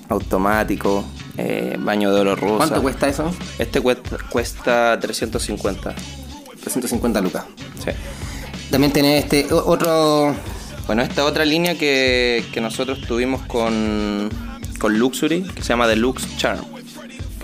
Automático, 0.09 1.05
eh, 1.37 1.77
baño 1.79 2.13
de 2.13 2.21
oro 2.21 2.37
rosa. 2.37 2.57
¿Cuánto 2.57 2.83
cuesta 2.83 3.09
eso? 3.09 3.35
Este 3.59 3.81
cuesta, 3.81 4.17
cuesta 4.31 4.99
350. 5.01 5.95
350 6.61 7.21
lucas. 7.21 7.45
Sí. 7.85 7.91
También 8.71 8.93
tenés 8.93 9.25
este 9.25 9.47
otro. 9.53 10.35
Bueno, 10.87 11.03
esta 11.03 11.25
otra 11.25 11.45
línea 11.45 11.77
que, 11.77 12.45
que 12.53 12.61
nosotros 12.61 13.01
tuvimos 13.03 13.43
con, 13.43 14.31
con 14.79 14.99
Luxury, 14.99 15.43
que 15.43 15.63
se 15.63 15.69
llama 15.69 15.87
Deluxe 15.87 16.37
Charm. 16.37 16.65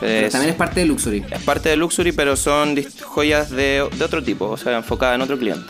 Pero 0.00 0.26
es, 0.26 0.32
también 0.32 0.50
es 0.50 0.56
parte 0.56 0.80
de 0.80 0.86
Luxury. 0.86 1.24
es 1.30 1.42
parte 1.42 1.68
de 1.68 1.76
Luxury, 1.76 2.12
pero 2.12 2.34
son 2.36 2.76
joyas 3.04 3.50
de, 3.50 3.88
de 3.96 4.04
otro 4.04 4.22
tipo, 4.22 4.46
o 4.46 4.56
sea, 4.56 4.76
enfocadas 4.76 5.14
en 5.14 5.22
otro 5.22 5.38
cliente. 5.38 5.66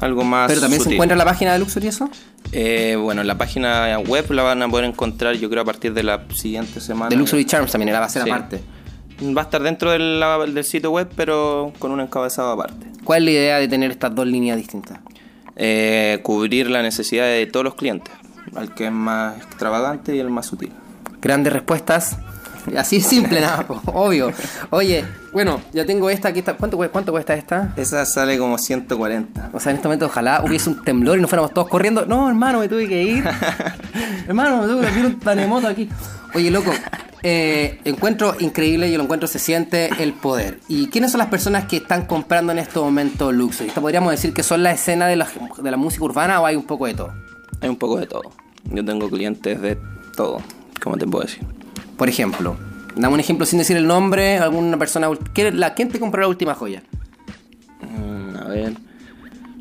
Algo 0.00 0.24
más. 0.24 0.48
Pero 0.48 0.60
también 0.60 0.82
se 0.82 0.92
encuentra 0.92 1.14
en 1.14 1.18
la 1.18 1.24
página 1.24 1.52
de 1.54 1.58
Luxury 1.58 1.88
eso. 1.88 2.08
Eh, 2.52 2.96
bueno, 3.00 3.22
en 3.22 3.26
la 3.26 3.36
página 3.38 3.98
web 3.98 4.30
la 4.30 4.42
van 4.42 4.62
a 4.62 4.68
poder 4.68 4.84
encontrar, 4.84 5.34
yo 5.36 5.48
creo, 5.50 5.62
a 5.62 5.64
partir 5.64 5.92
de 5.94 6.02
la 6.02 6.22
siguiente 6.34 6.80
semana. 6.80 7.08
De 7.08 7.16
Luxury 7.16 7.44
Charms 7.44 7.72
también, 7.72 7.92
la 7.92 8.00
va 8.00 8.06
a 8.06 8.10
ser 8.10 8.22
Sí. 8.24 8.30
aparte. 8.30 8.60
Va 9.36 9.40
a 9.40 9.44
estar 9.44 9.62
dentro 9.62 9.96
la- 9.98 10.38
del 10.46 10.64
sitio 10.64 10.90
web, 10.90 11.08
pero 11.16 11.72
con 11.78 11.90
un 11.90 12.00
encabezado 12.00 12.52
aparte. 12.52 12.86
¿Cuál 13.02 13.20
es 13.20 13.24
la 13.24 13.30
idea 13.40 13.58
de 13.58 13.68
tener 13.68 13.90
estas 13.90 14.14
dos 14.14 14.26
líneas 14.26 14.58
distintas? 14.58 14.98
Eh, 15.56 16.20
cubrir 16.22 16.68
la 16.68 16.82
necesidad 16.82 17.24
de 17.24 17.46
todos 17.46 17.64
los 17.64 17.74
clientes, 17.74 18.12
al 18.54 18.74
que 18.74 18.86
es 18.86 18.92
más 18.92 19.36
extravagante 19.38 20.14
y 20.14 20.20
el 20.20 20.30
más 20.30 20.46
sutil. 20.46 20.72
Grandes 21.20 21.52
respuestas. 21.52 22.16
Así 22.76 22.96
es 22.96 23.06
simple, 23.06 23.40
nada, 23.40 23.64
po, 23.66 23.80
obvio. 23.86 24.32
Oye, 24.70 25.04
bueno, 25.32 25.60
ya 25.72 25.84
tengo 25.86 26.10
esta 26.10 26.28
aquí. 26.28 26.40
Está. 26.40 26.54
¿Cuánto, 26.54 26.76
cue- 26.76 26.90
¿Cuánto 26.90 27.12
cuesta 27.12 27.34
esta? 27.34 27.72
Esa 27.76 28.04
sale 28.04 28.38
como 28.38 28.58
140. 28.58 29.50
O 29.52 29.60
sea, 29.60 29.70
en 29.70 29.76
este 29.76 29.86
momento 29.86 30.06
ojalá 30.06 30.42
hubiese 30.44 30.70
un 30.70 30.82
temblor 30.82 31.16
y 31.18 31.20
nos 31.20 31.30
fuéramos 31.30 31.52
todos 31.54 31.68
corriendo. 31.68 32.06
No, 32.06 32.28
hermano, 32.28 32.58
me 32.60 32.68
tuve 32.68 32.88
que 32.88 33.02
ir. 33.04 33.24
hermano, 34.26 34.62
me 34.62 34.66
tuve 34.68 34.90
que 34.92 34.98
ir 34.98 35.06
un 35.06 35.20
taremoto 35.20 35.68
aquí. 35.68 35.88
Oye, 36.34 36.50
loco, 36.50 36.72
eh, 37.22 37.80
encuentro 37.84 38.34
increíble, 38.40 38.90
yo 38.90 38.98
lo 38.98 39.04
encuentro, 39.04 39.28
se 39.28 39.38
siente 39.38 39.90
el 40.02 40.12
poder. 40.12 40.58
¿Y 40.68 40.88
quiénes 40.88 41.12
son 41.12 41.18
las 41.20 41.28
personas 41.28 41.66
que 41.66 41.76
están 41.78 42.04
comprando 42.06 42.50
en 42.52 42.58
estos 42.58 42.82
momentos 42.82 43.32
Luxury? 43.32 43.68
¿Esto 43.68 43.80
¿Podríamos 43.80 44.10
decir 44.10 44.34
que 44.34 44.42
son 44.42 44.62
la 44.62 44.72
escena 44.72 45.06
de 45.06 45.16
la, 45.16 45.28
de 45.62 45.70
la 45.70 45.76
música 45.76 46.04
urbana 46.04 46.40
o 46.40 46.46
hay 46.46 46.56
un 46.56 46.64
poco 46.66 46.86
de 46.86 46.94
todo? 46.94 47.14
Hay 47.60 47.68
un 47.68 47.76
poco 47.76 47.98
de 47.98 48.06
todo. 48.06 48.22
Yo 48.70 48.84
tengo 48.84 49.08
clientes 49.08 49.60
de 49.60 49.78
todo, 50.16 50.38
como 50.82 50.96
te 50.96 51.06
puedo 51.06 51.24
decir. 51.24 51.44
Por 51.96 52.08
ejemplo, 52.08 52.56
dame 52.96 53.14
un 53.14 53.20
ejemplo 53.20 53.46
sin 53.46 53.58
decir 53.58 53.76
el 53.76 53.86
nombre, 53.86 54.38
alguna 54.38 54.76
persona... 54.78 55.08
¿quién, 55.32 55.58
la, 55.60 55.74
¿Quién 55.74 55.88
te 55.88 55.98
compró 55.98 56.20
la 56.22 56.28
última 56.28 56.54
joya? 56.54 56.82
Mm, 57.80 58.36
a 58.36 58.44
ver. 58.48 58.72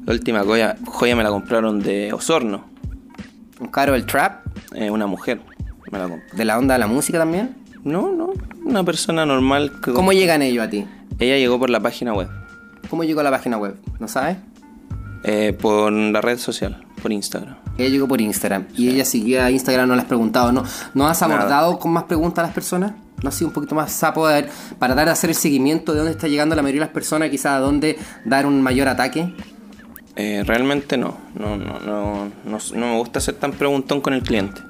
La 0.05 0.13
última 0.13 0.43
joya, 0.43 0.75
joya 0.85 1.15
me 1.15 1.23
la 1.23 1.29
compraron 1.29 1.79
de 1.79 2.13
Osorno. 2.13 2.65
¿Un 3.59 3.67
caro 3.67 3.95
el 3.95 4.05
trap? 4.05 4.45
eh, 4.73 4.89
una 4.89 5.07
mujer 5.07 5.39
me 5.91 5.97
la 5.99 6.07
compró. 6.09 6.37
¿De 6.37 6.45
la 6.45 6.57
onda 6.57 6.73
de 6.75 6.79
la 6.79 6.87
música 6.87 7.17
también? 7.17 7.55
No, 7.83 8.11
no. 8.11 8.31
Una 8.65 8.83
persona 8.83 9.25
normal. 9.25 9.71
Que 9.83 9.93
¿Cómo 9.93 10.11
llegan 10.11 10.41
ellos 10.41 10.65
a 10.65 10.69
ti? 10.69 10.85
Ella 11.19 11.37
llegó 11.37 11.57
por 11.59 11.69
la 11.69 11.79
página 11.79 12.13
web. 12.13 12.27
¿Cómo 12.89 13.03
llegó 13.03 13.21
a 13.21 13.23
la 13.23 13.31
página 13.31 13.57
web? 13.57 13.77
¿No 13.99 14.07
sabes? 14.07 14.37
eh, 15.23 15.53
por 15.59 15.91
la 15.91 16.21
red 16.21 16.37
social, 16.37 16.83
por 17.01 17.11
Instagram. 17.11 17.55
Ella 17.77 17.89
llegó 17.89 18.07
por 18.07 18.21
Instagram 18.21 18.67
y 18.75 18.89
ella 18.89 19.03
seguía 19.05 19.45
a 19.45 19.51
Instagram, 19.51 19.87
no 19.89 19.95
le 19.95 20.01
has 20.01 20.07
preguntado, 20.07 20.51
¿no? 20.51 20.63
¿No 20.93 21.07
has 21.07 21.21
Nada. 21.21 21.35
abordado 21.35 21.77
con 21.79 21.91
más 21.91 22.03
preguntas 22.03 22.43
a 22.43 22.47
las 22.47 22.53
personas? 22.53 22.93
¿No 23.21 23.29
has 23.29 23.35
sido 23.35 23.47
un 23.49 23.53
poquito 23.53 23.75
más 23.75 23.91
sapo 23.91 24.27
de 24.27 24.47
para 24.79 24.93
dar 24.95 25.09
a 25.09 25.13
hacer 25.13 25.29
el 25.29 25.35
seguimiento 25.35 25.91
de 25.93 25.99
dónde 25.99 26.11
está 26.11 26.27
llegando 26.27 26.55
la 26.55 26.61
mayoría 26.61 26.81
de 26.81 26.85
las 26.87 26.93
personas, 26.93 27.29
quizás 27.29 27.53
a 27.53 27.59
dónde 27.59 27.97
dar 28.23 28.45
un 28.45 28.61
mayor 28.61 28.87
ataque? 28.87 29.33
Eh, 30.15 30.43
realmente 30.45 30.97
no. 30.97 31.17
No, 31.33 31.57
no, 31.57 31.79
no, 31.79 32.25
no. 32.45 32.57
no 32.75 32.87
me 32.87 32.97
gusta 32.97 33.19
ser 33.19 33.35
tan 33.35 33.51
preguntón 33.51 33.99
con 34.01 34.13
el 34.13 34.21
cliente. 34.23 34.61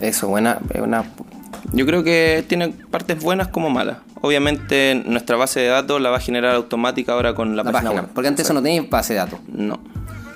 Eso, 0.00 0.28
buena, 0.28 0.58
una... 0.80 1.04
Yo 1.72 1.84
creo 1.86 2.04
que 2.04 2.44
tiene 2.46 2.68
partes 2.68 3.20
buenas 3.20 3.48
como 3.48 3.70
malas. 3.70 3.98
Obviamente 4.20 5.02
nuestra 5.06 5.36
base 5.36 5.60
de 5.60 5.68
datos 5.68 6.00
la 6.00 6.10
va 6.10 6.18
a 6.18 6.20
generar 6.20 6.54
automática 6.54 7.12
ahora 7.12 7.34
con 7.34 7.56
la, 7.56 7.62
La 7.64 7.72
página, 7.72 7.90
página, 7.90 8.02
web. 8.02 8.10
porque 8.14 8.28
antes 8.28 8.44
eso 8.46 8.54
no 8.54 8.62
tenía 8.62 8.82
base 8.88 9.14
de 9.14 9.18
datos. 9.20 9.40
No. 9.48 9.80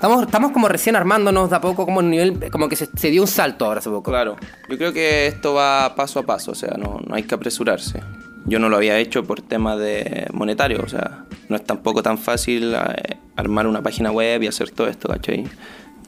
Estamos, 0.01 0.23
estamos 0.23 0.53
como 0.53 0.67
recién 0.67 0.97
armándonos 0.97 1.51
de 1.51 1.57
a 1.57 1.61
poco, 1.61 1.85
como 1.85 1.99
un 1.99 2.09
nivel, 2.09 2.51
como 2.51 2.71
que 2.71 2.77
se, 2.77 2.89
se 2.97 3.11
dio 3.11 3.21
un 3.21 3.29
salto 3.29 3.67
ahora 3.67 3.81
hace 3.81 3.91
poco. 3.91 4.11
Claro. 4.11 4.37
Yo 4.71 4.79
creo 4.79 4.95
que 4.95 5.27
esto 5.27 5.53
va 5.53 5.95
paso 5.95 6.21
a 6.21 6.23
paso, 6.23 6.53
o 6.53 6.55
sea, 6.55 6.71
no, 6.79 7.03
no 7.07 7.15
hay 7.15 7.25
que 7.25 7.35
apresurarse. 7.35 8.01
Yo 8.47 8.59
no 8.59 8.71
lo 8.71 8.79
había 8.79 8.99
hecho 8.99 9.25
por 9.25 9.43
temas 9.43 9.79
de 9.79 10.27
monetario, 10.33 10.81
o 10.83 10.89
sea, 10.89 11.27
no 11.51 11.57
es 11.57 11.65
tampoco 11.65 12.03
tan 12.03 12.17
fácil 12.17 12.73
eh, 12.73 13.19
armar 13.37 13.67
una 13.67 13.83
página 13.83 14.11
web 14.11 14.43
y 14.43 14.47
hacer 14.47 14.71
todo 14.71 14.89
esto, 14.89 15.07
¿cachai? 15.07 15.45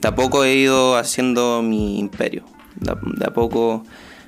De 0.01 0.09
a 0.09 0.15
poco 0.15 0.43
he 0.43 0.55
ido 0.55 0.97
haciendo 0.97 1.61
mi 1.61 1.99
imperio. 1.99 2.45
De 2.77 2.95
de 3.19 3.27
a 3.27 3.35
poco, 3.35 3.85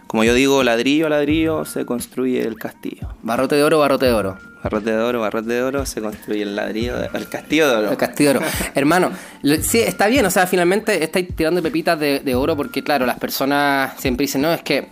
como 0.07 0.25
yo 0.25 0.35
digo, 0.35 0.63
ladrillo 0.63 1.07
a 1.07 1.09
ladrillo 1.09 1.65
se 1.65 1.87
construye 1.87 2.43
el 2.43 2.57
castillo. 2.57 3.09
Barrote 3.23 3.55
de 3.55 3.65
oro, 3.65 3.79
barrote 3.79 4.05
de 4.05 4.13
oro. 4.13 4.37
Barrote 4.65 4.91
de 4.93 4.97
oro, 4.99 5.21
barrote 5.21 5.53
de 5.53 5.63
oro, 5.63 5.85
se 5.87 6.01
construye 6.01 6.43
el 6.43 6.57
ladrillo, 6.57 6.97
de- 6.99 7.11
el 7.15 7.29
castillo 7.29 7.69
de 7.69 7.77
oro. 7.77 7.91
El 7.91 7.97
castillo 7.99 8.31
de 8.33 8.39
oro. 8.39 8.47
Hermano, 8.75 9.11
lo- 9.43 9.57
sí, 9.63 9.79
está 9.79 10.07
bien, 10.09 10.25
o 10.27 10.31
sea, 10.31 10.47
finalmente 10.47 11.05
estáis 11.05 11.29
tirando 11.37 11.63
pepitas 11.63 12.01
de, 12.01 12.21
de 12.21 12.35
oro 12.35 12.57
porque, 12.57 12.83
claro, 12.83 13.05
las 13.05 13.19
personas 13.19 13.93
siempre 14.01 14.25
dicen, 14.25 14.41
no, 14.41 14.53
es 14.53 14.63
que 14.63 14.89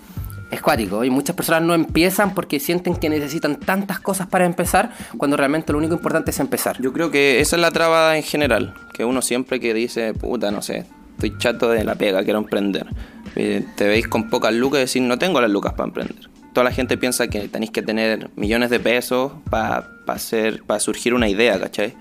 es 0.51 0.61
cuático. 0.61 1.03
Y 1.03 1.09
muchas 1.09 1.35
personas 1.35 1.63
no 1.63 1.73
empiezan 1.73 2.35
porque 2.35 2.61
sienten 2.61 2.95
que 2.97 3.09
necesitan 3.09 3.57
tantas 3.59 3.99
cosas 3.99 4.27
para 4.27 4.45
empezar, 4.45 4.93
cuando 5.17 5.39
realmente 5.39 5.73
lo 5.73 5.79
único 5.79 5.95
importante 5.95 6.31
es 6.33 6.39
empezar. 6.41 6.77
Yo 6.83 6.93
creo 6.93 7.11
que 7.11 7.41
esa 7.41 7.57
es 7.57 7.63
la 7.63 7.71
traba 7.71 8.19
en 8.19 8.23
general, 8.23 8.75
que 8.93 9.07
uno 9.07 9.23
siempre 9.23 9.59
que 9.59 9.73
dice, 9.73 10.13
puta, 10.13 10.51
no 10.51 10.61
sé, 10.61 10.85
estoy 11.15 11.39
chato 11.39 11.71
de 11.71 11.83
la 11.85 11.95
pega, 11.95 12.23
quiero 12.25 12.39
emprender. 12.41 12.87
Te 13.35 13.87
veis 13.89 14.07
con 14.07 14.29
pocas 14.29 14.53
lucas 14.53 14.81
y 14.83 14.85
decís, 14.85 15.01
no 15.03 15.19
tengo 15.19 15.41
las 15.41 15.51
lucas 15.51 15.73
para 15.73 15.89
emprender. 15.89 16.29
Toda 16.53 16.65
la 16.65 16.73
gente 16.73 16.99
piensa 16.99 17.29
que 17.29 17.49
tenéis 17.49 17.71
que 17.71 17.83
tener 17.83 18.31
millones 18.37 18.71
de 18.71 18.79
pesos 18.81 19.33
para 19.51 19.89
para 20.05 20.81
surgir 20.81 21.15
una 21.15 21.29
idea, 21.29 21.59
¿cachai? 21.59 21.95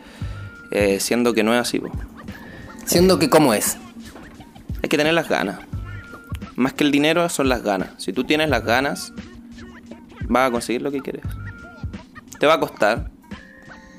Eh, 0.72 1.00
siendo 1.00 1.34
que 1.34 1.44
no 1.44 1.54
es 1.54 1.60
así, 1.62 1.80
po. 1.80 1.92
Siendo 2.86 3.18
que, 3.20 3.30
¿cómo 3.30 3.54
es? 3.54 3.78
hay 4.84 4.90
que 4.90 4.98
tener 4.98 5.14
las 5.14 5.30
ganas. 5.30 5.60
Más 6.56 6.74
que 6.74 6.84
el 6.84 6.92
dinero 6.92 7.28
son 7.30 7.48
las 7.50 7.62
ganas. 7.64 7.90
Si 7.98 8.12
tú 8.14 8.24
tienes 8.24 8.50
las 8.50 8.66
ganas, 8.66 9.14
vas 10.28 10.48
a 10.48 10.52
conseguir 10.52 10.82
lo 10.82 10.92
que 10.92 11.00
quieres. 11.02 11.22
Te 12.40 12.48
va 12.48 12.56
a 12.56 12.60
costar, 12.60 13.12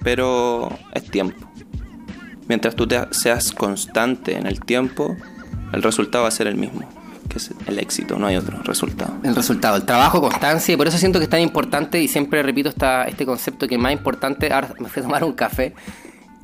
pero 0.03 0.77
es 0.93 1.05
tiempo. 1.11 1.47
Mientras 2.49 2.75
tú 2.75 2.87
te- 2.89 3.07
seas 3.13 3.53
constante 3.53 4.37
en 4.37 4.47
el 4.47 4.61
tiempo, 4.61 5.17
el 5.73 5.83
resultado 5.83 6.23
va 6.25 6.29
a 6.29 6.33
ser 6.33 6.49
el 6.49 6.57
mismo, 6.57 6.83
que 7.29 7.39
es 7.39 7.51
el 7.67 7.79
éxito, 7.79 8.19
no 8.19 8.27
hay 8.27 8.37
otro 8.37 8.63
resultado. 8.63 9.15
El 9.23 9.35
resultado, 9.35 9.77
el 9.77 9.85
trabajo, 9.85 10.21
constancia, 10.21 10.75
y 10.75 10.77
por 10.77 10.87
eso 10.87 10.99
siento 10.99 11.19
que 11.19 11.25
es 11.25 11.31
tan 11.31 11.41
importante, 11.41 12.01
y 12.03 12.09
siempre 12.09 12.43
repito 12.43 12.69
esta, 12.69 13.05
este 13.05 13.25
concepto 13.27 13.67
que 13.67 13.79
más 13.79 13.93
importante, 13.93 14.53
ahora 14.53 14.75
me 14.79 14.89
fui 14.89 15.01
a 15.01 15.05
tomar 15.05 15.25
un 15.25 15.33
café, 15.33 15.75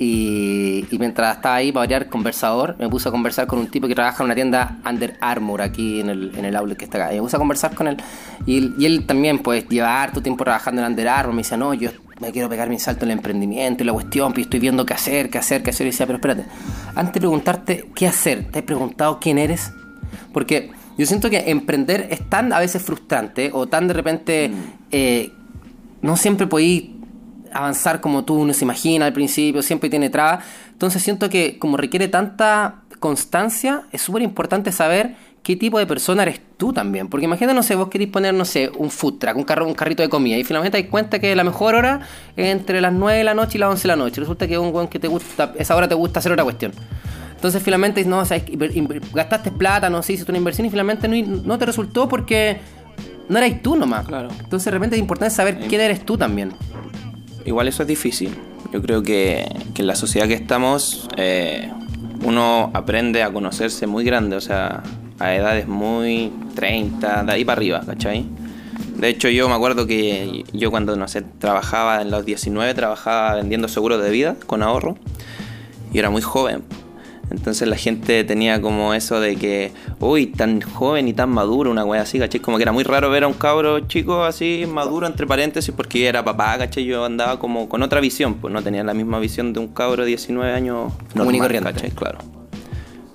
y, 0.01 0.85
y 0.89 0.97
mientras 0.97 1.35
estaba 1.35 1.55
ahí 1.55 1.73
para 1.73 1.81
variar 1.81 2.07
conversador, 2.07 2.77
me 2.79 2.87
puse 2.87 3.09
a 3.09 3.11
conversar 3.11 3.47
con 3.47 3.59
un 3.59 3.67
tipo 3.67 3.85
que 3.87 3.95
trabaja 3.95 4.23
en 4.23 4.25
una 4.25 4.35
tienda 4.35 4.77
Under 4.89 5.17
Armour 5.19 5.61
aquí 5.61 5.99
en 5.99 6.09
el, 6.09 6.31
en 6.37 6.45
el 6.45 6.55
outlet 6.55 6.77
que 6.77 6.85
está 6.85 6.97
acá, 6.97 7.13
y 7.13 7.17
me 7.17 7.21
puse 7.23 7.35
a 7.35 7.39
conversar 7.39 7.75
con 7.75 7.87
él, 7.87 7.97
y, 8.45 8.73
y 8.81 8.85
él 8.85 9.05
también 9.05 9.39
pues 9.39 9.67
lleva 9.67 10.01
harto 10.01 10.21
tiempo 10.21 10.43
trabajando 10.43 10.81
en 10.81 10.87
Under 10.87 11.07
Armour, 11.07 11.35
me 11.35 11.41
decía, 11.41 11.57
no, 11.57 11.73
yo 11.73 11.91
me 12.19 12.31
quiero 12.31 12.49
pegar 12.49 12.69
mi 12.69 12.79
salto 12.79 13.05
en 13.05 13.11
el 13.11 13.17
emprendimiento 13.17 13.83
y 13.83 13.85
la 13.85 13.93
cuestión, 13.93 14.31
pero 14.33 14.43
estoy 14.43 14.59
viendo 14.59 14.85
qué 14.85 14.93
hacer, 14.93 15.29
qué 15.29 15.37
hacer, 15.37 15.63
qué 15.63 15.69
hacer, 15.69 15.87
y 15.87 15.91
decía, 15.91 16.05
pero 16.05 16.17
espérate, 16.17 16.45
antes 16.95 17.13
de 17.13 17.19
preguntarte 17.19 17.89
qué 17.95 18.07
hacer, 18.07 18.45
¿te 18.51 18.59
has 18.59 18.65
preguntado 18.65 19.19
quién 19.19 19.37
eres? 19.37 19.71
Porque 20.33 20.71
yo 20.97 21.05
siento 21.05 21.29
que 21.29 21.49
emprender 21.49 22.07
es 22.11 22.27
tan 22.29 22.53
a 22.53 22.59
veces 22.59 22.81
frustrante 22.81 23.51
o 23.53 23.67
tan 23.67 23.87
de 23.87 23.93
repente 23.93 24.51
eh, 24.91 25.31
no 26.01 26.17
siempre 26.17 26.47
podéis 26.47 26.91
avanzar 27.51 28.01
como 28.01 28.25
tú 28.25 28.35
uno 28.35 28.53
se 28.53 28.63
imagina 28.63 29.05
al 29.05 29.13
principio, 29.13 29.61
siempre 29.61 29.89
tiene 29.89 30.09
trabas. 30.09 30.43
Entonces 30.71 31.01
siento 31.01 31.29
que 31.29 31.57
como 31.57 31.77
requiere 31.77 32.07
tanta 32.07 32.81
constancia, 32.99 33.83
es 33.91 34.01
súper 34.01 34.21
importante 34.21 34.71
saber 34.71 35.15
qué 35.43 35.55
tipo 35.55 35.79
de 35.79 35.87
persona 35.87 36.23
eres 36.23 36.41
tú 36.57 36.73
también. 36.73 37.07
Porque 37.07 37.25
imagínate, 37.25 37.53
no 37.53 37.63
sé, 37.63 37.75
vos 37.75 37.89
querés 37.89 38.07
poner, 38.09 38.33
no 38.33 38.45
sé, 38.45 38.71
un 38.77 38.91
food 38.91 39.19
truck, 39.19 39.35
un, 39.35 39.43
carro, 39.43 39.65
un 39.65 39.73
carrito 39.73 40.03
de 40.03 40.09
comida 40.09 40.37
y 40.37 40.43
finalmente 40.43 40.77
te 40.77 40.83
das 40.83 40.91
cuenta 40.91 41.19
que 41.19 41.35
la 41.35 41.43
mejor 41.43 41.75
hora 41.75 42.01
es 42.35 42.47
entre 42.47 42.81
las 42.81 42.93
9 42.93 43.17
de 43.17 43.23
la 43.23 43.33
noche 43.33 43.57
y 43.57 43.59
las 43.59 43.69
11 43.71 43.81
de 43.83 43.87
la 43.87 43.95
noche. 43.95 44.21
Resulta 44.21 44.47
que 44.47 44.53
es 44.53 44.59
un 44.59 44.73
weón 44.73 44.87
que 44.87 44.99
te 44.99 45.07
gusta, 45.07 45.53
esa 45.57 45.75
hora 45.75 45.87
te 45.87 45.95
gusta 45.95 46.19
hacer 46.19 46.31
otra 46.31 46.43
cuestión. 46.43 46.73
Entonces 47.39 47.63
finalmente 47.63 48.03
no, 48.03 48.19
o 48.19 48.25
sea, 48.25 48.43
gastaste 49.13 49.49
plata, 49.51 49.89
no 49.89 50.03
sé, 50.03 50.11
hiciste 50.11 50.29
una 50.29 50.39
inversión 50.39 50.67
y 50.67 50.69
finalmente 50.69 51.07
no, 51.07 51.15
no 51.45 51.57
te 51.57 51.65
resultó 51.65 52.09
porque 52.09 52.57
no 53.29 53.37
erais 53.37 53.61
tú 53.61 53.77
nomás. 53.77 54.05
Claro. 54.05 54.27
Entonces 54.43 54.65
de 54.65 54.71
repente 54.71 54.97
es 54.97 55.01
importante 55.01 55.33
saber 55.33 55.57
quién 55.69 55.79
eres 55.79 56.05
tú 56.05 56.17
también. 56.17 56.51
Igual 57.45 57.69
eso 57.69 57.83
es 57.83 57.87
difícil. 57.87 58.35
Yo 58.73 58.81
creo 58.81 59.01
que, 59.03 59.47
que 59.73 59.83
en 59.83 59.87
la 59.87 59.95
sociedad 59.95 60.27
que 60.27 60.33
estamos, 60.33 61.07
eh, 61.15 61.71
uno 62.25 62.71
aprende 62.73 63.23
a 63.23 63.31
conocerse 63.31 63.87
muy 63.87 64.03
grande, 64.03 64.35
o 64.35 64.41
sea, 64.41 64.83
a 65.17 65.33
edades 65.33 65.65
muy 65.65 66.33
30, 66.55 67.23
de 67.23 67.31
ahí 67.31 67.45
para 67.45 67.57
arriba, 67.57 67.81
¿cachai? 67.85 68.25
De 68.97 69.07
hecho, 69.07 69.29
yo 69.29 69.47
me 69.47 69.55
acuerdo 69.55 69.87
que 69.87 70.43
yo 70.51 70.71
cuando, 70.71 70.97
no 70.97 71.07
sé, 71.07 71.21
trabajaba 71.21 72.01
en 72.01 72.11
los 72.11 72.25
19, 72.25 72.73
trabajaba 72.73 73.35
vendiendo 73.35 73.69
seguros 73.69 74.03
de 74.03 74.09
vida 74.09 74.35
con 74.45 74.61
ahorro, 74.61 74.97
y 75.93 75.99
era 75.99 76.09
muy 76.09 76.21
joven. 76.21 76.63
Entonces 77.31 77.67
la 77.67 77.75
gente 77.75 78.23
tenía 78.23 78.59
como 78.61 78.93
eso 78.93 79.19
de 79.19 79.35
que, 79.35 79.71
uy, 79.99 80.27
tan 80.27 80.61
joven 80.61 81.07
y 81.07 81.13
tan 81.13 81.29
maduro, 81.29 81.69
una 81.69 81.85
wea 81.85 82.01
así, 82.01 82.17
¿cachai? 82.17 82.39
Como 82.39 82.57
que 82.57 82.63
era 82.63 82.71
muy 82.71 82.83
raro 82.83 83.09
ver 83.09 83.23
a 83.23 83.27
un 83.27 83.33
cabro 83.33 83.81
chico 83.81 84.23
así, 84.23 84.65
maduro, 84.67 85.05
entre 85.05 85.27
paréntesis, 85.27 85.73
porque 85.75 86.07
era 86.07 86.23
papá, 86.23 86.57
¿cachai? 86.57 86.85
Yo 86.85 87.05
andaba 87.05 87.39
como 87.39 87.69
con 87.69 87.83
otra 87.83 87.99
visión, 87.99 88.35
pues 88.35 88.53
no 88.53 88.63
tenía 88.63 88.83
la 88.83 88.93
misma 88.93 89.19
visión 89.19 89.53
de 89.53 89.59
un 89.59 89.67
cabro 89.67 90.03
de 90.03 90.09
19 90.09 90.51
años 90.51 90.91
corriente. 91.15 91.71
¿cachai? 91.71 91.91
Claro. 91.91 92.19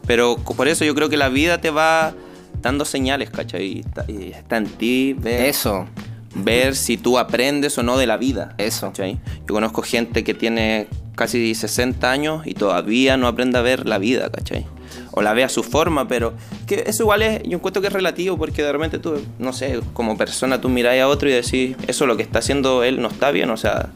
Pero 0.07 0.37
por 0.37 0.69
eso 0.69 0.85
yo 0.85 0.95
creo 0.95 1.09
que 1.09 1.17
la 1.17 1.29
vida 1.29 1.61
te 1.61 1.71
va 1.71 2.15
dando 2.63 2.85
señales, 2.85 3.31
¿cachai? 3.31 3.65
Y 3.65 3.81
está, 3.81 4.05
y 4.07 4.31
está 4.31 4.57
en 4.59 4.67
ti 4.67 5.15
ver, 5.15 5.47
Eso. 5.47 5.87
ver 6.35 6.77
si 6.77 6.97
tú 6.97 7.19
aprendes 7.19 7.77
o 7.79 7.83
no 7.83 7.99
de 7.99 8.07
la 8.07 8.17
vida. 8.17 8.55
Eso. 8.59 8.89
¿cachai? 8.89 9.19
Yo 9.41 9.55
conozco 9.55 9.83
gente 9.83 10.23
que 10.25 10.35
tiene 10.35 10.89
casi 11.15 11.55
60 11.55 12.11
años 12.11 12.47
y 12.47 12.55
todavía 12.55 13.17
no 13.17 13.27
aprende 13.27 13.59
a 13.59 13.63
ver 13.63 13.87
la 13.87 13.99
vida, 13.99 14.31
¿cachai? 14.31 14.67
O 15.13 15.23
la 15.23 15.33
ve 15.33 15.45
a 15.45 15.49
su 15.49 15.63
forma, 15.63 16.09
pero 16.09 16.35
que 16.67 16.85
eso 16.87 17.05
igual 17.05 17.23
es, 17.23 17.43
yo 17.45 17.57
encuentro 17.57 17.81
que 17.81 17.89
es 17.89 17.95
relativo 17.95 18.37
porque 18.37 18.63
de 18.63 18.73
repente 18.73 18.99
tú, 18.99 19.15
no 19.39 19.53
sé, 19.53 19.81
como 19.93 20.17
persona 20.17 20.61
tú 20.61 20.69
miráis 20.69 21.03
a 21.03 21.09
otro 21.09 21.29
y 21.29 21.33
decís, 21.33 21.77
eso 21.87 22.07
lo 22.07 22.17
que 22.17 22.23
está 22.23 22.41
haciendo 22.41 22.83
él 22.83 23.01
no 23.01 23.09
está 23.09 23.31
bien, 23.31 23.51
o 23.51 23.57
sea, 23.57 23.91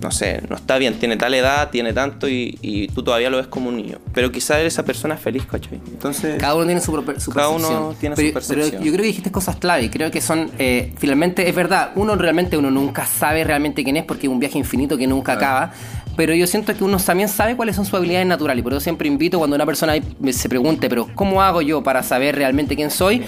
no 0.00 0.10
sé, 0.10 0.40
no 0.48 0.56
está 0.56 0.78
bien, 0.78 0.94
tiene 0.94 1.16
tal 1.16 1.34
edad, 1.34 1.70
tiene 1.70 1.92
tanto 1.92 2.28
y, 2.28 2.58
y 2.62 2.88
tú 2.88 3.02
todavía 3.02 3.28
lo 3.28 3.36
ves 3.36 3.48
como 3.48 3.68
un 3.68 3.76
niño. 3.76 3.98
Pero 4.14 4.32
quizás 4.32 4.60
esa 4.60 4.82
persona 4.84 5.14
es 5.16 5.20
feliz, 5.20 5.44
¿cachai? 5.44 5.80
Entonces... 5.88 6.38
Cada 6.38 6.54
uno 6.54 6.64
tiene 6.64 6.80
su, 6.80 6.92
su 7.18 7.30
Cada 7.32 7.50
uno 7.50 7.58
percepción. 7.58 7.96
tiene 7.96 8.16
su 8.16 8.22
pero, 8.22 8.32
percepción. 8.32 8.70
pero 8.70 8.84
yo 8.84 8.92
creo 8.92 9.02
que 9.02 9.08
dijiste 9.08 9.30
cosas 9.30 9.56
clave. 9.56 9.90
Creo 9.90 10.10
que 10.10 10.22
son, 10.22 10.50
eh, 10.58 10.92
finalmente, 10.96 11.48
es 11.48 11.54
verdad, 11.54 11.90
uno 11.96 12.16
realmente 12.16 12.56
uno 12.56 12.70
nunca 12.70 13.04
sabe 13.04 13.44
realmente 13.44 13.84
quién 13.84 13.98
es 13.98 14.04
porque 14.04 14.26
es 14.26 14.32
un 14.32 14.38
viaje 14.40 14.56
infinito 14.56 14.96
que 14.96 15.06
nunca 15.06 15.32
acaba. 15.32 15.72
Pero 16.16 16.34
yo 16.34 16.46
siento 16.46 16.74
que 16.74 16.84
uno 16.84 16.98
también 16.98 17.28
sabe 17.28 17.56
cuáles 17.56 17.76
son 17.76 17.84
sus 17.84 17.94
habilidades 17.94 18.26
naturales. 18.26 18.60
Y 18.60 18.62
por 18.62 18.72
eso 18.72 18.80
siempre 18.80 19.08
invito 19.08 19.38
cuando 19.38 19.56
una 19.56 19.66
persona 19.66 19.94
se 20.30 20.48
pregunte, 20.48 20.88
pero 20.88 21.08
¿cómo 21.14 21.42
hago 21.42 21.62
yo 21.62 21.82
para 21.82 22.02
saber 22.02 22.36
realmente 22.36 22.76
quién 22.76 22.90
soy? 22.90 23.22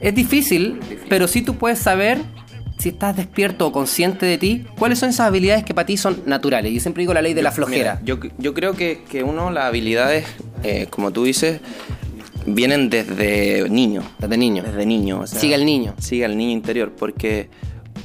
Es 0.00 0.14
difícil, 0.14 0.78
pero 1.08 1.26
sí 1.26 1.42
tú 1.42 1.56
puedes 1.56 1.78
saber 1.78 2.18
si 2.78 2.90
estás 2.90 3.16
despierto 3.16 3.66
o 3.66 3.72
consciente 3.72 4.24
de 4.24 4.38
ti, 4.38 4.64
cuáles 4.78 5.00
son 5.00 5.10
esas 5.10 5.26
habilidades 5.26 5.64
que 5.64 5.74
para 5.74 5.86
ti 5.86 5.96
son 5.96 6.22
naturales. 6.26 6.72
Yo 6.72 6.80
siempre 6.80 7.02
digo 7.02 7.12
la 7.12 7.22
ley 7.22 7.34
de 7.34 7.42
la 7.42 7.50
flojera. 7.50 7.98
Mira, 8.00 8.04
yo, 8.04 8.20
yo 8.38 8.54
creo 8.54 8.74
que, 8.74 9.02
que 9.10 9.24
uno, 9.24 9.50
las 9.50 9.64
habilidades, 9.64 10.26
eh, 10.62 10.86
como 10.88 11.10
tú 11.10 11.24
dices, 11.24 11.60
vienen 12.46 12.88
desde 12.88 13.68
niño. 13.68 14.02
Desde 14.18 14.36
niño. 14.36 14.62
Desde 14.62 14.86
niño. 14.86 15.20
o 15.20 15.26
sea, 15.26 15.40
Sigue 15.40 15.54
al 15.54 15.64
niño. 15.64 15.94
Sigue 15.98 16.24
al 16.24 16.36
niño 16.36 16.52
interior, 16.52 16.92
porque 16.96 17.48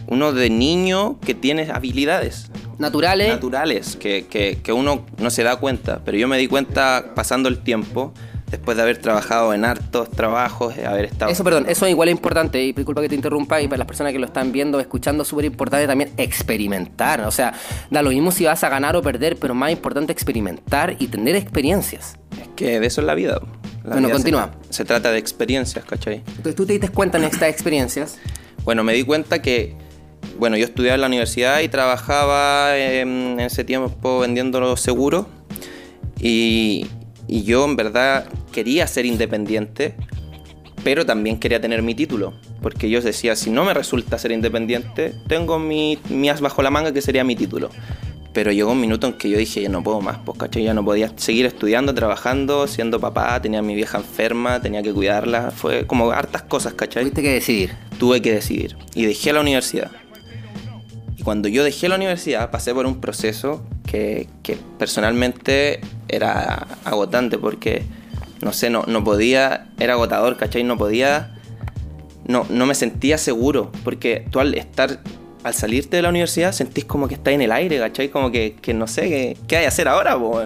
uno 0.08 0.32
de 0.34 0.50
niño 0.50 1.20
que 1.20 1.34
tiene 1.34 1.70
habilidades 1.72 2.50
Naturales. 2.80 3.30
naturales 3.30 3.96
que, 3.96 4.26
que, 4.28 4.60
que 4.64 4.74
uno 4.74 5.06
no 5.18 5.30
se 5.30 5.44
da 5.44 5.56
cuenta, 5.58 6.02
pero 6.04 6.18
yo 6.18 6.28
me 6.28 6.38
di 6.38 6.48
cuenta 6.48 7.12
pasando 7.16 7.48
el 7.50 7.60
tiempo, 7.60 8.14
después 8.50 8.78
de 8.78 8.84
haber 8.84 8.98
trabajado 8.98 9.54
en 9.54 9.64
hartos 9.66 10.10
trabajos, 10.12 10.76
de 10.76 10.86
haber 10.86 11.06
estado... 11.06 11.32
Eso, 11.32 11.44
perdón, 11.44 11.66
eso 11.68 11.88
igual 11.88 12.10
es 12.10 12.14
importante, 12.14 12.62
y 12.64 12.72
disculpa 12.74 13.02
que 13.02 13.10
te 13.10 13.16
interrumpa, 13.16 13.62
y 13.62 13.68
para 13.68 13.80
las 13.80 13.88
personas 13.88 14.12
que 14.14 14.20
lo 14.20 14.26
están 14.26 14.52
viendo, 14.52 14.80
escuchando, 14.80 15.24
súper 15.26 15.46
importante 15.46 15.88
también 15.88 16.12
experimentar. 16.18 17.22
O 17.22 17.32
sea, 17.32 17.54
da 17.90 18.02
lo 18.02 18.10
mismo 18.10 18.32
si 18.32 18.46
vas 18.46 18.64
a 18.64 18.70
ganar 18.70 18.96
o 18.96 19.02
perder, 19.02 19.38
pero 19.38 19.54
más 19.56 19.72
importante 19.72 20.12
experimentar 20.12 20.96
y 21.00 21.08
tener 21.08 21.36
experiencias. 21.36 22.16
Es 22.42 22.48
que 22.56 22.80
de 22.80 22.88
eso 22.88 23.02
es 23.02 23.08
la 23.08 23.16
vida. 23.16 23.40
La 23.84 23.94
Bueno, 23.94 24.08
vida 24.08 24.08
se 24.08 24.14
continúa. 24.14 24.52
tra- 24.52 24.66
Se, 24.74 24.86
trata 24.86 25.12
de 25.12 25.18
experiencias, 25.20 25.84
¿cachai? 25.86 26.18
Entonces 26.28 26.56
tú 26.56 26.66
te 26.66 26.74
diste 26.74 26.90
cuenta 26.90 27.18
en 27.18 27.24
estas 27.26 27.50
experiencias. 27.50 28.18
Bueno, 28.64 28.84
me 28.84 28.94
di 28.94 29.04
cuenta 29.04 29.42
que, 29.42 29.76
bueno, 30.40 30.58
yo 30.58 30.66
estudiaba 30.66 30.96
en 30.96 31.02
la 31.02 31.08
universidad 31.08 31.60
y 31.62 31.68
trabajaba 31.68 32.78
em, 32.78 33.34
en 33.34 33.40
ese 33.42 33.64
tiempo 33.64 34.20
vendiendo 34.20 34.76
seguros 34.78 35.26
y, 36.20 36.88
y 37.28 37.44
yo 37.44 37.66
en 37.66 37.76
verdad 37.76 38.28
quería 38.52 38.88
ser 38.88 39.06
independiente, 39.06 39.96
pero 40.84 41.06
también 41.06 41.40
quería 41.40 41.60
tener 41.60 41.82
mi 41.82 41.96
título, 41.96 42.34
porque 42.62 42.90
yo 42.90 43.02
decía, 43.02 43.36
si 43.36 43.50
no 43.50 43.66
me 43.66 43.74
resulta 43.74 44.18
ser 44.18 44.32
independiente, 44.32 45.14
tengo 45.28 45.60
mi, 45.60 46.00
mi 46.10 46.30
as 46.30 46.42
bajo 46.42 46.62
la 46.62 46.70
manga 46.70 46.94
que 46.94 47.02
sería 47.02 47.24
mi 47.24 47.36
título. 47.36 47.70
Pero 48.34 48.52
llegó 48.52 48.72
un 48.72 48.82
minuto 48.82 49.06
en 49.06 49.14
que 49.14 49.30
yo 49.30 49.38
dije, 49.38 49.62
ya 49.62 49.70
no 49.70 49.84
puedo 49.84 50.02
más, 50.02 50.18
pues, 50.26 50.40
¿cachai? 50.40 50.64
Ya 50.64 50.74
no 50.74 50.84
podía 50.84 51.12
seguir 51.18 51.46
estudiando, 51.46 51.94
trabajando, 51.94 52.68
siendo 52.68 53.00
papá, 53.00 53.40
tenía 53.40 53.60
a 53.60 53.62
mi 53.62 53.76
vieja 53.76 54.00
enferma, 54.00 54.60
tenía 54.60 54.82
que 54.82 54.92
cuidarla, 54.92 55.52
fue 55.52 55.86
como 55.86 56.10
hartas 56.10 56.42
cosas, 56.42 56.74
¿cachai? 56.74 57.04
Tuviste 57.04 57.22
que 57.22 57.34
decidir. 57.34 57.72
Tuve 58.04 58.22
que 58.22 58.34
decidir 58.34 58.76
y 58.96 59.06
dejé 59.06 59.32
la 59.32 59.40
universidad. 59.40 59.90
Y 61.16 61.24
cuando 61.24 61.48
yo 61.48 61.64
dejé 61.64 61.88
la 61.88 61.96
universidad 61.96 62.52
pasé 62.52 62.74
por 62.74 62.86
un 62.86 63.00
proceso 63.00 63.64
que, 63.88 64.28
que 64.44 64.58
personalmente 64.78 65.80
era 66.10 66.68
agotante 66.84 67.38
porque, 67.38 67.84
no 68.42 68.52
sé, 68.52 68.70
no, 68.70 68.84
no 68.88 69.06
podía, 69.06 69.68
era 69.80 69.94
agotador, 69.94 70.36
¿cachai? 70.36 70.66
No 70.66 70.78
podía, 70.78 71.34
no, 72.28 72.46
no 72.50 72.66
me 72.66 72.76
sentía 72.76 73.18
seguro 73.18 73.72
porque 73.86 74.28
tú 74.30 74.42
al 74.42 74.54
estar 74.54 75.00
al 75.46 75.54
salirte 75.54 75.96
de 75.96 76.02
la 76.02 76.10
universidad 76.10 76.52
sentís 76.52 76.84
como 76.84 77.08
que 77.08 77.14
estás 77.14 77.34
en 77.34 77.42
el 77.42 77.54
aire, 77.54 77.80
¿cachai? 77.80 78.10
Como 78.10 78.32
que, 78.32 78.58
que 78.62 78.74
no 78.74 78.86
sé, 78.86 79.04
¿qué, 79.04 79.38
qué 79.48 79.56
hay 79.56 79.64
que 79.64 79.68
hacer 79.68 79.88
ahora, 79.88 80.18
po? 80.18 80.42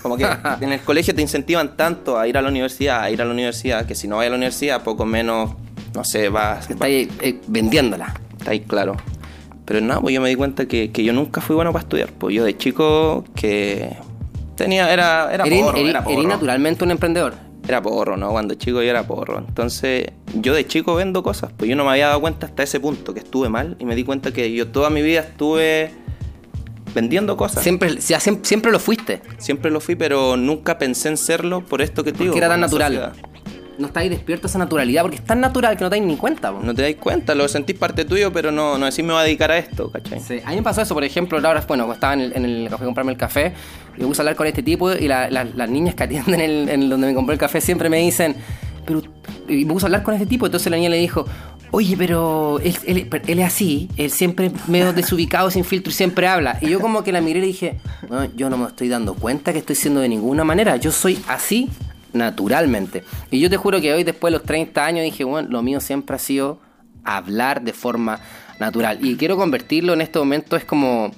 Como 0.00 0.16
que 0.16 0.26
en 0.62 0.72
el 0.72 0.80
colegio 0.80 1.14
te 1.14 1.20
incentivan 1.20 1.76
tanto 1.76 2.18
a 2.18 2.26
ir 2.26 2.38
a 2.38 2.40
la 2.40 2.48
universidad, 2.48 3.02
a 3.02 3.10
ir 3.10 3.20
a 3.20 3.26
la 3.26 3.32
universidad, 3.32 3.84
que 3.84 3.94
si 3.94 4.08
no 4.08 4.16
vas 4.16 4.26
a 4.26 4.30
la 4.30 4.36
universidad, 4.36 4.82
poco 4.82 5.04
menos, 5.04 5.50
no 5.94 6.04
sé, 6.04 6.28
vas... 6.28 6.70
Está 6.70 6.86
ahí 6.86 7.10
eh, 7.20 7.40
vendiéndola. 7.46 8.14
Está 8.38 8.52
ahí 8.52 8.60
claro. 8.60 8.96
Pero 9.64 9.80
no, 9.80 10.00
pues 10.00 10.14
yo 10.14 10.20
me 10.20 10.30
di 10.30 10.34
cuenta 10.34 10.66
que, 10.66 10.90
que 10.92 11.04
yo 11.04 11.12
nunca 11.12 11.40
fui 11.40 11.54
bueno 11.54 11.72
para 11.72 11.82
estudiar. 11.82 12.10
Pues 12.12 12.34
yo 12.34 12.44
de 12.44 12.56
chico 12.56 13.24
que 13.34 13.96
tenía, 14.56 14.92
era, 14.92 15.32
era 15.32 15.44
porro, 15.44 15.76
era 15.76 16.02
porro. 16.02 16.22
naturalmente 16.22 16.84
un 16.84 16.90
emprendedor. 16.90 17.34
Era 17.66 17.82
porro, 17.82 18.16
¿no? 18.16 18.30
Cuando 18.30 18.54
chico 18.54 18.82
yo 18.82 18.88
era 18.88 19.06
porro. 19.06 19.38
Entonces, 19.38 20.06
yo 20.34 20.54
de 20.54 20.66
chico 20.66 20.94
vendo 20.94 21.22
cosas. 21.22 21.52
Pues 21.54 21.68
yo 21.68 21.76
no 21.76 21.84
me 21.84 21.90
había 21.90 22.08
dado 22.08 22.20
cuenta 22.22 22.46
hasta 22.46 22.62
ese 22.62 22.80
punto 22.80 23.12
que 23.12 23.20
estuve 23.20 23.50
mal. 23.50 23.76
Y 23.78 23.84
me 23.84 23.94
di 23.94 24.04
cuenta 24.04 24.32
que 24.32 24.50
yo 24.54 24.68
toda 24.68 24.88
mi 24.88 25.02
vida 25.02 25.20
estuve 25.20 25.90
vendiendo 26.94 27.36
cosas. 27.36 27.62
Siempre, 27.62 28.00
Siempre, 28.00 28.40
siempre, 28.44 28.72
lo 28.72 28.78
fuiste. 28.78 29.20
lo 29.64 29.80
fui, 29.80 29.96
pero 29.96 30.38
nunca 30.38 30.78
pensé 30.78 31.10
en 31.10 31.18
serlo 31.18 31.62
por 31.62 31.82
esto 31.82 32.04
que 32.04 32.12
te 32.12 32.20
digo. 32.20 32.32
Porque 32.32 32.38
era 32.38 32.48
tan 32.48 32.60
natural. 32.60 32.92
sociedad. 32.94 33.28
No 33.78 33.86
estáis 33.86 34.10
despierto 34.10 34.46
a 34.46 34.50
esa 34.50 34.58
naturalidad 34.58 35.02
porque 35.02 35.16
es 35.18 35.24
tan 35.24 35.40
natural 35.40 35.76
que 35.76 35.84
no 35.84 35.90
te 35.90 35.96
dais 35.96 36.06
ni 36.06 36.16
cuenta. 36.16 36.52
po. 36.52 36.60
No 36.62 36.74
te 36.74 36.82
das 36.82 36.94
cuenta, 37.00 37.34
lo 37.34 37.46
sentís 37.48 37.76
parte 37.76 38.04
tuyo, 38.04 38.32
pero 38.32 38.50
no, 38.50 38.76
no 38.76 38.86
decís 38.86 39.04
me 39.04 39.12
voy 39.12 39.20
a 39.20 39.24
dedicar 39.24 39.50
a 39.52 39.58
esto, 39.58 39.90
¿cachai? 39.90 40.20
Sí, 40.20 40.40
a 40.44 40.50
mí 40.50 40.56
me 40.56 40.62
pasó 40.62 40.82
eso, 40.82 40.94
por 40.94 41.04
ejemplo, 41.04 41.38
ahora, 41.38 41.64
bueno, 41.68 41.84
cuando 41.84 41.94
estaba 41.94 42.14
en 42.14 42.20
el, 42.20 42.32
en 42.36 42.44
el 42.44 42.68
café 42.68 42.84
comprarme 42.84 43.12
el 43.12 43.18
café, 43.18 43.52
y 43.96 44.00
me 44.00 44.06
puse 44.08 44.20
a 44.20 44.22
hablar 44.22 44.36
con 44.36 44.46
este 44.48 44.62
tipo 44.62 44.92
y 44.92 45.06
la- 45.08 45.30
la- 45.30 45.44
las 45.44 45.68
niñas 45.70 45.94
que 45.94 46.02
atienden 46.04 46.40
el, 46.40 46.68
en 46.68 46.88
donde 46.88 47.06
me 47.06 47.14
compré 47.14 47.34
el 47.34 47.38
café 47.38 47.60
siempre 47.60 47.88
me 47.88 47.98
dicen, 47.98 48.34
pero, 48.84 49.02
y 49.48 49.64
me 49.64 49.72
puse 49.72 49.84
a 49.84 49.88
hablar 49.88 50.02
con 50.02 50.14
este 50.14 50.26
tipo, 50.26 50.46
entonces 50.46 50.70
la 50.70 50.76
niña 50.76 50.88
le 50.90 50.96
dijo, 50.98 51.24
oye, 51.70 51.94
pero 51.96 52.58
él, 52.64 52.74
él- 52.86 53.08
él 53.26 53.38
es 53.38 53.46
así, 53.46 53.88
él 53.96 54.10
siempre 54.10 54.50
medio 54.66 54.92
desubicado, 54.92 55.50
sin 55.52 55.64
filtro 55.64 55.90
y 55.90 55.94
siempre 55.94 56.26
habla. 56.26 56.58
Y 56.62 56.68
yo 56.70 56.80
como 56.80 57.04
que 57.04 57.12
la 57.12 57.20
miré 57.20 57.38
y 57.38 57.42
le 57.42 57.46
dije, 57.48 57.78
"No, 58.08 58.24
yo 58.34 58.48
no 58.50 58.56
me 58.56 58.66
estoy 58.66 58.88
dando 58.88 59.14
cuenta 59.14 59.52
que 59.52 59.58
estoy 59.60 59.76
siendo 59.76 60.00
de 60.00 60.08
ninguna 60.08 60.42
manera, 60.44 60.76
yo 60.76 60.90
soy 60.90 61.18
así 61.28 61.68
naturalmente. 62.12 63.04
Y 63.30 63.40
yo 63.40 63.50
te 63.50 63.56
juro 63.56 63.80
que 63.80 63.92
hoy, 63.92 64.04
después 64.04 64.32
de 64.32 64.38
los 64.38 64.46
30 64.46 64.84
años, 64.84 65.04
dije, 65.04 65.24
bueno, 65.24 65.48
lo 65.50 65.62
mío 65.62 65.80
siempre 65.80 66.16
ha 66.16 66.18
sido 66.18 66.60
hablar 67.04 67.62
de 67.62 67.72
forma 67.72 68.20
natural. 68.58 68.98
Y 69.04 69.16
quiero 69.16 69.36
convertirlo 69.36 69.92
en 69.92 70.00
este 70.00 70.18
momento, 70.18 70.56
es 70.56 70.64
como... 70.64 71.12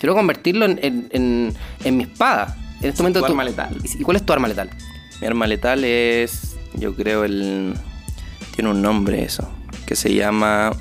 Quiero 0.00 0.14
convertirlo 0.14 0.64
en, 0.66 0.78
en, 0.82 1.08
en- 1.12 1.54
en 1.84 1.96
mi 1.96 2.04
espada. 2.04 2.56
En 2.82 2.90
este 2.90 3.02
momento 3.02 3.20
Tu 3.20 3.26
tú- 3.26 3.32
arma 3.32 3.44
letal. 3.44 3.76
¿Y 3.98 4.02
cuál 4.02 4.16
es 4.16 4.26
tu 4.26 4.32
arma 4.32 4.48
letal? 4.48 4.70
Mi 5.20 5.26
arma 5.26 5.46
letal 5.46 5.84
es, 5.84 6.56
yo 6.74 6.94
creo, 6.94 7.24
el... 7.24 7.74
Tiene 8.54 8.70
un 8.70 8.82
nombre 8.82 9.22
eso, 9.24 9.48
que 9.86 9.96
se 9.96 10.12
llama... 10.14 10.72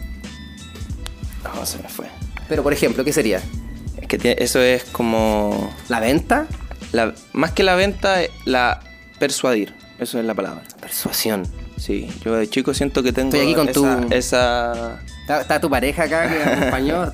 Oh, 1.60 1.66
se 1.66 1.78
me 1.82 1.90
fue. 1.90 2.08
Pero, 2.50 2.64
por 2.64 2.74
ejemplo, 2.74 3.04
¿qué 3.04 3.14
sería? 3.14 3.42
Es 4.02 4.08
que 4.08 4.18
tiene- 4.18 4.42
eso 4.44 4.60
es 4.62 4.84
como... 4.86 5.72
¿La 5.90 6.00
venta? 6.00 6.48
La, 6.92 7.14
más 7.34 7.52
que 7.52 7.64
la 7.64 7.76
venta, 7.76 8.18
la 8.46 8.80
persuadir. 9.28 9.74
Eso 10.00 10.20
es 10.20 10.26
la 10.26 10.34
palabra. 10.34 10.64
Persuasión. 10.82 11.44
Sí, 11.78 12.10
yo 12.26 12.36
de 12.36 12.50
chico 12.50 12.74
siento 12.74 13.02
que 13.04 13.14
tengo 13.14 13.30
Estoy 13.34 13.42
aquí 13.42 13.56
con 13.56 13.70
esa, 13.70 14.02
tu- 14.02 14.14
esa... 14.14 15.02
Está, 15.22 15.42
está 15.42 15.62
tu 15.62 15.70
pareja 15.70 16.04
acá 16.04 16.28
que 16.28 16.36
me 16.36 16.44
acompañó. 16.44 17.14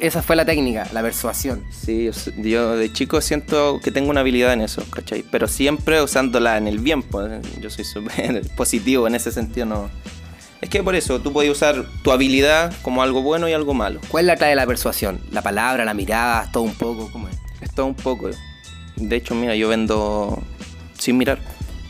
Esa 0.00 0.20
fue 0.22 0.34
la 0.34 0.44
técnica, 0.44 0.88
la 0.92 1.00
persuasión. 1.02 1.64
Sí, 1.70 2.10
yo, 2.38 2.76
de 2.76 2.92
chico 2.92 3.20
siento 3.20 3.78
que 3.82 3.92
tengo 3.92 4.10
una 4.10 4.20
habilidad 4.20 4.52
en 4.52 4.62
eso, 4.62 4.82
¿cachai? 4.90 5.22
Pero 5.30 5.46
siempre 5.46 6.02
usándola 6.02 6.56
en 6.58 6.66
el 6.66 6.78
bien, 6.80 7.02
pues. 7.04 7.30
Yo 7.60 7.70
soy 7.70 7.84
súper 7.84 8.42
positivo 8.56 9.06
en 9.06 9.14
ese 9.14 9.30
sentido, 9.30 9.66
no... 9.66 9.90
Es 10.60 10.68
que 10.70 10.82
por 10.82 10.96
eso 10.96 11.20
tú 11.20 11.32
puedes 11.32 11.52
usar 11.52 11.84
tu 12.02 12.10
habilidad 12.10 12.72
como 12.82 13.00
algo 13.04 13.22
bueno 13.22 13.48
y 13.48 13.52
algo 13.52 13.74
malo. 13.74 14.00
¿Cuál 14.08 14.24
es 14.24 14.26
la 14.26 14.36
clave 14.36 14.50
de 14.50 14.56
la 14.56 14.66
persuasión? 14.66 15.20
La 15.30 15.40
palabra, 15.40 15.84
la 15.84 15.94
mirada, 15.94 16.50
todo 16.50 16.64
un 16.64 16.74
poco, 16.74 17.08
¿cómo 17.12 17.28
es? 17.28 17.36
Es 17.60 17.72
todo 17.72 17.86
un 17.86 17.94
poco. 17.94 18.28
De 18.96 19.14
hecho, 19.16 19.36
mira, 19.36 19.54
yo 19.54 19.68
vendo 19.68 20.42
sin 20.98 21.18
mirar. 21.18 21.38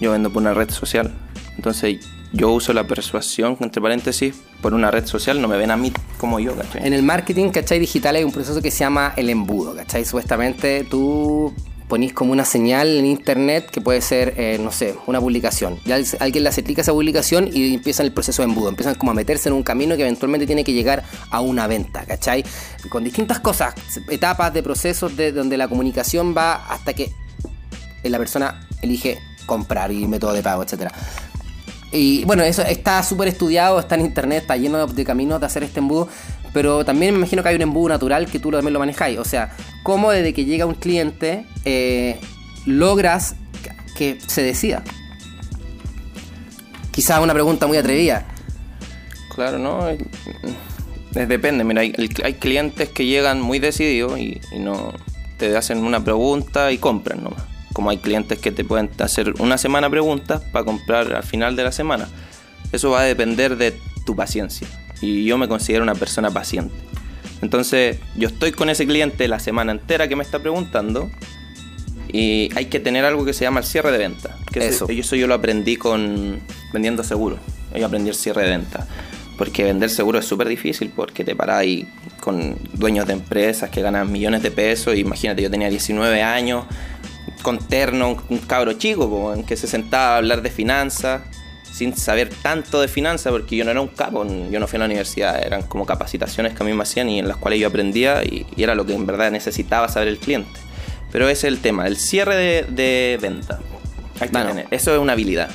Yo 0.01 0.13
vendo 0.13 0.33
por 0.33 0.43
una 0.43 0.55
red 0.55 0.71
social. 0.71 1.13
Entonces, 1.57 1.99
yo 2.33 2.51
uso 2.51 2.73
la 2.73 2.87
persuasión, 2.87 3.57
entre 3.61 3.81
paréntesis, 3.81 4.35
por 4.61 4.75
una 4.75 4.91
red 4.91 5.07
social. 5.07 5.41
No 5.41 5.49
me 5.49 5.57
ven 5.57 5.71
a 5.71 5.77
mí 5.77 5.93
como 6.19 6.39
yo, 6.41 6.55
¿cachai? 6.57 6.87
En 6.87 6.93
el 6.93 7.03
marketing, 7.03 7.51
¿cachai? 7.51 7.79
Digital 7.79 8.17
hay 8.17 8.25
un 8.25 8.33
proceso 8.33 8.61
que 8.61 8.71
se 8.71 8.81
llama 8.81 9.15
el 9.17 9.31
embudo, 9.31 9.75
¿cachai? 9.75 10.05
Supuestamente 10.05 10.85
tú 10.85 11.53
ponís 11.89 12.13
como 12.13 12.33
una 12.33 12.45
señal 12.45 12.99
en 12.99 13.07
internet 13.07 13.71
que 13.71 13.81
puede 13.81 14.03
ser, 14.03 14.35
eh, 14.37 14.59
no 14.61 14.71
sé, 14.71 14.95
una 15.07 15.21
publicación. 15.21 15.79
Ya 15.87 15.99
alguien 16.21 16.45
le 16.45 16.51
aplica 16.51 16.83
esa 16.83 16.93
publicación 16.93 17.49
y 17.53 17.75
empiezan 17.75 18.07
el 18.07 18.13
proceso 18.13 18.43
de 18.43 18.49
embudo. 18.49 18.69
Empiezan 18.69 18.95
como 18.95 19.11
a 19.13 19.15
meterse 19.15 19.49
en 19.49 19.55
un 19.55 19.63
camino 19.63 19.97
que 19.97 20.03
eventualmente 20.03 20.47
tiene 20.47 20.65
que 20.65 20.75
llegar 20.75 21.03
a 21.31 21.41
una 21.41 21.67
venta, 21.67 22.05
¿cachai? 22.05 22.45
Con 22.91 23.05
distintas 23.05 23.41
cosas, 23.41 23.75
etapas 24.11 24.53
de 24.53 24.63
procesos 24.63 25.17
de 25.17 25.33
donde 25.33 25.57
la 25.57 25.67
comunicación 25.67 26.35
va 26.37 26.67
hasta 26.67 26.93
que 26.93 27.11
la 28.05 28.19
persona 28.19 28.68
elige 28.83 29.19
comprar 29.47 29.91
y 29.91 30.07
método 30.07 30.33
de 30.33 30.43
pago, 30.43 30.63
etcétera. 30.63 30.93
Y 31.91 32.25
bueno, 32.25 32.43
eso 32.43 32.63
está 32.63 33.03
súper 33.03 33.29
estudiado, 33.29 33.81
está 33.81 33.95
en 33.95 34.03
internet, 34.03 34.43
está 34.43 34.57
lleno 34.57 34.87
de, 34.87 35.05
caminos 35.05 35.41
de 35.41 35.47
hacer 35.47 35.63
este 35.63 35.81
embudo, 35.81 36.09
pero 36.53 36.85
también 36.85 37.15
me 37.15 37.19
imagino 37.19 37.43
que 37.43 37.49
hay 37.49 37.57
un 37.57 37.63
embudo 37.63 37.89
natural 37.89 38.27
que 38.27 38.39
tú 38.39 38.51
también 38.51 38.75
lo 38.75 38.79
manejáis. 38.79 39.19
O 39.19 39.25
sea, 39.25 39.57
cómo 39.83 40.11
desde 40.11 40.35
que 40.35 40.45
llega 40.45 40.67
un 40.67 40.75
cliente 40.75 41.47
eh, 41.65 42.21
logras 42.67 43.37
que 43.97 44.19
se 44.27 44.43
decida. 44.43 44.85
Quizás 46.91 47.21
una 47.21 47.33
pregunta 47.33 47.67
muy 47.67 47.79
atrevida. 47.79 48.27
Claro, 49.35 49.59
¿no? 49.59 49.87
Depende, 51.13 51.65
mira, 51.65 51.81
hay, 51.81 51.95
hay 52.23 52.35
clientes 52.35 52.91
que 52.91 53.07
llegan 53.07 53.41
muy 53.41 53.61
decididos 53.61 54.19
y, 54.19 54.41
y 54.53 54.59
no 54.59 54.93
te 55.39 55.57
hacen 55.57 55.85
una 55.85 56.05
pregunta 56.05 56.71
y 56.71 56.79
compran 56.79 57.25
nomás. 57.25 57.58
Como 57.79 57.91
hay 57.91 57.99
clientes 57.99 58.41
que 58.41 58.51
te 58.51 58.65
pueden 58.65 58.91
hacer 58.99 59.35
una 59.39 59.57
semana 59.57 59.89
preguntas 59.89 60.43
para 60.51 60.65
comprar 60.65 61.13
al 61.13 61.23
final 61.23 61.55
de 61.55 61.63
la 61.63 61.71
semana. 61.71 62.09
Eso 62.73 62.91
va 62.91 63.03
a 63.03 63.05
depender 63.05 63.57
de 63.57 63.73
tu 64.05 64.17
paciencia. 64.17 64.67
Y 65.01 65.25
yo 65.25 65.39
me 65.39 65.47
considero 65.47 65.85
una 65.85 65.95
persona 65.95 66.29
paciente. 66.29 66.75
Entonces, 67.41 67.99
yo 68.17 68.27
estoy 68.27 68.51
con 68.51 68.69
ese 68.69 68.85
cliente 68.85 69.29
la 69.29 69.39
semana 69.39 69.71
entera 69.71 70.09
que 70.09 70.17
me 70.17 70.25
está 70.25 70.41
preguntando 70.41 71.09
y 72.09 72.51
hay 72.57 72.65
que 72.65 72.81
tener 72.81 73.05
algo 73.05 73.25
que 73.25 73.33
se 73.33 73.45
llama 73.45 73.61
el 73.61 73.67
cierre 73.67 73.93
de 73.93 73.99
venta. 73.99 74.37
Que 74.53 74.59
Eso. 74.59 74.87
Eso, 74.87 75.01
eso 75.01 75.15
yo 75.15 75.29
lo 75.29 75.35
aprendí 75.35 75.77
con 75.77 76.41
vendiendo 76.73 77.05
seguro. 77.05 77.39
Yo 77.77 77.87
aprendí 77.87 78.09
el 78.09 78.17
cierre 78.17 78.43
de 78.43 78.49
venta. 78.49 78.89
Porque 79.37 79.63
vender 79.63 79.89
seguro 79.89 80.19
es 80.19 80.25
súper 80.25 80.49
difícil 80.49 80.91
porque 80.97 81.23
te 81.23 81.37
paras 81.37 81.59
ahí 81.59 81.89
con 82.19 82.59
dueños 82.73 83.07
de 83.07 83.13
empresas 83.13 83.71
que 83.71 83.83
ganan 83.83 84.11
millones 84.11 84.43
de 84.43 84.51
pesos. 84.51 84.97
Imagínate, 84.97 85.43
yo 85.43 85.49
tenía 85.49 85.71
19 85.71 86.25
años, 86.25 86.65
con 87.43 87.59
terno, 87.59 88.11
un, 88.11 88.23
un 88.29 88.39
cabro 88.39 88.73
chico, 88.75 89.09
po, 89.09 89.35
en 89.35 89.45
que 89.45 89.57
se 89.57 89.67
sentaba 89.67 90.15
a 90.15 90.17
hablar 90.19 90.43
de 90.43 90.51
finanzas 90.51 91.23
sin 91.73 91.97
saber 91.97 92.31
tanto 92.43 92.81
de 92.81 92.89
finanzas, 92.89 93.31
porque 93.33 93.55
yo 93.57 93.65
no 93.65 93.71
era 93.71 93.81
un 93.81 93.89
capo, 93.89 94.27
yo 94.51 94.59
no 94.59 94.67
fui 94.67 94.77
a 94.79 94.81
la 94.81 94.87
universidad, 94.87 95.41
eran 95.45 95.63
como 95.63 95.87
capacitaciones 95.87 96.55
que 96.55 96.63
a 96.63 96.67
mí 96.67 96.73
me 96.73 96.83
hacían 96.83 97.09
y 97.09 97.21
en 97.21 97.29
las 97.29 97.37
cuales 97.37 97.61
yo 97.61 97.69
aprendía 97.69 98.25
y, 98.25 98.47
y 98.57 98.63
era 98.65 98.75
lo 98.75 98.85
que 98.85 98.95
en 98.95 99.07
verdad 99.07 99.31
necesitaba 99.31 99.89
saber 99.89 100.09
el 100.09 100.19
cliente. 100.19 100.59
Pero 101.13 101.29
ese 101.29 101.47
es 101.47 101.55
el 101.55 101.61
tema, 101.61 101.87
el 101.87 101.97
cierre 101.97 102.35
de, 102.37 102.63
de 102.69 103.19
venta. 103.23 103.61
Hay 104.21 104.29
que 104.29 104.33
Bueno. 104.33 104.49
tener. 104.51 104.67
Eso 104.73 104.93
es 104.93 104.99
una 104.99 105.13
habilidad. 105.13 105.51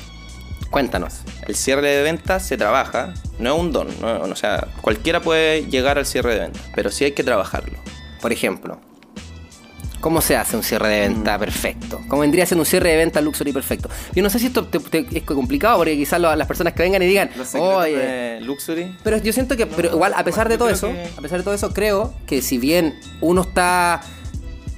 Cuéntanos. 0.70 1.20
El 1.46 1.54
cierre 1.54 1.88
de 1.90 2.02
venta 2.02 2.40
se 2.40 2.56
trabaja, 2.56 3.12
no 3.38 3.54
es 3.54 3.60
un 3.60 3.70
don, 3.72 3.88
no- 4.00 4.22
o 4.22 4.36
sea, 4.36 4.66
cualquiera 4.80 5.20
puede 5.20 5.66
llegar 5.66 5.98
al 5.98 6.06
cierre 6.06 6.34
de 6.34 6.40
venta, 6.40 6.60
pero 6.74 6.90
sí 6.90 7.04
hay 7.04 7.12
que 7.12 7.22
trabajarlo. 7.22 7.78
Por 8.20 8.32
ejemplo, 8.32 8.80
¿cómo 10.04 10.20
se 10.20 10.36
hace 10.36 10.54
un 10.54 10.62
cierre 10.62 10.88
de 10.88 11.00
venta 11.08 11.38
perfecto? 11.38 12.02
¿Cómo 12.08 12.20
vendría 12.20 12.44
siendo 12.44 12.60
un 12.60 12.66
cierre 12.66 12.90
de 12.90 12.96
venta 12.98 13.22
luxury 13.22 13.52
perfecto? 13.54 13.88
Yo 14.14 14.22
no 14.22 14.28
sé 14.28 14.38
si 14.38 14.48
esto 14.48 14.66
te- 14.66 14.78
te- 14.78 15.06
es 15.16 15.22
complicado 15.22 15.78
porque 15.78 15.96
quizás 15.96 16.20
lo- 16.20 16.36
las 16.36 16.46
personas 16.46 16.74
que 16.74 16.82
vengan 16.82 17.02
y 17.02 17.06
digan, 17.06 17.30
oye, 17.58 17.96
de 17.96 18.40
Luxury. 18.42 18.94
Pero 19.02 19.16
yo 19.16 19.32
siento 19.32 19.56
que, 19.56 19.64
pero 19.66 19.88
igual, 19.92 20.12
a 20.14 20.22
pesar 20.22 20.50
de 20.50 20.58
todo 20.58 20.68
eso, 20.68 20.88
que- 20.88 21.08
a 21.16 21.22
pesar 21.22 21.38
de 21.38 21.44
todo 21.44 21.54
eso, 21.54 21.72
creo 21.72 22.12
que 22.26 22.42
si 22.42 22.58
bien 22.58 22.98
uno 23.22 23.40
está 23.40 24.02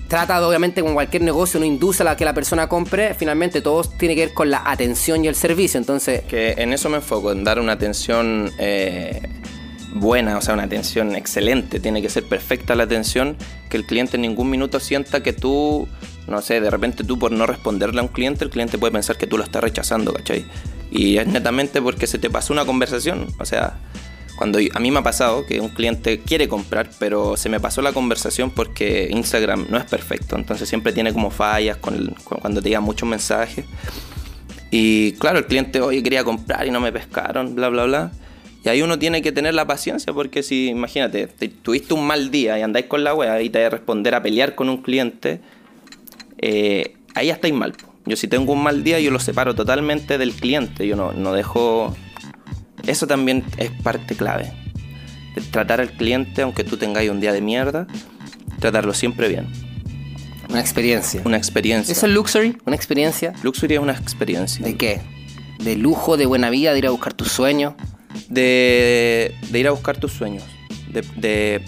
trata 0.07 0.39
de, 0.39 0.47
obviamente 0.47 0.81
con 0.83 0.95
cualquier 0.95 1.23
negocio, 1.23 1.59
uno 1.59 1.67
induce 1.67 2.05
a 2.05 2.07
la 2.07 2.17
que 2.17 2.25
la 2.25 2.33
persona 2.33 2.69
compre, 2.69 3.15
finalmente 3.15 3.61
todo 3.61 3.83
tiene 3.83 4.15
que 4.15 4.27
ver 4.27 4.35
con 4.35 4.49
la 4.49 4.63
atención 4.65 5.25
y 5.25 5.27
el 5.29 5.35
servicio. 5.35 5.79
Entonces, 5.79 6.23
Que 6.29 6.53
en 6.59 6.73
eso 6.73 6.89
me 6.89 6.99
enfoco, 6.99 7.33
en 7.33 7.43
dar 7.43 7.59
una 7.59 7.73
atención 7.73 8.53
eh, 8.61 9.21
buena, 9.95 10.37
o 10.37 10.41
sea, 10.41 10.55
una 10.55 10.65
atención 10.65 11.15
excelente. 11.15 11.81
Tiene 11.81 12.03
que 12.03 12.09
ser 12.09 12.25
perfecta 12.29 12.75
la 12.75 12.85
atención, 12.85 13.37
que 13.71 13.77
el 13.77 13.87
cliente 13.87 14.17
en 14.17 14.23
ningún 14.23 14.51
minuto 14.51 14.81
sienta 14.81 15.23
que 15.23 15.33
tú, 15.33 15.89
no 16.27 16.43
sé, 16.43 16.61
de 16.61 16.71
repente 16.71 17.05
tú 17.05 17.19
por 17.19 17.33
no 17.33 17.47
responderle 17.47 18.01
a 18.01 18.03
un 18.03 18.09
cliente, 18.09 18.45
el 18.45 18.51
cliente 18.51 18.79
puede 18.79 18.93
pensar 18.93 19.17
que 19.17 19.27
tú 19.27 19.39
lo 19.39 19.45
estás 19.45 19.63
rechazando, 19.63 20.13
¿cachai? 20.13 20.45
Y 20.91 21.19
es 21.19 21.27
netamente 21.27 21.81
porque 21.83 22.07
se 22.07 22.19
te 22.19 22.31
pasó 22.31 22.53
una 22.53 22.65
conversación, 22.65 23.27
o 23.39 23.45
sea... 23.45 23.79
Cuando 24.37 24.59
a 24.59 24.81
mí 24.81 24.91
me 24.91 24.99
ha 24.99 25.03
pasado 25.03 25.47
que 25.47 25.61
un 25.63 25.71
cliente 25.71 26.21
quiere 26.21 26.47
comprar, 26.47 26.91
pero 26.99 27.39
se 27.39 27.49
me 27.49 27.59
pasó 27.59 27.81
la 27.81 27.95
conversación 27.95 28.51
porque 28.51 29.09
Instagram 29.11 29.65
no 29.71 29.79
es 29.79 29.87
perfecto, 29.87 30.37
entonces 30.37 30.69
siempre 30.69 30.93
tiene 30.93 31.11
como 31.15 31.31
fallas 31.31 31.79
con 31.79 32.15
cuando 32.23 32.61
te 32.61 32.69
llegan 32.69 32.85
muchos 32.85 33.09
mensajes. 33.09 33.65
Y 34.71 35.13
claro, 35.13 35.39
el 35.39 35.47
cliente, 35.47 35.81
oye, 35.81 36.03
quería 36.03 36.23
comprar 36.23 36.67
y 36.67 36.71
no 36.71 36.81
me 36.81 36.93
pescaron, 36.93 37.55
bla, 37.55 37.71
bla, 37.71 37.85
bla. 37.85 38.13
Y 38.67 38.69
ahí 38.69 38.83
uno 38.83 38.99
tiene 38.99 39.23
que 39.23 39.31
tener 39.31 39.55
la 39.55 39.65
paciencia 39.65 40.13
porque 40.13 40.43
si, 40.43 40.67
imagínate, 40.67 41.29
te- 41.29 41.49
tuviste 41.49 41.95
un 41.95 42.05
mal 42.05 42.33
día 42.33 42.59
y 42.59 42.63
andáis 42.63 42.87
con 42.87 43.05
la 43.05 43.15
wea 43.15 43.41
y 43.41 43.49
te 43.49 43.61
vas 43.61 43.69
a 43.69 43.71
responder 43.71 44.13
a 44.17 44.23
pelear 44.25 44.57
con 44.57 44.69
un 44.69 44.79
cliente, 44.83 45.41
eh, 46.39 46.97
ahí 47.15 47.29
ya 47.29 47.35
estáis 47.35 47.55
mal. 47.55 47.75
Yo 48.07 48.17
si 48.17 48.27
tengo 48.27 48.53
un 48.53 48.65
mal 48.65 48.83
día, 48.83 48.99
yo 48.99 49.13
lo 49.13 49.21
separo 49.21 49.55
totalmente 49.55 50.19
del 50.19 50.33
cliente. 50.33 50.85
Yo 50.87 50.97
no, 50.97 51.13
no 51.13 51.33
dejo... 51.33 51.95
Eso 52.89 53.07
también 53.07 53.45
es 53.57 53.71
parte 53.71 54.17
clave. 54.17 54.53
De 55.37 55.43
tratar 55.43 55.81
al 55.81 55.93
cliente, 55.93 56.43
aunque 56.43 56.65
tú 56.65 56.77
tengáis 56.77 57.09
un 57.09 57.21
día 57.21 57.33
de 57.33 57.41
mierda, 57.43 57.87
tratarlo 58.59 58.95
siempre 58.95 59.29
bien. 59.29 59.47
Una 60.51 60.61
experiencia. 60.61 61.23
Una 61.25 61.37
experiencia. 61.37 61.93
¿Eso 61.93 62.07
es 62.07 62.13
luxury? 62.13 62.57
¿Una 62.65 62.75
experiencia? 62.75 63.33
Luxury 63.45 63.75
es 63.75 63.81
una 63.81 63.93
experiencia. 63.93 64.65
¿De 64.67 64.77
qué? 64.77 65.01
¿De 65.61 65.77
lujo, 65.77 66.17
de 66.17 66.27
buena 66.27 66.51
vida, 66.51 66.73
de 66.73 66.79
ir 66.81 66.87
a 66.89 66.91
buscar 66.91 67.13
tus 67.15 67.29
sueños? 67.31 67.75
De, 68.29 69.35
de 69.51 69.59
ir 69.59 69.67
a 69.69 69.71
buscar 69.73 69.97
tus 69.99 70.13
sueños, 70.13 70.45
de, 70.93 71.03
de- 71.17 71.63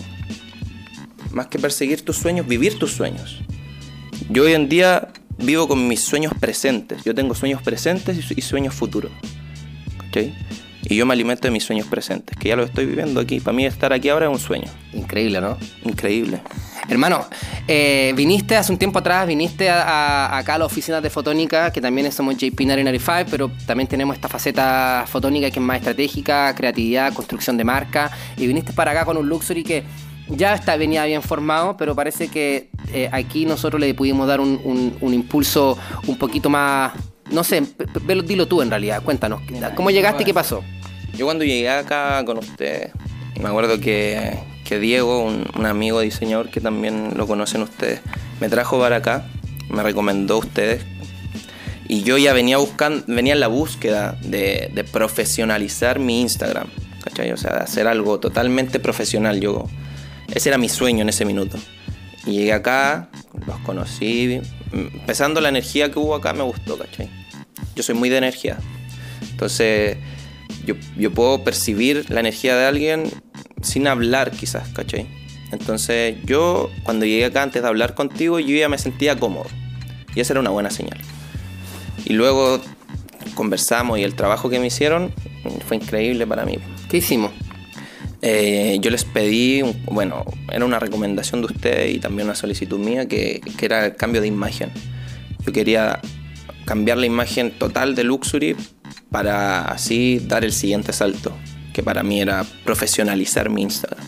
más 1.33 1.47
que 1.49 1.59
perseguir 1.59 2.03
tus 2.03 2.17
sueños, 2.17 2.47
vivir 2.47 2.79
tus 2.79 2.93
sueños. 2.93 3.41
Yo 4.31 4.45
hoy 4.45 4.53
en 4.55 4.69
día 4.69 5.09
vivo 5.39 5.69
con 5.69 5.87
mis 5.87 6.01
sueños 6.05 6.33
presentes, 6.41 7.05
yo 7.05 7.15
tengo 7.15 7.35
sueños 7.35 7.63
presentes 7.63 8.17
y, 8.19 8.23
su- 8.23 8.35
y 8.37 8.43
sueños 8.43 8.75
futuros. 8.75 9.13
¿cachai? 9.99 10.35
Y 10.89 10.97
yo 10.97 11.05
me 11.07 11.13
alimento 11.13 11.43
de 11.43 11.51
mis 11.51 11.65
sueños 11.65 11.87
presentes, 11.87 12.37
que 12.39 12.49
ya 12.49 12.57
lo 12.57 12.65
estoy 12.65 12.87
viviendo 12.87 13.21
aquí. 13.21 13.41
Para 13.41 13.55
mí 13.55 13.67
estar 13.67 13.93
aquí 13.93 14.09
ahora 14.09 14.27
es 14.27 14.33
un 14.33 14.39
sueño. 14.39 14.69
Increíble, 14.95 15.41
¿no? 15.41 15.57
Increíble. 15.85 16.41
Hermano, 16.89 17.27
eh, 17.67 18.15
viniste 18.17 18.57
hace 18.57 18.73
un 18.73 18.79
tiempo 18.79 18.99
atrás, 19.01 19.27
viniste 19.27 19.69
a- 19.69 19.83
a- 19.83 20.39
acá 20.39 20.55
a 20.55 20.59
la 20.59 20.65
oficina 20.65 21.03
de 21.03 21.11
Fotónica, 21.11 21.71
que 21.71 21.83
también 21.83 22.11
somos 22.11 22.37
JP 22.39 22.65
995, 22.65 23.29
pero 23.31 23.51
también 23.67 23.87
tenemos 23.87 24.17
esta 24.17 24.29
faceta 24.29 25.05
fotónica 25.07 25.51
que 25.51 25.59
es 25.59 25.65
más 25.65 25.77
estratégica, 25.77 26.55
creatividad, 26.55 27.13
construcción 27.13 27.59
de 27.59 27.65
marca, 27.65 28.11
y 28.39 28.47
viniste 28.47 28.73
para 28.73 28.93
acá 28.93 29.05
con 29.05 29.19
un 29.19 29.29
luxury 29.29 29.63
que 29.65 29.85
ya 30.29 30.55
está, 30.55 30.77
venía 30.77 31.05
bien 31.05 31.21
formado, 31.23 31.77
pero 31.77 31.95
parece 31.95 32.29
que 32.29 32.71
eh, 32.95 33.11
aquí 33.13 33.45
nosotros 33.45 33.79
le 33.79 33.93
pudimos 33.93 34.27
dar 34.27 34.41
un, 34.41 34.59
un- 34.65 34.97
un 35.03 35.13
impulso 35.13 35.77
un 36.07 36.17
poquito 36.17 36.49
más, 36.49 36.93
no 37.31 37.45
sé, 37.45 37.63
dilo 38.25 38.49
tú 38.49 38.63
en 38.63 38.71
realidad, 38.71 39.03
cuéntanos, 39.03 39.43
¿cómo 39.75 39.91
llegaste 39.91 40.23
y 40.23 40.25
qué 40.25 40.33
pasó? 40.33 40.65
Yo 41.19 41.25
cuando 41.25 41.45
llegué 41.45 41.69
acá 41.69 42.25
con 42.25 42.39
ustedes, 42.39 42.93
me 43.41 43.49
acuerdo 43.49 43.81
que, 43.81 44.39
Diego, 44.71 45.25
un, 45.25 45.67
amigo 45.67 46.01
diseñador 46.01 46.49
que 46.49 46.61
también 46.61 47.15
lo 47.17 47.27
conocen 47.27 47.63
ustedes, 47.63 48.01
me 48.41 48.49
trajo 48.49 48.79
para 48.79 48.97
acá, 48.97 49.27
me 49.69 49.83
recomendó 49.83 50.35
a 50.35 50.39
ustedes. 50.39 50.85
Y 51.89 52.05
yo 52.05 52.19
ya 52.19 52.33
venía 52.33 52.59
buscando, 52.59 53.03
venía 53.09 53.33
en 53.33 53.41
la 53.41 53.49
búsqueda 53.49 54.17
de, 54.23 54.71
de 54.73 54.85
profesionalizar 54.85 55.99
mi 55.99 56.21
Instagram, 56.21 56.69
¿cachai? 57.03 57.33
O 57.33 57.37
sea, 57.37 57.53
de 57.57 57.65
hacer 57.65 57.89
algo 57.89 58.21
totalmente 58.21 58.79
profesional. 58.79 59.41
Yo, 59.41 59.67
ese 60.33 60.51
era 60.51 60.59
mi 60.59 60.69
sueño 60.69 61.03
en 61.03 61.09
ese 61.09 61.25
minuto. 61.25 61.59
Y 62.27 62.35
llegué 62.35 62.53
acá, 62.53 63.09
los 63.45 63.59
conocí, 63.61 64.41
empezando 64.73 65.41
la 65.41 65.49
energía 65.49 65.91
que 65.91 65.99
hubo 65.99 66.15
acá 66.15 66.33
me 66.33 66.45
gustó, 66.45 66.79
¿cachai? 66.79 67.11
Yo 67.75 67.83
soy 67.83 67.97
muy 67.97 68.09
de 68.09 68.19
energía. 68.19 68.59
Entonces, 69.33 69.97
yo, 70.97 71.11
puedo 71.13 71.45
percibir 71.45 72.07
la 72.09 72.21
energía 72.21 72.57
de 72.57 72.67
alguien 72.67 73.11
sin 73.63 73.87
hablar 73.87 74.31
quizás, 74.31 74.69
¿cachai? 74.69 75.07
Entonces 75.53 76.17
yo 76.25 76.71
cuando 76.85 77.07
llegué 77.07 77.25
acá 77.25 77.43
antes 77.43 77.63
de 77.63 77.69
hablar 77.69 77.95
contigo 77.95 78.39
yo 78.39 78.55
ya 78.55 78.69
me 78.69 78.77
sentía 78.77 79.17
cómodo 79.19 79.47
y 80.15 80.21
esa 80.21 80.35
era 80.35 80.41
una 80.41 80.51
buena 80.51 80.71
señal. 80.71 80.99
Y 82.05 82.13
luego 82.13 82.61
conversamos 83.35 83.99
y 83.99 84.03
el 84.03 84.15
trabajo 84.15 84.51
que 84.51 84.59
me 84.59 84.67
hicieron 84.67 85.13
fue 85.67 85.77
increíble 85.77 86.27
para 86.27 86.45
mí. 86.45 86.59
¿Qué 86.91 86.99
hicimos? 86.99 87.33
Eh, 88.21 88.79
yo 88.81 88.91
les 88.91 89.05
pedí, 89.05 89.63
bueno, 89.85 90.25
era 90.51 90.65
una 90.65 90.81
recomendación 90.81 91.41
de 91.41 91.47
ustedes 91.47 91.95
y 91.95 91.99
también 91.99 92.27
una 92.27 92.35
solicitud 92.35 92.79
mía 92.79 93.07
que, 93.07 93.41
que 93.57 93.65
era 93.65 93.87
el 93.87 93.97
cambio 93.97 94.21
de 94.21 94.27
imagen. 94.27 94.71
Yo 95.47 95.53
quería 95.53 96.01
cambiar 96.65 96.99
la 96.99 97.07
imagen 97.07 97.51
total 97.53 97.95
de 97.95 98.05
Luxury 98.05 98.57
para 99.11 99.63
así 99.63 100.21
dar 100.27 100.45
el 100.45 100.53
siguiente 100.53 100.93
salto, 100.93 101.33
que 101.73 101.83
para 101.83 102.03
mí 102.03 102.21
era 102.21 102.45
profesionalizar 102.65 103.51
mi 103.51 103.63
Instagram. 103.63 104.07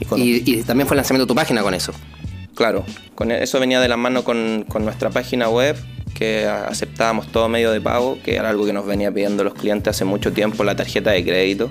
Y 0.00 0.04
con- 0.04 0.20
Y, 0.20 0.42
y 0.44 0.62
también 0.62 0.86
fue 0.86 0.94
el 0.94 0.98
lanzamiento 0.98 1.24
de 1.26 1.28
tu 1.28 1.34
página 1.34 1.62
con 1.62 1.74
eso. 1.74 1.92
Claro, 2.54 2.84
con 3.14 3.30
e- 3.30 3.42
eso 3.42 3.58
venía 3.60 3.80
de 3.80 3.88
la 3.88 3.96
mano 3.96 4.22
con, 4.24 4.64
con 4.68 4.84
nuestra 4.84 5.10
página 5.10 5.48
web, 5.48 5.76
que 6.14 6.46
aceptábamos 6.46 7.26
todo 7.32 7.48
medio 7.48 7.72
de 7.72 7.80
pago, 7.80 8.18
que 8.22 8.36
era 8.36 8.50
algo 8.50 8.64
que 8.66 8.72
nos 8.72 8.86
venía 8.86 9.10
pidiendo 9.10 9.42
los 9.44 9.54
clientes 9.54 9.90
hace 9.90 10.04
mucho 10.04 10.32
tiempo, 10.32 10.62
la 10.62 10.76
tarjeta 10.76 11.10
de 11.10 11.24
crédito. 11.24 11.70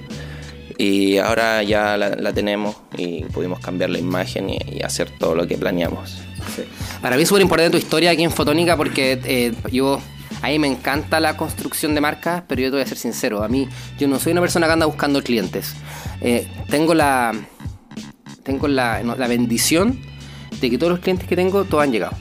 Y 0.77 1.17
ahora 1.19 1.61
ya 1.63 1.95
la, 1.97 2.09
la 2.15 2.33
tenemos 2.33 2.75
y 2.97 3.23
pudimos 3.25 3.59
cambiar 3.59 3.91
la 3.91 3.99
imagen 3.99 4.49
y, 4.49 4.57
y 4.71 4.81
hacer 4.81 5.09
todo 5.19 5.35
lo 5.35 5.47
que 5.47 5.57
planeamos. 5.57 6.17
Para 7.01 7.15
mí 7.15 7.21
es 7.21 7.29
súper 7.29 7.43
importante 7.43 7.71
tu 7.71 7.77
historia 7.77 8.11
aquí 8.11 8.23
en 8.23 8.31
Fotónica 8.31 8.75
porque 8.75 9.19
eh, 9.23 9.53
yo, 9.71 10.01
a 10.41 10.47
mí 10.47 10.59
me 10.59 10.67
encanta 10.67 11.19
la 11.19 11.37
construcción 11.37 11.95
de 11.95 12.01
marcas, 12.01 12.43
pero 12.47 12.61
yo 12.61 12.69
te 12.69 12.75
voy 12.75 12.81
a 12.81 12.87
ser 12.87 12.97
sincero, 12.97 13.43
a 13.43 13.47
mí 13.47 13.67
yo 13.97 14.07
no 14.07 14.19
soy 14.19 14.31
una 14.31 14.41
persona 14.41 14.67
que 14.67 14.73
anda 14.73 14.85
buscando 14.85 15.21
clientes. 15.21 15.73
Eh, 16.21 16.47
tengo 16.69 16.93
la, 16.93 17.33
tengo 18.43 18.67
la, 18.67 19.03
no, 19.03 19.15
la 19.15 19.27
bendición 19.27 19.99
de 20.59 20.69
que 20.69 20.77
todos 20.77 20.91
los 20.91 20.99
clientes 20.99 21.27
que 21.27 21.35
tengo, 21.35 21.65
todos 21.65 21.83
han 21.83 21.91
llegado. 21.91 22.15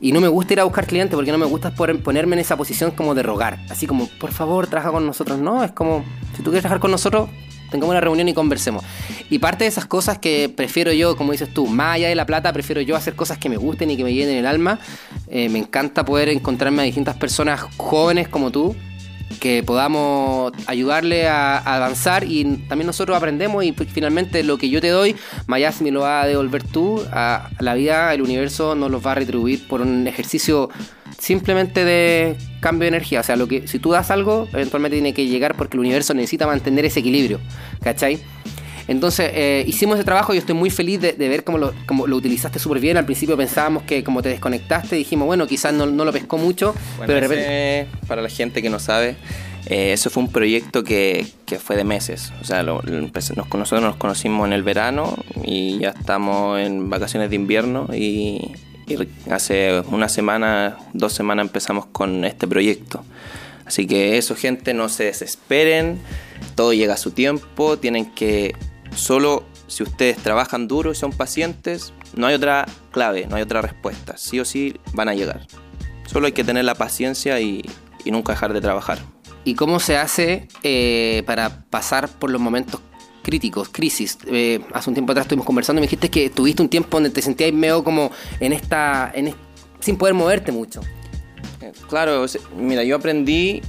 Y 0.00 0.10
no 0.10 0.20
me 0.20 0.28
gusta 0.28 0.54
ir 0.54 0.60
a 0.60 0.64
buscar 0.64 0.86
clientes 0.86 1.14
porque 1.14 1.30
no 1.30 1.38
me 1.38 1.46
gusta 1.46 1.72
ponerme 1.74 2.34
en 2.34 2.40
esa 2.40 2.56
posición 2.56 2.90
como 2.90 3.14
de 3.14 3.22
rogar. 3.22 3.60
Así 3.70 3.86
como, 3.86 4.08
por 4.18 4.32
favor, 4.32 4.66
trabaja 4.66 4.90
con 4.90 5.06
nosotros. 5.06 5.38
No, 5.38 5.62
es 5.62 5.70
como, 5.70 6.04
si 6.36 6.42
tú 6.42 6.50
quieres 6.50 6.62
trabajar 6.62 6.80
con 6.80 6.90
nosotros, 6.90 7.30
tengamos 7.72 7.92
una 7.92 8.00
reunión 8.00 8.28
y 8.28 8.34
conversemos. 8.34 8.84
Y 9.28 9.40
parte 9.40 9.64
de 9.64 9.68
esas 9.68 9.86
cosas 9.86 10.18
que 10.18 10.52
prefiero 10.54 10.92
yo, 10.92 11.16
como 11.16 11.32
dices 11.32 11.52
tú, 11.52 11.66
más 11.66 11.96
allá 11.96 12.08
de 12.08 12.14
la 12.14 12.26
plata, 12.26 12.52
prefiero 12.52 12.80
yo 12.80 12.94
hacer 12.94 13.14
cosas 13.14 13.38
que 13.38 13.48
me 13.48 13.56
gusten 13.56 13.90
y 13.90 13.96
que 13.96 14.04
me 14.04 14.14
llenen 14.14 14.36
el 14.36 14.46
alma. 14.46 14.78
Eh, 15.28 15.48
me 15.48 15.58
encanta 15.58 16.04
poder 16.04 16.28
encontrarme 16.28 16.82
a 16.82 16.84
distintas 16.84 17.16
personas 17.16 17.62
jóvenes 17.76 18.28
como 18.28 18.52
tú 18.52 18.76
que 19.40 19.62
podamos 19.62 20.52
ayudarle 20.66 21.26
a, 21.26 21.58
avanzar 21.58 22.24
y 22.24 22.44
también 22.68 22.86
nosotros 22.86 23.16
aprendemos 23.16 23.64
y 23.64 23.72
pues, 23.72 23.88
finalmente 23.90 24.42
lo 24.42 24.58
que 24.58 24.68
yo 24.68 24.80
te 24.80 24.88
doy, 24.88 25.16
Mayas 25.46 25.80
me 25.80 25.90
lo 25.90 26.00
va 26.00 26.22
a 26.22 26.26
devolver 26.26 26.62
tú, 26.62 27.02
a 27.10 27.50
la 27.58 27.74
vida, 27.74 28.12
el 28.14 28.22
universo 28.22 28.74
nos 28.74 28.90
los 28.90 29.04
va 29.04 29.12
a 29.12 29.14
retribuir 29.16 29.66
por 29.66 29.80
un 29.80 30.06
ejercicio 30.06 30.70
simplemente 31.22 31.84
de 31.84 32.34
cambio 32.60 32.82
de 32.82 32.88
energía, 32.96 33.20
o 33.20 33.22
sea, 33.22 33.36
lo 33.36 33.46
que 33.46 33.68
si 33.68 33.78
tú 33.78 33.92
das 33.92 34.10
algo, 34.10 34.48
eventualmente 34.52 34.96
tiene 34.96 35.14
que 35.14 35.26
llegar 35.26 35.54
porque 35.56 35.76
el 35.76 35.80
universo 35.80 36.14
necesita 36.14 36.46
mantener 36.48 36.84
ese 36.84 36.98
equilibrio, 37.00 37.38
¿cachai? 37.82 38.18
Entonces, 38.88 39.30
eh, 39.32 39.64
hicimos 39.68 39.94
ese 39.96 40.04
trabajo 40.04 40.32
y 40.32 40.36
yo 40.36 40.40
estoy 40.40 40.56
muy 40.56 40.68
feliz 40.68 41.00
de, 41.00 41.12
de 41.12 41.28
ver 41.28 41.44
cómo 41.44 41.56
lo, 41.58 41.72
cómo 41.86 42.08
lo 42.08 42.16
utilizaste 42.16 42.58
súper 42.58 42.80
bien. 42.80 42.96
Al 42.96 43.04
principio 43.04 43.36
pensábamos 43.36 43.84
que 43.84 44.02
como 44.02 44.20
te 44.22 44.28
desconectaste, 44.30 44.96
dijimos, 44.96 45.26
bueno, 45.26 45.46
quizás 45.46 45.72
no, 45.72 45.86
no 45.86 46.04
lo 46.04 46.12
pescó 46.12 46.36
mucho, 46.36 46.74
Bueno, 46.96 47.06
pero 47.06 47.14
de 47.14 47.20
repente... 47.20 47.80
ese, 47.82 47.88
para 48.08 48.20
la 48.22 48.28
gente 48.28 48.60
que 48.60 48.68
no 48.70 48.80
sabe, 48.80 49.14
eh, 49.66 49.92
eso 49.92 50.10
fue 50.10 50.24
un 50.24 50.32
proyecto 50.32 50.82
que, 50.82 51.24
que 51.46 51.60
fue 51.60 51.76
de 51.76 51.84
meses. 51.84 52.32
O 52.40 52.44
sea, 52.44 52.64
lo- 52.64 52.82
lo 52.82 52.98
empecé- 52.98 53.36
nos, 53.36 53.46
nosotros 53.54 53.82
nos 53.82 53.94
conocimos 53.96 54.48
en 54.48 54.52
el 54.52 54.64
verano 54.64 55.14
y 55.44 55.78
ya 55.78 55.90
estamos 55.90 56.58
en 56.58 56.90
vacaciones 56.90 57.30
de 57.30 57.36
invierno 57.36 57.86
y, 57.94 58.50
y 58.86 58.96
hace 59.30 59.80
una 59.88 60.08
semana, 60.08 60.78
dos 60.92 61.12
semanas 61.12 61.46
empezamos 61.46 61.86
con 61.86 62.24
este 62.24 62.46
proyecto. 62.46 63.04
Así 63.64 63.86
que 63.86 64.18
eso, 64.18 64.34
gente, 64.34 64.74
no 64.74 64.88
se 64.88 65.04
desesperen, 65.04 66.00
todo 66.54 66.72
llega 66.72 66.94
a 66.94 66.98
su 66.98 67.12
tiempo, 67.12 67.78
tienen 67.78 68.12
que 68.12 68.54
solo 68.94 69.44
si 69.68 69.82
ustedes 69.82 70.18
trabajan 70.18 70.68
duro 70.68 70.92
y 70.92 70.94
son 70.94 71.12
pacientes, 71.12 71.92
no 72.14 72.26
hay 72.26 72.34
otra 72.34 72.66
clave, 72.90 73.26
no 73.26 73.36
hay 73.36 73.42
otra 73.42 73.62
respuesta. 73.62 74.16
Sí 74.18 74.38
o 74.38 74.44
sí 74.44 74.76
van 74.92 75.08
a 75.08 75.14
llegar. 75.14 75.46
Solo 76.06 76.26
hay 76.26 76.32
que 76.32 76.44
tener 76.44 76.64
la 76.64 76.74
paciencia 76.74 77.40
y, 77.40 77.64
nunca 78.04 78.32
dejar 78.32 78.52
de 78.52 78.60
trabajar. 78.60 78.98
¿Y 79.44 79.54
cómo 79.54 79.80
se 79.80 79.96
hace 79.96 80.48
eh, 80.62 81.22
para 81.24 81.64
pasar 81.70 82.08
por 82.08 82.30
los 82.30 82.40
momentos 82.40 82.80
críticos, 83.32 83.70
crisis? 83.70 84.18
Eh, 84.26 84.60
hace 84.74 84.90
un 84.90 84.94
tiempo 84.94 85.12
atrás 85.12 85.24
estuvimos 85.24 85.46
conversando 85.46 85.80
y 85.80 85.82
me 85.82 85.86
dijiste 85.86 86.10
que 86.10 86.28
tuviste 86.28 86.60
un 86.60 86.68
tiempo 86.68 86.98
donde 86.98 87.08
te 87.08 87.22
sentías 87.22 87.50
medio 87.52 87.82
como 87.82 88.10
en 88.40 88.52
esta... 88.52 89.10
En 89.14 89.34
sin 89.80 89.96
poder 89.96 90.12
moverte 90.14 90.52
mucho. 90.52 90.82
Eh, 91.62 91.72
Claro, 91.88 92.26
mira, 92.58 92.84
yo 92.84 92.94
aprendí 92.96 93.62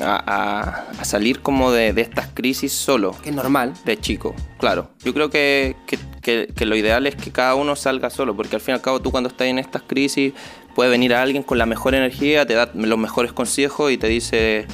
a, 0.00 0.16
a- 0.16 1.00
a 1.00 1.04
salir 1.04 1.40
como 1.40 1.70
de, 1.70 1.92
de 1.92 2.02
estas 2.02 2.26
crisis 2.34 2.72
solo. 2.72 3.12
Que 3.22 3.30
es 3.30 3.34
normal. 3.36 3.74
de 3.84 3.96
chico, 3.96 4.34
claro. 4.58 4.90
Yo 5.04 5.14
creo 5.14 5.30
que, 5.30 5.76
que- 5.86 5.98
que- 6.20 6.48
que 6.54 6.66
lo 6.66 6.74
ideal 6.74 7.06
es 7.06 7.14
que 7.14 7.30
cada 7.30 7.54
uno 7.54 7.76
salga 7.76 8.10
solo, 8.10 8.34
porque 8.36 8.56
al 8.56 8.60
fin 8.60 8.72
y 8.72 8.74
al 8.74 8.82
cabo 8.82 9.00
tú 9.00 9.12
cuando 9.12 9.28
estás 9.30 9.46
en 9.46 9.60
estas 9.60 9.82
crisis 9.82 10.32
puede 10.74 10.90
venir 10.90 11.14
a 11.14 11.22
alguien 11.22 11.44
con 11.44 11.56
la 11.58 11.64
mejor 11.66 11.94
energía, 11.94 12.44
te 12.44 12.54
da 12.54 12.68
los 12.74 12.98
mejores 12.98 13.32
consejos 13.32 13.92
y 13.92 13.98
te 13.98 14.08
dice 14.08 14.66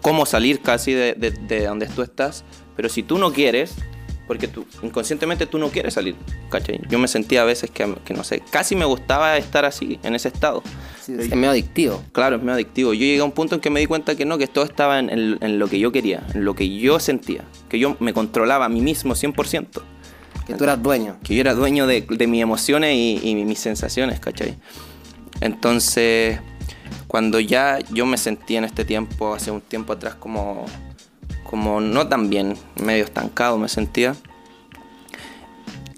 cómo 0.00 0.24
salir 0.26 0.60
casi 0.62 0.92
de, 0.94 1.12
de- 1.12 1.30
de 1.30 1.66
donde 1.66 1.86
tú 1.88 2.00
estás, 2.02 2.44
pero 2.76 2.88
si 2.88 3.02
tú 3.02 3.18
no 3.18 3.32
quieres, 3.32 3.74
porque 4.26 4.48
tú 4.48 4.66
inconscientemente 4.82 5.46
tú 5.46 5.56
no 5.58 5.68
quieres 5.70 5.94
salir, 5.94 6.16
¿cachai? 6.50 6.80
Yo 6.88 6.98
me 6.98 7.06
sentía 7.08 7.42
a 7.42 7.44
veces 7.44 7.70
que, 7.70 7.94
que 8.04 8.12
no 8.12 8.24
sé, 8.24 8.42
casi 8.50 8.74
me 8.74 8.84
gustaba 8.84 9.36
estar 9.36 9.64
así, 9.64 10.00
en 10.02 10.14
ese 10.16 10.28
estado. 10.28 10.62
es 11.06 11.30
medio 11.30 11.50
adictivo. 11.50 12.02
Claro, 12.12 12.34
es 12.36 12.42
medio 12.42 12.54
adictivo. 12.54 12.92
Yo 12.92 13.00
llegué 13.00 13.20
a 13.20 13.24
un 13.24 13.30
punto 13.32 13.54
en 13.54 13.60
que 13.60 13.70
me 13.70 13.78
di 13.78 13.86
cuenta 13.86 14.16
que 14.16 14.24
no, 14.24 14.36
que 14.36 14.48
todo 14.48 14.64
estaba 14.64 14.98
en, 14.98 15.10
en- 15.10 15.38
en 15.40 15.58
lo 15.60 15.68
que 15.68 15.78
yo 15.78 15.92
quería, 15.92 16.26
en 16.34 16.44
lo 16.44 16.54
que 16.56 16.68
yo 16.76 16.98
sentía, 16.98 17.44
que 17.68 17.78
yo 17.78 17.96
me 18.00 18.12
controlaba 18.12 18.64
a 18.64 18.68
mí 18.68 18.80
mismo 18.80 19.14
100%, 19.14 19.66
Que 20.44 20.54
tú 20.54 20.64
eras 20.64 20.82
dueño. 20.82 21.18
que 21.22 21.34
yo 21.36 21.40
era 21.40 21.54
dueño 21.54 21.86
de, 21.86 22.00
de 22.02 22.26
mis 22.26 22.42
emociones 22.42 22.94
y, 22.96 23.20
y 23.22 23.34
mis 23.44 23.60
sensaciones, 23.60 24.18
¿cachai? 24.18 24.56
Entonces, 25.40 26.40
cuando 27.06 27.38
ya 27.40 27.78
yo 27.92 28.06
me 28.06 28.16
sentí 28.16 28.56
en 28.56 28.64
este 28.64 28.84
tiempo, 28.84 29.34
hace 29.34 29.50
un 29.50 29.60
tiempo 29.60 29.92
atrás, 29.92 30.14
como, 30.16 30.66
como 31.48 31.80
no 31.80 32.08
tan 32.08 32.30
bien, 32.30 32.56
medio 32.82 33.04
estancado 33.04 33.58
me 33.58 33.68
sentía, 33.68 34.14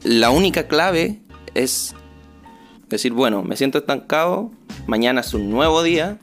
la 0.02 0.30
única 0.30 0.68
clave 0.68 1.18
es 1.54 1.94
decir, 2.88 3.12
bueno, 3.12 3.42
me 3.42 3.56
siento 3.56 3.78
estancado, 3.78 4.50
mañana 4.86 5.20
es 5.20 5.34
un 5.34 5.50
nuevo 5.50 5.82
día 5.82 6.18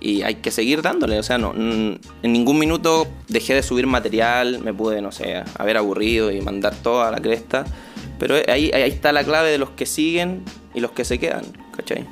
y 0.00 0.22
hay 0.22 0.36
que 0.36 0.50
seguir 0.50 0.82
dándole. 0.82 1.18
O 1.18 1.22
sea, 1.22 1.38
no, 1.38 1.54
en 1.54 1.98
ningún 2.22 2.58
minuto 2.58 3.08
dejé 3.28 3.54
de 3.54 3.62
subir 3.62 3.86
material, 3.86 4.60
me 4.60 4.74
pude, 4.74 5.00
no 5.00 5.12
sé, 5.12 5.42
haber 5.58 5.76
aburrido 5.76 6.30
y 6.30 6.40
mandar 6.40 6.74
todo 6.76 7.02
a 7.02 7.10
la 7.10 7.20
cresta. 7.20 7.64
Pero 8.18 8.36
ahí, 8.48 8.70
ahí 8.72 8.90
está 8.90 9.12
la 9.12 9.24
clave 9.24 9.50
de 9.50 9.58
los 9.58 9.70
que 9.70 9.86
siguen 9.86 10.44
y 10.74 10.80
los 10.80 10.92
que 10.92 11.04
se 11.04 11.18
quedan, 11.18 11.44
¿cachai? 11.76 12.06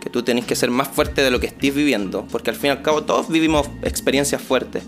Que 0.00 0.10
tú 0.10 0.22
tenés 0.22 0.44
que 0.44 0.54
ser 0.54 0.70
más 0.70 0.88
fuerte 0.88 1.22
de 1.22 1.30
lo 1.30 1.40
que 1.40 1.46
estés 1.46 1.74
viviendo, 1.74 2.26
porque 2.30 2.50
al 2.50 2.56
fin 2.56 2.68
y 2.68 2.70
al 2.70 2.82
cabo 2.82 3.02
todos 3.02 3.28
vivimos 3.28 3.68
experiencias 3.82 4.40
fuertes. 4.40 4.84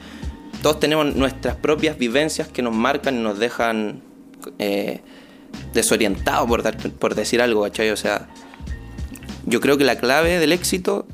Todos 0.63 0.79
tenemos 0.81 1.15
nuestras 1.15 1.57
propias 1.57 1.97
vivencias 1.97 2.49
que 2.49 2.63
nos 2.63 2.75
marcan 2.75 3.17
y 3.17 3.23
nos 3.23 3.39
dejan 3.39 4.03
eh, 4.59 5.01
desorientados, 5.73 6.49
por, 6.99 7.15
decir 7.15 7.41
algo, 7.41 7.63
¿cachai? 7.63 7.91
O 7.91 7.97
sea, 7.97 8.29
yo 9.47 9.61
creo 9.61 9.79
que 9.79 9.85
la 9.85 9.97
clave 9.97 10.39
del 10.39 10.53
éxito 10.53 11.07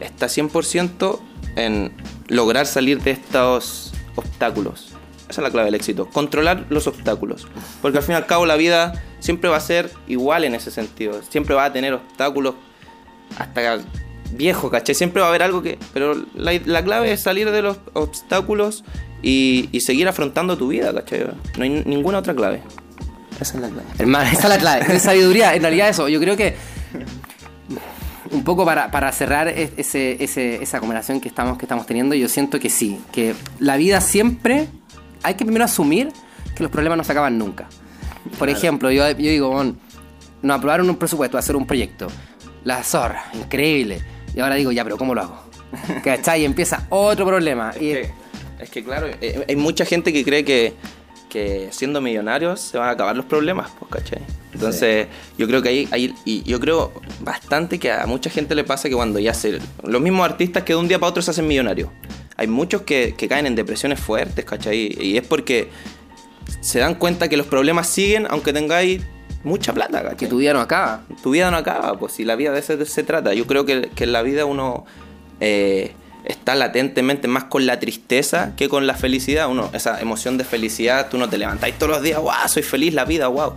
está 0.00 0.26
100% 0.26 1.18
en 1.56 1.92
lograr 2.28 2.66
salir 2.66 3.02
de 3.02 3.12
estos 3.12 3.92
obstáculos. 4.16 4.92
Esa 5.28 5.40
es 5.40 5.44
la 5.44 5.50
clave 5.50 5.66
del 5.66 5.74
éxito, 5.74 6.08
controlar 6.10 6.66
los 6.68 6.86
obstáculos. 6.86 7.48
Porque 7.82 7.98
al 7.98 8.04
fin 8.04 8.12
y 8.12 8.16
al 8.16 8.26
cabo 8.26 8.46
la 8.46 8.56
vida 8.56 9.02
siempre 9.18 9.50
va 9.50 9.56
a 9.56 9.60
ser 9.60 9.90
igual 10.06 10.44
en 10.44 10.54
ese 10.54 10.70
sentido. 10.70 11.20
Siempre 11.28 11.54
va 11.54 11.64
a 11.64 11.72
tener 11.72 11.94
obstáculos 11.94 12.54
hasta 13.38 13.80
viejo, 14.36 14.70
¿cachai? 14.70 14.94
Siempre 14.94 15.20
va 15.20 15.26
a 15.26 15.30
haber 15.30 15.42
algo 15.42 15.62
que... 15.62 15.78
Pero 15.92 16.14
la, 16.34 16.52
la 16.64 16.84
clave 16.84 17.12
es 17.12 17.20
salir 17.22 17.50
de 17.50 17.62
los 17.62 17.78
obstáculos 17.94 18.84
y, 19.22 19.68
y 19.72 19.80
seguir 19.80 20.06
afrontando 20.08 20.56
tu 20.56 20.68
vida, 20.68 20.92
¿cachai? 20.94 21.26
No 21.56 21.64
hay 21.64 21.70
ninguna 21.84 22.18
otra 22.18 22.34
clave. 22.34 22.62
Esa 23.40 23.54
es 23.56 23.60
la 23.62 23.68
clave. 23.68 23.88
Hermano, 23.98 24.30
esa 24.30 24.42
es 24.44 24.48
la 24.48 24.58
clave. 24.58 24.96
Es 24.96 25.02
sabiduría. 25.02 25.54
En 25.54 25.62
realidad, 25.62 25.88
eso. 25.88 26.08
Yo 26.08 26.20
creo 26.20 26.36
que. 26.36 26.54
Un 28.30 28.42
poco 28.42 28.64
para, 28.64 28.90
para 28.90 29.12
cerrar 29.12 29.46
es- 29.48 29.70
ese, 29.76 30.22
ese- 30.22 30.62
esa 30.62 30.80
conversación 30.80 31.20
que 31.20 31.28
estamos, 31.28 31.58
que 31.58 31.64
estamos 31.64 31.86
teniendo, 31.86 32.14
yo 32.14 32.28
siento 32.28 32.58
que 32.58 32.70
sí. 32.70 32.98
Que 33.12 33.34
la 33.58 33.76
vida 33.76 34.00
siempre. 34.00 34.68
Hay 35.22 35.34
que 35.34 35.44
primero 35.44 35.64
asumir 35.64 36.08
que 36.54 36.62
los 36.62 36.70
problemas 36.72 36.98
no 36.98 37.04
se 37.04 37.12
acaban 37.12 37.38
nunca. 37.38 37.68
Por 38.38 38.48
ejemplo, 38.48 38.90
yo, 38.90 39.08
yo 39.10 39.16
digo, 39.16 39.48
bon, 39.50 39.78
nos 40.42 40.56
aprobaron 40.58 40.88
un 40.90 40.96
presupuesto, 40.96 41.38
hacer 41.38 41.56
un 41.56 41.66
proyecto. 41.66 42.08
La 42.64 42.82
zorra, 42.82 43.24
increíble. 43.34 44.02
Y 44.36 44.40
ahora 44.40 44.54
digo, 44.56 44.70
ya, 44.70 44.84
pero 44.84 44.96
¿cómo 44.98 45.14
lo 45.14 45.22
hago? 45.22 45.40
¿Cachai? 46.04 46.42
Y 46.42 46.44
empieza 46.44 46.86
otro 46.90 47.26
problema. 47.26 47.70
Es 47.70 47.76
Y, 47.82 47.88
que, 47.92 48.10
es 48.60 48.70
que, 48.70 48.84
claro, 48.84 49.08
eh, 49.20 49.44
hay 49.48 49.56
mucha 49.56 49.84
gente 49.84 50.12
que 50.12 50.24
cree 50.24 50.44
que, 50.44 50.74
que 51.28 51.68
siendo 51.70 52.00
millonarios 52.00 52.60
se 52.60 52.78
van 52.78 52.88
a 52.88 52.92
acabar 52.92 53.16
los 53.16 53.24
problemas, 53.26 53.70
pues, 53.78 53.90
¿cachai? 53.90 54.20
Entonces, 54.52 55.06
yo 55.36 55.46
creo 55.46 55.60
que 55.60 55.68
ahí, 55.70 55.88
ahí- 55.90 56.14
y 56.24 56.42
yo 56.44 56.58
creo 56.60 56.92
bastante 57.20 57.78
que 57.78 57.90
a 57.92 58.06
mucha 58.06 58.30
gente 58.30 58.54
le 58.54 58.64
pasa 58.64 58.88
que 58.88 58.94
cuando 58.94 59.18
ya 59.18 59.34
se... 59.34 59.58
Los 59.82 60.00
mismos 60.00 60.24
artistas 60.24 60.62
que 60.62 60.72
de 60.72 60.78
un 60.78 60.88
día 60.88 60.98
para 60.98 61.10
otro 61.10 61.22
se 61.22 61.30
hacen 61.30 61.46
millonarios. 61.46 61.90
Hay 62.38 62.46
muchos 62.46 62.82
que, 62.82 63.14
que 63.16 63.28
caen 63.28 63.46
en 63.46 63.54
depresiones 63.54 64.00
fuertes, 64.00 64.44
¿cachai? 64.44 64.94
Y 65.00 65.16
es 65.18 65.26
porque 65.26 65.68
se 66.60 66.78
dan 66.78 66.94
cuenta 66.94 67.28
que 67.28 67.36
los 67.36 67.46
problemas 67.46 67.86
siguen 67.88 68.26
aunque 68.30 68.52
tengáis 68.52 69.02
mucha 69.46 69.72
plata, 69.72 70.02
¿cachai? 70.02 70.16
que 70.16 70.26
tu 70.26 70.38
vida 70.38 70.52
no 70.52 70.60
acaba. 70.60 71.02
tu 71.22 71.30
vida 71.30 71.50
no 71.50 71.56
acaba, 71.56 71.98
pues 71.98 72.12
si 72.12 72.24
la 72.24 72.36
vida 72.36 72.52
de 72.52 72.58
eso 72.58 72.84
se 72.84 73.02
trata. 73.02 73.32
Yo 73.32 73.46
creo 73.46 73.64
que, 73.64 73.90
que 73.94 74.04
en 74.04 74.12
la 74.12 74.22
vida 74.22 74.44
uno 74.44 74.84
eh, 75.40 75.92
está 76.24 76.54
latentemente 76.54 77.28
más 77.28 77.44
con 77.44 77.64
la 77.64 77.78
tristeza 77.78 78.52
que 78.56 78.68
con 78.68 78.86
la 78.86 78.94
felicidad. 78.94 79.48
Uno, 79.48 79.70
esa 79.72 80.00
emoción 80.00 80.36
de 80.36 80.44
felicidad, 80.44 81.08
tú 81.08 81.16
no 81.18 81.28
te 81.28 81.38
levantáis 81.38 81.78
todos 81.78 81.92
los 81.92 82.02
días, 82.02 82.20
wow, 82.20 82.32
soy 82.48 82.62
feliz, 82.62 82.92
la 82.92 83.04
vida, 83.04 83.28
wow. 83.28 83.54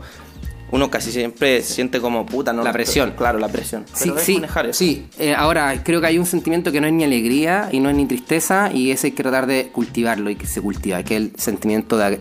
Uno 0.71 0.91
casi 0.91 1.11
siempre 1.11 1.63
siente 1.63 1.99
como 1.99 2.27
puta, 2.27 2.53
¿no? 2.53 2.63
La 2.63 2.71
presión. 2.71 3.13
Claro, 3.17 3.39
la 3.39 3.47
presión. 3.47 3.85
Sí, 3.91 4.09
Pero 4.09 4.17
es 4.19 4.23
sí, 4.23 4.35
manejar 4.35 4.67
eso. 4.67 4.77
sí. 4.77 5.07
Eh, 5.17 5.33
ahora, 5.33 5.83
creo 5.83 5.99
que 5.99 6.05
hay 6.05 6.19
un 6.19 6.27
sentimiento 6.27 6.71
que 6.71 6.79
no 6.79 6.85
es 6.85 6.93
ni 6.93 7.03
alegría 7.03 7.69
y 7.71 7.79
no 7.79 7.89
es 7.89 7.95
ni 7.95 8.05
tristeza 8.05 8.69
y 8.71 8.91
ese 8.91 9.07
hay 9.07 9.13
que 9.13 9.23
tratar 9.23 9.47
de 9.47 9.69
cultivarlo 9.69 10.29
y 10.29 10.35
que 10.35 10.45
se 10.45 10.61
cultiva, 10.61 11.01
que 11.01 11.15
es 11.15 11.21
el 11.23 11.31
sentimiento 11.37 11.97
de 11.97 12.19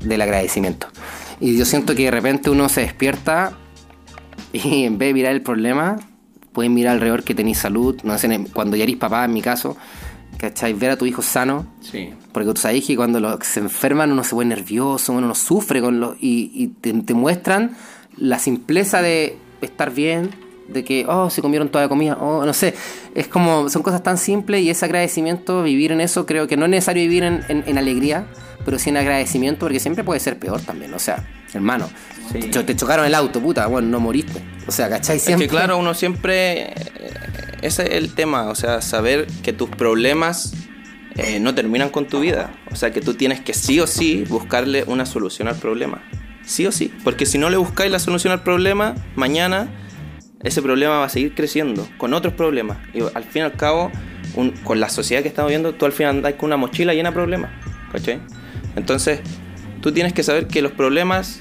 del 0.00 0.20
agradecimiento. 0.22 0.88
Y 1.40 1.56
yo 1.58 1.64
siento 1.64 1.94
que 1.94 2.04
de 2.04 2.10
repente 2.10 2.50
uno 2.50 2.68
se 2.68 2.82
despierta 2.82 3.52
y 4.52 4.84
en 4.84 4.98
vez 4.98 5.08
de 5.10 5.14
mirar 5.14 5.32
el 5.32 5.42
problema, 5.42 5.96
puedes 6.52 6.70
mirar 6.70 6.94
alrededor 6.94 7.22
que 7.24 7.34
tenéis 7.34 7.58
salud, 7.58 8.00
no 8.04 8.16
sé, 8.18 8.46
cuando 8.52 8.76
ya 8.76 8.84
eres 8.84 8.96
papá, 8.96 9.24
en 9.24 9.34
mi 9.34 9.42
caso, 9.42 9.76
¿cachai? 10.38 10.72
Ver 10.72 10.92
a 10.92 10.96
tu 10.96 11.04
hijo 11.06 11.20
sano, 11.22 11.66
Sí. 11.80 12.10
porque 12.32 12.52
tú 12.54 12.60
sabes 12.60 12.84
que 12.86 12.96
cuando 12.96 13.20
los, 13.20 13.44
se 13.44 13.60
enferman 13.60 14.12
uno 14.12 14.24
se 14.24 14.34
pone 14.34 14.54
nervioso, 14.54 15.12
uno 15.12 15.34
sufre 15.34 15.80
con 15.82 16.00
los, 16.00 16.16
y, 16.20 16.50
y 16.54 16.68
te, 16.68 16.92
te 16.94 17.14
muestran 17.14 17.76
la 18.16 18.38
simpleza 18.38 19.02
de 19.02 19.36
estar 19.60 19.92
bien, 19.92 20.30
de 20.68 20.82
que, 20.84 21.04
oh, 21.06 21.28
se 21.30 21.42
comieron 21.42 21.68
toda 21.68 21.84
la 21.84 21.88
comida, 21.88 22.16
oh, 22.20 22.44
no 22.44 22.52
sé. 22.52 22.74
Es 23.14 23.28
como, 23.28 23.68
son 23.68 23.82
cosas 23.82 24.02
tan 24.02 24.18
simples 24.18 24.62
y 24.62 24.70
ese 24.70 24.84
agradecimiento, 24.86 25.62
vivir 25.62 25.92
en 25.92 26.00
eso, 26.00 26.26
creo 26.26 26.46
que 26.48 26.56
no 26.56 26.64
es 26.64 26.70
necesario 26.70 27.02
vivir 27.02 27.22
en, 27.22 27.44
en- 27.48 27.62
en 27.66 27.78
alegría, 27.78 28.26
pero 28.66 28.78
sí 28.78 28.90
en 28.90 28.98
agradecimiento, 28.98 29.60
porque 29.60 29.80
siempre 29.80 30.04
puede 30.04 30.20
ser 30.20 30.38
peor 30.38 30.60
también, 30.60 30.92
o 30.92 30.98
sea, 30.98 31.24
hermano. 31.54 31.88
Sí. 32.32 32.40
Te, 32.40 32.50
cho- 32.50 32.64
te 32.66 32.76
chocaron 32.76 33.06
el 33.06 33.14
auto, 33.14 33.40
puta, 33.40 33.66
bueno, 33.68 33.88
no 33.88 34.00
moriste. 34.00 34.42
O 34.66 34.72
sea, 34.72 34.90
¿cachai? 34.90 35.16
Es 35.16 35.22
Siempre. 35.22 35.46
que 35.46 35.50
claro, 35.50 35.78
uno 35.78 35.94
siempre... 35.94 36.72
eh, 36.72 36.74
Ese 37.62 37.84
es 37.84 37.90
el 37.92 38.14
tema, 38.14 38.48
o 38.50 38.54
sea, 38.54 38.82
saber 38.82 39.26
que 39.42 39.52
tus 39.54 39.70
problemas 39.70 40.52
eh, 41.14 41.38
no 41.40 41.54
terminan 41.54 41.88
con 41.88 42.06
tu 42.06 42.20
vida. 42.20 42.52
O 42.70 42.76
sea, 42.76 42.90
que 42.92 43.00
tú 43.00 43.14
tienes 43.14 43.40
que 43.40 43.54
sí 43.54 43.80
o 43.80 43.86
sí 43.86 44.24
buscarle 44.28 44.84
una 44.86 45.06
solución 45.06 45.48
al 45.48 45.54
problema. 45.56 46.02
Sí 46.44 46.66
o 46.66 46.72
sí. 46.72 46.92
Porque 47.04 47.24
si 47.26 47.38
no 47.38 47.48
le 47.48 47.56
buscáis 47.56 47.90
la 47.90 47.98
solución 48.00 48.32
al 48.32 48.42
problema, 48.42 48.94
mañana 49.14 49.68
ese 50.42 50.60
problema 50.62 50.98
va 50.98 51.06
a 51.06 51.08
seguir 51.08 51.34
creciendo 51.34 51.88
con 51.96 52.12
otros 52.12 52.34
problemas. 52.34 52.78
Y 52.92 53.00
al 53.00 53.24
fin 53.24 53.42
y 53.42 53.44
al 53.46 53.52
cabo, 53.52 53.90
un- 54.34 54.50
con 54.50 54.78
la 54.80 54.88
sociedad 54.88 55.22
que 55.22 55.28
estamos 55.28 55.48
viendo, 55.50 55.74
tú 55.74 55.86
al 55.86 55.92
final 55.92 56.16
andas 56.16 56.34
con 56.34 56.48
una 56.48 56.56
mochila 56.56 56.92
llena 56.92 57.10
de 57.10 57.14
problemas. 57.14 57.50
¿Cachai? 57.92 58.20
Entonces, 58.76 59.20
tú 59.80 59.92
tienes 59.92 60.12
que 60.12 60.22
saber 60.22 60.46
que 60.46 60.62
los 60.62 60.72
problemas 60.72 61.40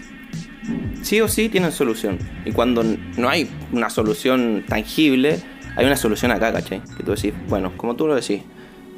sí 1.01 1.21
o 1.21 1.27
sí 1.27 1.49
tienen 1.49 1.71
solución. 1.71 2.17
Y 2.45 2.51
cuando 2.51 2.83
no 2.83 3.29
hay 3.29 3.49
una 3.71 3.89
solución 3.89 4.65
tangible, 4.67 5.39
hay 5.75 5.85
una 5.85 5.97
solución 5.97 6.31
acá, 6.31 6.51
¿cachai? 6.51 6.81
Que 6.97 7.03
tú 7.03 7.11
decís, 7.13 7.33
bueno, 7.47 7.73
como 7.77 7.95
tú 7.95 8.07
lo 8.07 8.15
decís, 8.15 8.41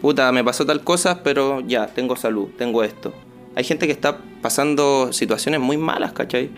puta, 0.02 0.32
me 0.32 0.44
pasó 0.44 0.66
tal 0.66 0.84
cosa, 0.84 1.24
pero 1.24 1.62
ya, 1.62 1.88
tengo 1.88 2.16
salud, 2.16 2.50
tengo 2.58 2.84
esto. 2.84 3.14
Hay 3.56 3.64
gente 3.64 3.88
que 3.88 3.92
está 3.92 4.20
pasando 4.42 5.12
situaciones 5.12 5.60
muy 5.60 5.78
malas, 5.78 6.14
¿cachai? 6.14 6.52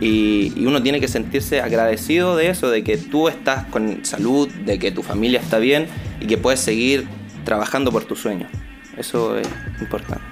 Y, 0.00 0.52
y 0.56 0.66
uno 0.66 0.82
tiene 0.82 1.00
que 1.00 1.08
sentirse 1.08 1.60
agradecido 1.60 2.36
de 2.36 2.50
eso, 2.50 2.70
de 2.70 2.84
que 2.84 2.98
tú 2.98 3.28
estás 3.28 3.66
con 3.66 4.04
salud, 4.04 4.48
de 4.48 4.78
que 4.78 4.92
tu 4.92 5.02
familia 5.02 5.40
está 5.40 5.58
bien 5.58 5.86
y 6.20 6.26
que 6.26 6.36
puedes 6.36 6.60
seguir 6.60 7.06
trabajando 7.44 7.90
por 7.90 8.04
tus 8.04 8.20
sueños. 8.20 8.50
Eso 8.98 9.38
es 9.38 9.48
importante. 9.80 10.22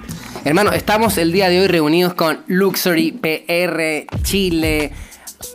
Hermano, 0.45 0.73
estamos 0.73 1.17
el 1.17 1.31
día 1.31 1.47
de 1.47 1.61
hoy 1.61 1.67
reunidos 1.67 2.15
con 2.15 2.43
Luxury 2.47 3.13
PR 3.13 4.05
Chile, 4.23 4.91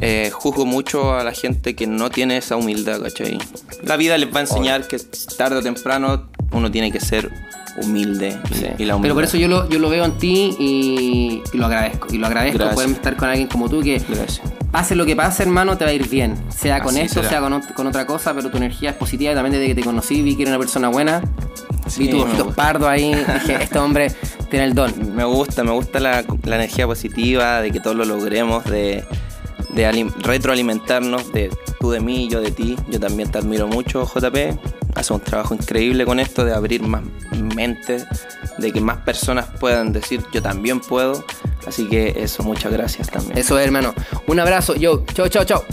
eh, 0.00 0.30
juzgo 0.32 0.66
mucho 0.66 1.14
a 1.14 1.24
la 1.24 1.32
gente 1.32 1.74
que 1.74 1.86
no 1.86 2.10
tiene 2.10 2.36
esa 2.36 2.56
humildad, 2.56 3.00
¿cachai? 3.00 3.38
La 3.82 3.96
vida 3.96 4.18
les 4.18 4.32
va 4.32 4.38
a 4.38 4.42
enseñar 4.42 4.86
que 4.86 4.98
tarde 5.38 5.56
o 5.56 5.62
temprano 5.62 6.28
uno 6.52 6.70
tiene 6.70 6.92
que 6.92 7.00
ser 7.00 7.30
humilde 7.78 8.38
y, 8.50 8.54
Sí. 8.54 8.66
y 8.78 8.84
la. 8.84 8.98
Pero 9.00 9.14
por 9.14 9.24
eso 9.24 9.36
yo 9.36 9.48
lo, 9.48 9.68
yo 9.68 9.78
lo 9.78 9.88
veo 9.88 10.04
en 10.04 10.12
ti 10.18 10.54
y, 10.58 11.42
y 11.52 11.56
lo 11.58 11.66
agradezco. 11.66 12.08
Y 12.12 12.18
lo 12.18 12.26
agradezco 12.26 12.58
Gracias. 12.58 12.74
poder 12.74 12.90
estar 12.90 13.16
con 13.16 13.28
alguien 13.28 13.48
como 13.48 13.68
tú 13.68 13.82
que 13.82 13.98
Gracias. 14.08 14.40
pase 14.70 14.94
lo 14.94 15.04
que 15.06 15.14
pase, 15.16 15.42
hermano, 15.42 15.76
te 15.76 15.84
va 15.84 15.90
a 15.90 15.94
ir 15.94 16.08
bien. 16.08 16.34
Sea 16.48 16.80
con 16.80 16.94
Así 16.94 17.02
esto, 17.04 17.14
será. 17.22 17.28
sea 17.28 17.40
con, 17.40 17.60
con 17.74 17.86
otra 17.86 18.06
cosa, 18.06 18.34
pero 18.34 18.50
tu 18.50 18.56
energía 18.56 18.90
es 18.90 18.96
positiva 18.96 19.32
y 19.32 19.34
también 19.34 19.52
desde 19.52 19.66
que 19.68 19.74
te 19.74 19.82
conocí 19.84 20.22
vi 20.22 20.36
que 20.36 20.42
eres 20.42 20.52
una 20.52 20.58
persona 20.58 20.88
buena. 20.88 21.22
Sí, 21.86 22.00
vi 22.04 22.10
tus 22.10 22.22
ojitos 22.24 22.54
pardos 22.54 22.88
ahí. 22.88 23.14
Dije, 23.34 23.62
este 23.62 23.78
hombre 23.78 24.12
tiene 24.50 24.64
el 24.66 24.74
don. 24.74 24.92
Me 25.14 25.24
gusta, 25.24 25.62
me 25.62 25.70
gusta 25.70 26.00
la, 26.00 26.24
la 26.44 26.56
energía 26.56 26.86
positiva, 26.86 27.60
de 27.60 27.70
que 27.70 27.78
todos 27.80 27.94
lo 27.96 28.04
logremos, 28.04 28.64
de, 28.64 29.04
de 29.76 29.86
alim- 29.86 30.12
retroalimentarnos, 30.22 31.30
de 31.32 31.50
tú 31.78 31.90
de 31.92 32.00
mí, 32.00 32.28
yo 32.28 32.40
de 32.40 32.50
ti. 32.50 32.76
Yo 32.88 32.98
también 32.98 33.30
te 33.30 33.38
admiro 33.38 33.68
mucho, 33.68 34.04
JP. 34.04 34.58
Hace 34.94 35.12
un 35.12 35.20
trabajo 35.20 35.54
increíble 35.54 36.04
con 36.06 36.18
esto 36.18 36.44
de 36.44 36.54
abrir 36.54 36.82
más 36.82 37.02
mentes, 37.54 38.06
de 38.58 38.72
que 38.72 38.80
más 38.80 38.96
personas 38.98 39.46
puedan 39.60 39.92
decir 39.92 40.22
yo 40.32 40.42
también 40.42 40.80
puedo. 40.80 41.22
Así 41.66 41.86
que 41.88 42.14
eso, 42.16 42.42
muchas 42.42 42.72
gracias 42.72 43.08
también. 43.10 43.36
Eso 43.36 43.58
es, 43.58 43.66
hermano. 43.66 43.94
Un 44.26 44.40
abrazo. 44.40 44.74
Yo, 44.74 45.04
chao, 45.14 45.28
chao, 45.28 45.44
chao. 45.44 45.64